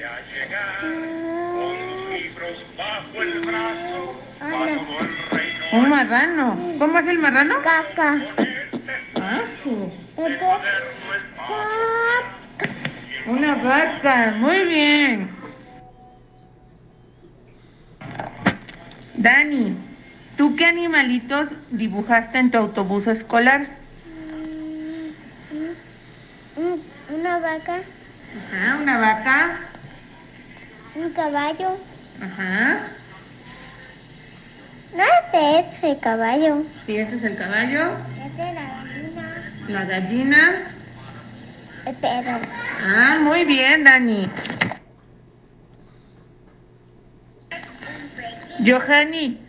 un 5.72 5.90
marrano. 5.90 6.58
¿Cómo 6.80 7.00
es 7.00 7.08
el 7.08 7.20
marrano? 7.20 7.56
Caca. 7.62 8.18
Ah, 9.16 9.42
sí. 9.64 9.70
Una 13.26 13.56
vaca, 13.56 14.34
muy 14.38 14.64
bien. 14.66 15.30
Dani, 19.16 19.76
¿tú 20.38 20.56
qué 20.56 20.66
animalitos 20.66 21.50
dibujaste 21.72 22.38
en 22.38 22.52
tu 22.52 22.58
autobús 22.58 23.08
escolar? 23.08 23.68
Un- 26.56 26.82
Una 27.14 27.40
vaca. 27.40 27.80
Ajá, 28.52 28.78
una 28.82 28.98
vaca. 29.00 29.60
Un 30.96 31.10
caballo. 31.12 31.78
Ajá. 32.22 32.80
No 34.96 35.04
ese 35.04 35.60
es 35.60 35.84
el 35.84 36.00
caballo. 36.00 36.64
Sí, 36.86 36.98
ese 36.98 37.16
es 37.18 37.24
el 37.24 37.36
caballo. 37.38 37.92
Ese 38.26 38.50
es 38.50 38.56
la 38.56 38.64
gallina. 38.64 39.44
La 39.68 39.86
gallina. 39.86 40.62
El 41.86 41.96
perro. 41.96 42.40
Ah, 42.84 43.18
muy 43.22 43.46
bien, 43.46 43.84
Dani. 43.84 44.30
Johanny, 48.66 49.40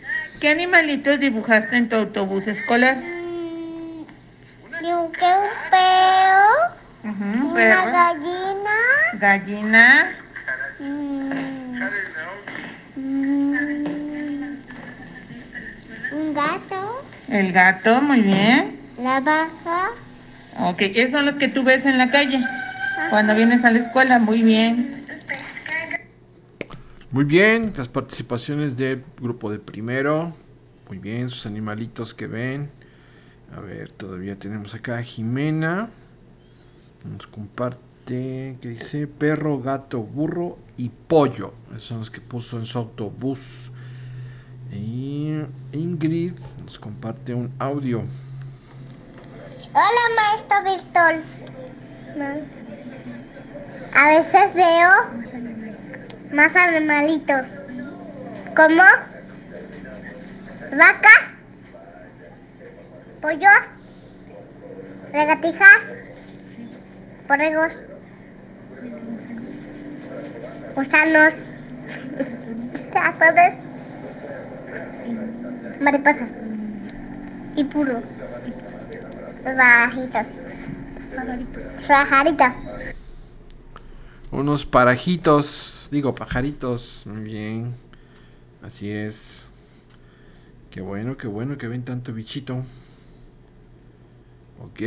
¿qué 0.41 0.51
animalitos 0.51 1.19
dibujaste 1.19 1.77
en 1.77 1.89
tu 1.89 1.97
autobús 1.97 2.47
escolar? 2.47 2.97
Un, 2.97 4.07
que 4.81 4.93
un 4.93 5.11
perro. 5.71 6.75
Ujú, 7.05 7.25
un 7.25 7.43
Una 7.43 7.55
perro. 7.55 7.93
gallina. 7.93 8.77
Gallina. 9.15 10.11
mm, 10.79 10.85
mm, 10.85 11.81
Un 16.13 16.35
gato. 16.35 17.05
El 17.29 17.53
gato, 17.53 18.01
muy 18.01 18.21
bien. 18.21 18.79
La 19.03 19.21
vaca. 19.21 19.91
Ok, 20.61 20.81
esos 20.81 21.13
son 21.13 21.27
los 21.27 21.35
que 21.37 21.49
tú 21.49 21.63
ves 21.63 21.87
en 21.87 21.99
la 21.99 22.11
calle. 22.11 22.43
Cuando 23.11 23.35
vienes 23.35 23.65
a 23.65 23.71
la 23.71 23.79
escuela, 23.79 24.19
muy 24.19 24.43
bien. 24.43 25.07
Muy 27.11 27.25
bien, 27.25 27.73
las 27.77 27.89
participaciones 27.89 28.77
del 28.77 29.05
grupo 29.21 29.51
de 29.51 29.59
primero. 29.59 30.35
Muy 30.89 30.99
bien, 30.99 31.29
sus 31.29 31.47
animalitos 31.47 32.13
que 32.13 32.27
ven. 32.27 32.71
A 33.57 33.61
ver, 33.61 33.93
todavía 33.93 34.39
tenemos 34.39 34.75
acá 34.75 34.99
a 34.99 35.03
Jimena. 35.03 35.91
Nos 37.09 37.27
comparte, 37.27 37.79
que 38.09 38.57
dice 38.63 39.07
perro, 39.07 39.61
gato, 39.61 40.01
burro 40.01 40.57
y 40.79 40.89
pollo. 40.89 41.53
Esos 41.73 41.83
son 41.83 41.99
los 41.99 42.11
que 42.11 42.23
puso 42.23 42.57
en 42.57 42.65
su 42.65 42.79
autobús. 42.79 43.71
Y 44.73 45.43
Ingrid 45.73 46.33
nos 46.65 46.79
comparte 46.79 47.35
un 47.35 47.53
audio. 47.59 48.03
Hola, 49.75 50.05
maestro 50.17 50.57
Víctor. 50.65 51.17
A 53.95 54.09
veces 54.09 54.55
veo 54.55 54.91
más 56.33 56.57
animalitos. 56.57 57.47
¿Cómo? 58.57 58.83
Vacas, 60.71 61.25
pollos, 63.21 63.51
regatijas, 65.13 65.83
borregos, 67.29 67.73
gusanos, 70.75 71.35
ratones, 72.93 73.55
mariposas 75.81 76.31
y 77.57 77.65
puro. 77.65 78.03
Bajitas. 79.45 80.27
Pajaritos. 81.87 82.55
Unos 84.31 84.67
parajitos, 84.67 85.89
digo 85.91 86.15
pajaritos, 86.15 87.05
muy 87.07 87.23
bien. 87.23 87.75
Así 88.63 88.91
es. 88.91 89.47
Qué 90.71 90.81
bueno, 90.81 91.17
qué 91.17 91.27
bueno 91.27 91.57
que 91.57 91.67
ven 91.67 91.83
tanto 91.85 92.13
bichito. 92.13 92.63
Ok. 94.61 94.83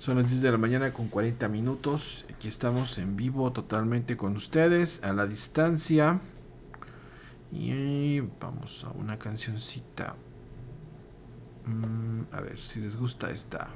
Son 0.00 0.16
las 0.16 0.30
10 0.30 0.40
de 0.40 0.50
la 0.50 0.56
mañana 0.56 0.94
con 0.94 1.08
40 1.08 1.46
minutos. 1.48 2.24
Aquí 2.34 2.48
estamos 2.48 2.96
en 2.96 3.16
vivo 3.16 3.52
totalmente 3.52 4.16
con 4.16 4.34
ustedes, 4.34 5.04
a 5.04 5.12
la 5.12 5.26
distancia. 5.26 6.20
Y 7.52 8.20
vamos 8.40 8.82
a 8.84 8.92
una 8.92 9.18
cancioncita. 9.18 10.14
Mm, 11.66 12.34
a 12.34 12.40
ver 12.40 12.58
si 12.58 12.80
les 12.80 12.96
gusta 12.96 13.30
esta. 13.30 13.68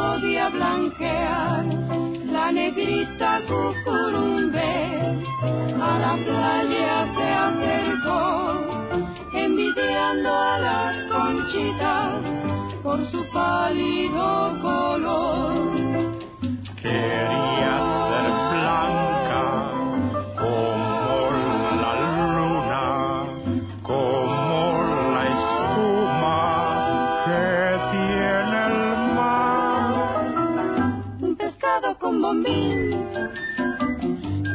Podía 0.00 0.48
blanquear. 0.48 1.64
La 2.34 2.46
negrita 2.52 3.30
cucurumbe 3.48 4.72
a 5.88 5.92
la 6.04 6.14
playa 6.26 6.94
se 7.14 7.28
acercó, 7.48 8.22
envidiando 9.44 10.30
a 10.52 10.58
las 10.68 10.94
conchitas 11.14 12.12
por 12.82 12.98
su 13.10 13.20
pálido 13.32 14.26
color. 14.62 15.60
Quería 16.82 17.74
ser 18.08 18.49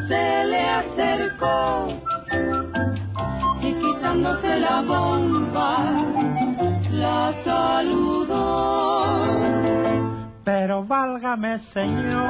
se 0.08 0.44
le 0.46 0.62
acercó 0.70 1.88
y 3.62 3.74
quitándose 3.74 4.60
la 4.60 4.82
bomba 4.82 6.04
la 6.92 7.34
saludó. 7.44 8.46
Pero 10.44 10.84
válgame 10.86 11.60
señor, 11.74 12.28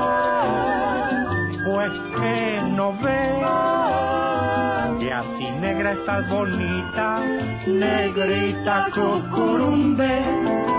pues 1.65 1.91
que 2.19 2.61
no 2.71 2.93
ve 3.01 3.25
que 4.99 5.11
así 5.13 5.51
negra 5.59 5.91
estás 5.91 6.29
bonita, 6.29 7.19
negrita 7.67 8.87
cucurumbe. 8.93 10.74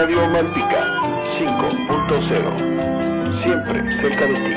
Radio 0.00 0.24
Malpica 0.30 0.80
5.0 1.38 3.42
Siempre 3.42 3.76
cerca 4.00 4.24
de 4.24 4.34
ti. 4.34 4.54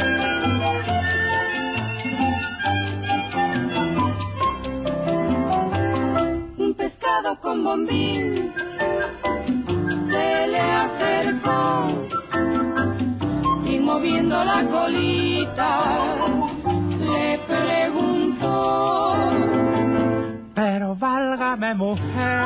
Un 6.63 6.73
pescado 6.75 7.35
con 7.41 7.61
bombín 7.61 8.53
se 10.09 10.47
le 10.47 10.61
acercó 10.61 11.89
y 13.65 13.79
moviendo 13.79 14.45
la 14.45 14.65
colita 14.69 16.15
le 17.01 17.37
preguntó. 17.39 19.42
Válgame 21.33 21.73
mujer, 21.73 22.45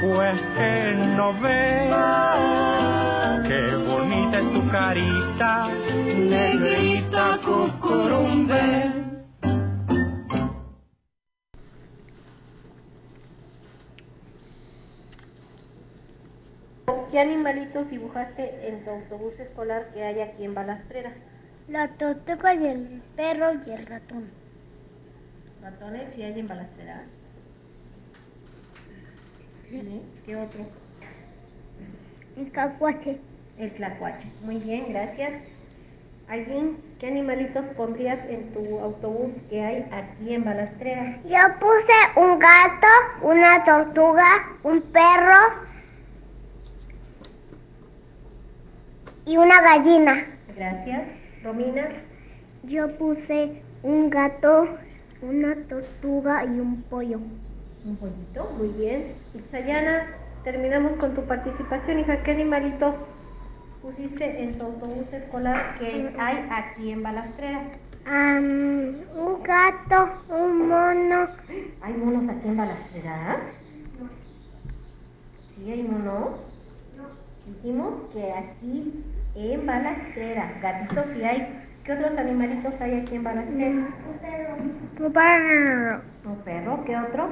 pues 0.00 0.40
que 0.56 0.94
no 1.16 1.28
vea 1.40 3.40
qué 3.46 3.76
bonita 3.76 4.40
es 4.40 4.52
tu 4.52 4.68
carita, 4.68 5.68
negrita 5.68 7.38
cucurumbe. 7.44 8.92
¿Qué 17.12 17.20
animalitos 17.20 17.88
dibujaste 17.90 18.68
en 18.68 18.84
tu 18.84 18.90
autobús 18.90 19.38
escolar 19.38 19.92
que 19.94 20.02
hay 20.02 20.20
aquí 20.20 20.44
en 20.44 20.54
Balastrera? 20.54 21.12
La 21.68 21.86
tortuga 21.90 22.54
y 22.54 22.66
el 22.66 23.02
perro 23.14 23.52
y 23.64 23.70
el 23.70 23.86
ratón. 23.86 24.30
¿Ratones 25.62 26.08
sí 26.08 26.24
hay 26.24 26.40
en 26.40 26.48
Balastrera? 26.48 27.04
¿Qué 30.26 30.34
otro? 30.34 30.66
El 32.36 32.50
cacuache. 32.50 33.18
El 33.56 33.72
tlacuache. 33.74 34.26
Muy 34.42 34.56
bien, 34.56 34.86
gracias. 34.88 35.32
Aislinn, 36.26 36.76
¿qué 36.98 37.06
animalitos 37.06 37.66
pondrías 37.76 38.26
en 38.26 38.52
tu 38.52 38.80
autobús 38.80 39.32
que 39.48 39.62
hay 39.62 39.86
aquí 39.92 40.34
en 40.34 40.44
Balastrera? 40.44 41.20
Yo 41.24 41.38
puse 41.60 41.92
un 42.16 42.40
gato, 42.40 42.86
una 43.22 43.64
tortuga, 43.64 44.24
un 44.64 44.80
perro 44.82 45.38
y 49.24 49.36
una 49.36 49.60
gallina. 49.60 50.26
Gracias. 50.56 51.06
Romina, 51.44 51.88
Yo 52.64 52.96
puse 52.98 53.62
un 53.84 54.10
gato, 54.10 54.68
una 55.22 55.54
tortuga 55.68 56.44
y 56.44 56.58
un 56.58 56.82
pollo. 56.82 57.20
Un 57.84 57.96
pollito. 57.96 58.50
Muy 58.58 58.68
bien. 58.68 59.14
Itzayana, 59.34 60.06
terminamos 60.44 60.92
con 60.92 61.14
tu 61.14 61.22
participación, 61.22 62.00
hija. 62.00 62.22
¿Qué 62.22 62.32
animalitos 62.32 62.94
pusiste 63.82 64.42
en 64.42 64.58
tu 64.58 64.64
autobús 64.66 65.12
escolar 65.12 65.78
que 65.78 66.14
hay 66.18 66.48
aquí 66.50 66.90
en 66.90 67.02
Balastrera? 67.02 67.62
Am, 68.06 68.96
un 69.16 69.42
gato, 69.42 70.08
un 70.28 70.68
mono. 70.68 71.28
¿Hay 71.82 71.92
monos 71.94 72.28
aquí 72.28 72.48
en 72.48 72.56
Balastrera? 72.56 73.38
¿Sí 75.54 75.70
hay 75.70 75.82
monos? 75.82 76.40
Dijimos 77.46 77.94
que 78.12 78.32
aquí 78.32 79.04
en 79.34 79.66
Balastrera, 79.66 80.58
gatitos 80.62 81.04
sí 81.14 81.24
hay. 81.24 81.66
¿Qué 81.84 81.92
otros 81.92 82.16
animalitos 82.18 82.78
hay 82.80 83.00
aquí 83.00 83.16
en 83.16 83.24
Balastrera? 83.24 83.88
Un 84.98 85.12
perro. 85.12 86.02
Un 86.26 86.36
perro, 86.44 86.84
¿qué 86.84 86.96
otro? 86.96 87.28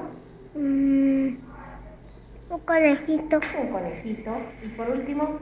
Mm, 0.59 1.37
un 2.51 2.61
conejito. 2.67 3.39
Un 3.61 3.69
conejito. 3.69 4.37
Y 4.65 4.69
por 4.71 4.91
último, 4.91 5.39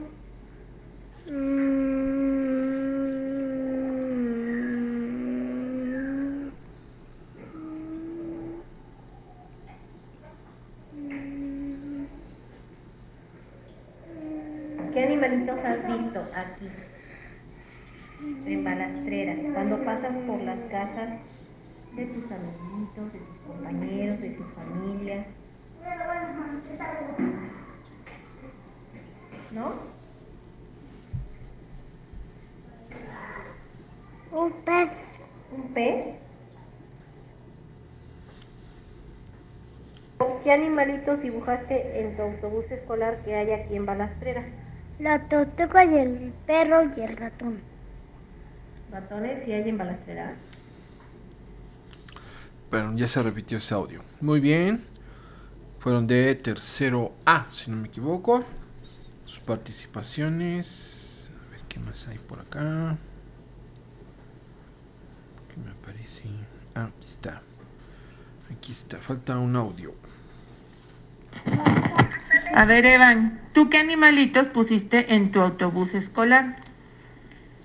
¿qué 14.93 15.03
animalitos 15.03 15.57
has 15.65 15.87
visto 15.87 16.19
aquí 16.35 16.69
en 18.45 18.63
Balastrera? 18.63 19.35
Cuando 19.53 19.83
pasas 19.83 20.15
por 20.27 20.43
las 20.43 20.59
casas 20.69 21.19
de 21.95 22.05
tus 22.05 22.31
amiguitos, 22.31 23.13
de 23.13 23.19
tus 23.19 23.36
compañeros, 23.47 24.21
de 24.21 24.29
tu 24.31 24.43
familia. 24.43 25.25
¿No? 29.51 29.97
un 34.31 34.51
pez. 34.51 34.89
¿Un 35.55 35.73
pez? 35.73 36.19
¿Qué 40.43 40.51
animalitos 40.51 41.21
dibujaste 41.21 42.01
en 42.01 42.15
tu 42.15 42.21
autobús 42.21 42.71
escolar 42.71 43.17
que 43.23 43.35
hay 43.35 43.51
aquí 43.51 43.75
en 43.75 43.85
Balastrera? 43.85 44.43
La 44.99 45.19
tortuga 45.27 45.83
y 45.85 45.97
el 45.97 46.33
perro 46.45 46.83
y 46.95 47.01
el 47.01 47.17
ratón. 47.17 47.59
¿Ratones 48.91 49.43
sí 49.43 49.51
hay 49.51 49.67
en 49.67 49.77
Balastrera? 49.77 50.35
Pero 52.69 52.93
ya 52.95 53.07
se 53.07 53.23
repitió 53.23 53.57
ese 53.57 53.73
audio. 53.73 54.01
Muy 54.21 54.39
bien. 54.39 54.83
Fueron 55.79 56.07
de 56.07 56.35
tercero 56.35 57.13
A, 57.25 57.45
si 57.49 57.71
no 57.71 57.77
me 57.77 57.87
equivoco. 57.87 58.43
Sus 59.25 59.39
participaciones. 59.39 61.31
A 61.47 61.51
ver 61.51 61.61
qué 61.69 61.79
más 61.79 62.07
hay 62.07 62.17
por 62.17 62.39
acá. 62.39 62.97
¿Qué 65.49 65.61
me 65.63 65.71
aparece? 65.71 66.23
Ah, 66.75 66.89
aquí 66.95 67.05
está. 67.05 67.41
Aquí 68.51 68.71
está. 68.71 68.97
Falta 68.97 69.37
un 69.37 69.55
audio. 69.55 69.93
A 72.53 72.65
ver, 72.65 72.85
Evan, 72.85 73.39
¿tú 73.53 73.69
qué 73.69 73.77
animalitos 73.77 74.47
pusiste 74.47 75.13
en 75.13 75.31
tu 75.31 75.39
autobús 75.39 75.93
escolar? 75.93 76.57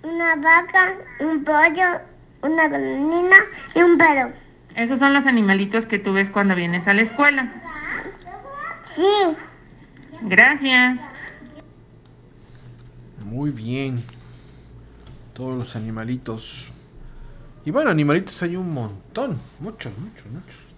Una 0.02 0.36
vaca, 0.36 0.94
un 1.20 1.42
pollo, 1.44 2.00
una 2.42 2.68
gallina 2.68 3.36
y 3.74 3.82
un 3.82 3.96
perro. 3.96 4.41
Esos 4.76 4.98
son 4.98 5.12
los 5.12 5.26
animalitos 5.26 5.86
que 5.86 5.98
tú 5.98 6.12
ves 6.12 6.30
cuando 6.30 6.54
vienes 6.54 6.86
a 6.86 6.94
la 6.94 7.02
escuela. 7.02 7.52
Sí. 8.96 9.36
Gracias. 10.22 11.00
Muy 13.24 13.50
bien. 13.50 14.02
Todos 15.34 15.58
los 15.58 15.76
animalitos. 15.76 16.70
Y 17.64 17.70
bueno, 17.70 17.90
animalitos 17.90 18.42
hay 18.42 18.56
un 18.56 18.72
montón. 18.72 19.38
Muchos, 19.60 19.92
muchos, 19.98 20.26
muchos. 20.26 20.68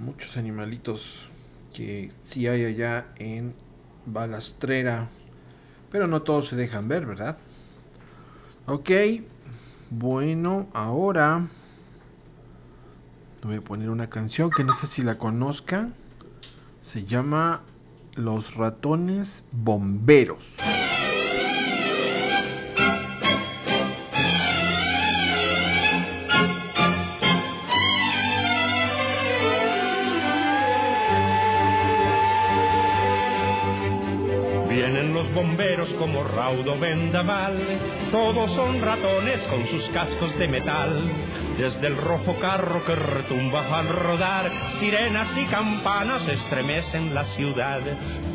Muchos 0.00 0.36
animalitos 0.36 1.28
que 1.72 2.10
sí 2.24 2.46
hay 2.46 2.64
allá 2.64 3.06
en 3.16 3.54
Balastrera. 4.06 5.08
Pero 5.90 6.06
no 6.06 6.22
todos 6.22 6.48
se 6.48 6.56
dejan 6.56 6.88
ver, 6.88 7.06
¿verdad? 7.06 7.38
Ok. 8.66 8.90
Bueno, 9.90 10.68
ahora 10.72 11.46
voy 13.44 13.56
a 13.56 13.60
poner 13.60 13.90
una 13.90 14.08
canción 14.08 14.50
que 14.50 14.64
no 14.64 14.74
sé 14.76 14.86
si 14.86 15.02
la 15.02 15.18
conozcan. 15.18 15.94
Se 16.82 17.04
llama 17.04 17.62
Los 18.14 18.54
ratones 18.54 19.44
bomberos. 19.52 20.56
Vienen 34.68 35.12
los 35.12 35.32
bomberos 35.34 35.88
como 35.98 36.24
raudo 36.24 36.78
vendaval, 36.78 37.58
todos 38.10 38.50
son 38.52 38.80
ratones 38.80 39.40
con 39.48 39.66
sus 39.66 39.88
cascos 39.90 40.36
de 40.38 40.48
metal. 40.48 41.10
Desde 41.58 41.86
el 41.86 41.96
rojo 41.96 42.36
carro 42.40 42.84
que 42.84 42.94
retumba 42.94 43.78
al 43.78 43.88
rodar, 43.88 44.50
sirenas 44.80 45.28
y 45.36 45.44
campanas 45.44 46.26
estremecen 46.28 47.14
la 47.14 47.24
ciudad. 47.24 47.80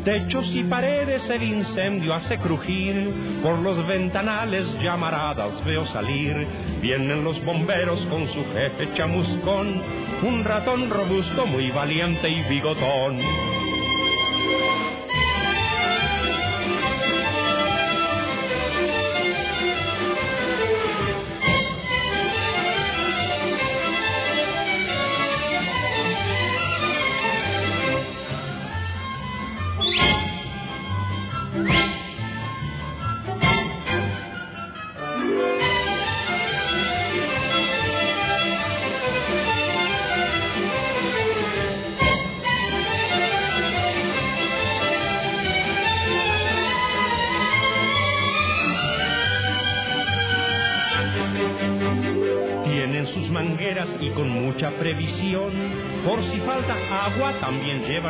Techos 0.04 0.54
y 0.54 0.64
paredes 0.64 1.28
el 1.28 1.42
incendio 1.42 2.14
hace 2.14 2.38
crujir, 2.38 3.12
por 3.42 3.58
los 3.58 3.86
ventanales 3.86 4.74
llamaradas 4.80 5.64
veo 5.64 5.84
salir. 5.84 6.46
Vienen 6.80 7.22
los 7.22 7.44
bomberos 7.44 8.06
con 8.06 8.26
su 8.26 8.44
jefe 8.52 8.92
chamuscón, 8.94 9.82
un 10.22 10.44
ratón 10.44 10.88
robusto 10.88 11.46
muy 11.46 11.70
valiente 11.70 12.28
y 12.28 12.42
bigotón. 12.42 13.18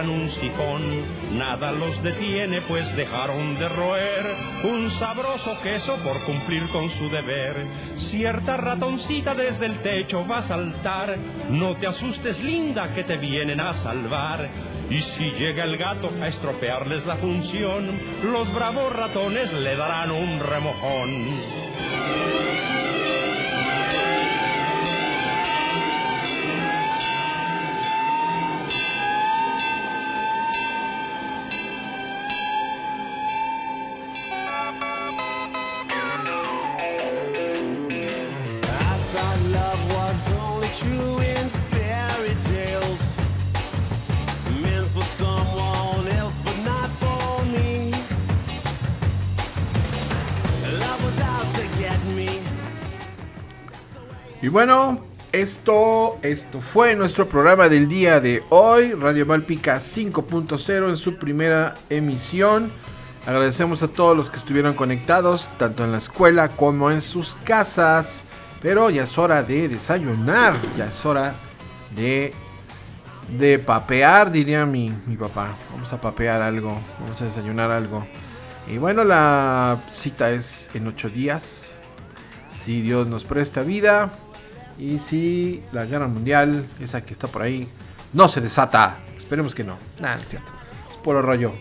Un 0.08 0.30
sifón. 0.30 0.82
Nada 1.36 1.72
los 1.72 2.02
detiene 2.02 2.62
pues 2.62 2.94
dejaron 2.96 3.58
de 3.58 3.68
roer 3.68 4.34
un 4.64 4.90
sabroso 4.90 5.56
queso 5.62 5.96
por 5.96 6.20
cumplir 6.22 6.68
con 6.68 6.90
su 6.90 7.08
deber. 7.08 7.66
Cierta 7.96 8.56
ratoncita 8.56 9.34
desde 9.34 9.66
el 9.66 9.78
techo 9.80 10.26
va 10.26 10.38
a 10.38 10.42
saltar, 10.42 11.16
no 11.50 11.76
te 11.76 11.86
asustes 11.86 12.42
linda 12.42 12.94
que 12.94 13.04
te 13.04 13.16
vienen 13.16 13.60
a 13.60 13.74
salvar. 13.74 14.48
Y 14.88 15.00
si 15.00 15.30
llega 15.32 15.64
el 15.64 15.76
gato 15.76 16.10
a 16.20 16.28
estropearles 16.28 17.06
la 17.06 17.16
función, 17.16 17.90
los 18.24 18.52
bravos 18.52 18.92
ratones 18.94 19.52
le 19.52 19.76
darán 19.76 20.10
un 20.10 20.40
remojón. 20.40 21.59
Bueno, 54.50 54.98
esto, 55.30 56.18
esto 56.22 56.60
fue 56.60 56.96
nuestro 56.96 57.28
programa 57.28 57.68
del 57.68 57.86
día 57.86 58.20
de 58.20 58.42
hoy. 58.48 58.92
Radio 58.94 59.24
Malpica 59.24 59.76
5.0 59.76 60.88
en 60.88 60.96
su 60.96 61.16
primera 61.18 61.76
emisión. 61.88 62.72
Agradecemos 63.26 63.82
a 63.84 63.88
todos 63.88 64.16
los 64.16 64.28
que 64.28 64.38
estuvieron 64.38 64.74
conectados, 64.74 65.48
tanto 65.56 65.84
en 65.84 65.92
la 65.92 65.98
escuela 65.98 66.48
como 66.48 66.90
en 66.90 67.00
sus 67.00 67.36
casas. 67.44 68.24
Pero 68.60 68.90
ya 68.90 69.04
es 69.04 69.18
hora 69.18 69.44
de 69.44 69.68
desayunar, 69.68 70.54
ya 70.76 70.86
es 70.86 71.06
hora 71.06 71.34
de, 71.94 72.34
de 73.38 73.60
papear, 73.60 74.32
diría 74.32 74.66
mi, 74.66 74.92
mi 75.06 75.16
papá. 75.16 75.54
Vamos 75.70 75.92
a 75.92 76.00
papear 76.00 76.42
algo, 76.42 76.76
vamos 76.98 77.22
a 77.22 77.24
desayunar 77.26 77.70
algo. 77.70 78.04
Y 78.66 78.78
bueno, 78.78 79.04
la 79.04 79.78
cita 79.90 80.30
es 80.32 80.70
en 80.74 80.88
ocho 80.88 81.08
días. 81.08 81.78
Si 82.48 82.82
Dios 82.82 83.06
nos 83.06 83.24
presta 83.24 83.62
vida. 83.62 84.10
Y 84.80 84.98
si 84.98 85.62
la 85.72 85.84
guerra 85.84 86.08
mundial, 86.08 86.66
esa 86.80 87.04
que 87.04 87.12
está 87.12 87.28
por 87.28 87.42
ahí, 87.42 87.68
no 88.14 88.28
se 88.28 88.40
desata. 88.40 88.96
Esperemos 89.14 89.54
que 89.54 89.62
no. 89.62 89.76
Nada, 90.00 90.16
no 90.16 90.22
es 90.22 90.28
cierto. 90.28 90.50
Es 90.90 90.96
puro 90.96 91.20
rollo. 91.20 91.52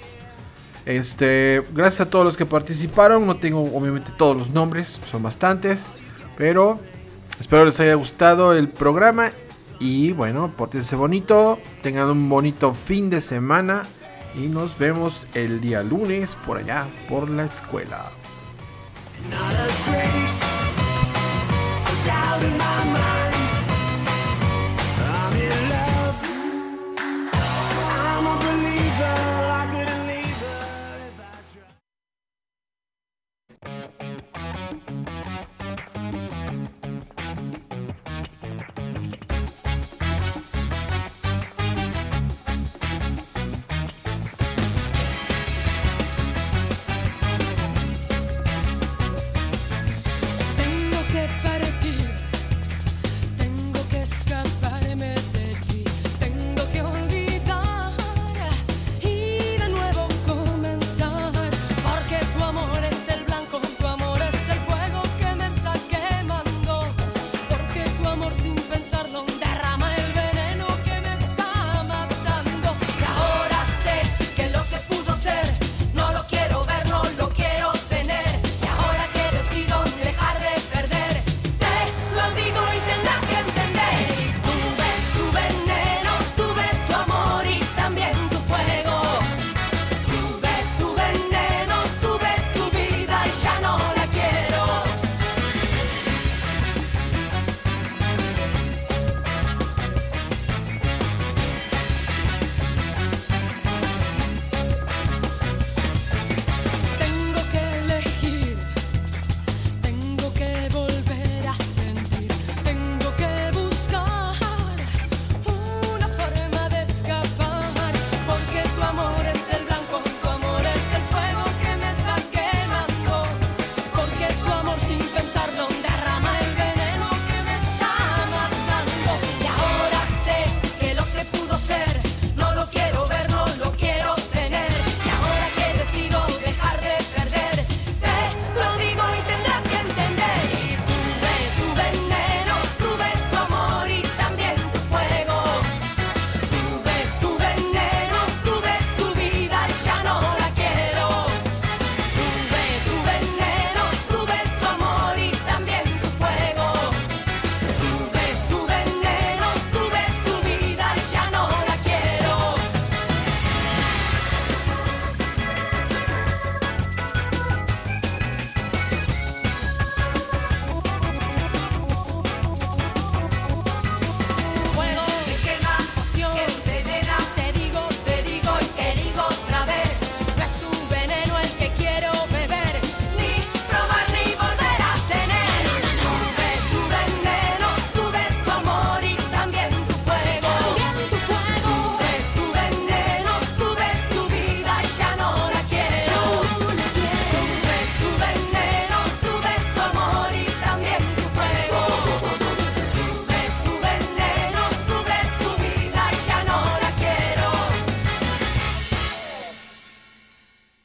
Este, 0.85 1.61
gracias 1.73 2.07
a 2.07 2.09
todos 2.09 2.23
los 2.23 2.37
que 2.37 2.45
participaron. 2.45 3.27
No 3.27 3.35
tengo 3.35 3.61
obviamente 3.61 4.13
todos 4.17 4.37
los 4.37 4.49
nombres, 4.51 5.01
son 5.11 5.21
bastantes. 5.21 5.91
Pero 6.37 6.79
espero 7.41 7.65
les 7.65 7.77
haya 7.81 7.95
gustado 7.95 8.53
el 8.53 8.69
programa. 8.69 9.33
Y 9.81 10.13
bueno, 10.13 10.55
pórtense 10.55 10.95
bonito. 10.95 11.59
Tengan 11.83 12.09
un 12.09 12.29
bonito 12.29 12.73
fin 12.73 13.09
de 13.09 13.19
semana. 13.19 13.83
Y 14.35 14.47
nos 14.47 14.77
vemos 14.77 15.27
el 15.33 15.59
día 15.59 15.83
lunes 15.83 16.35
por 16.45 16.57
allá, 16.57 16.85
por 17.09 17.29
la 17.29 17.43
escuela. 17.43 18.11
Not 19.29 19.53
a 19.53 19.67
trace 19.83 20.48
In 22.41 22.57
my 22.57 22.83
mind. 22.85 23.18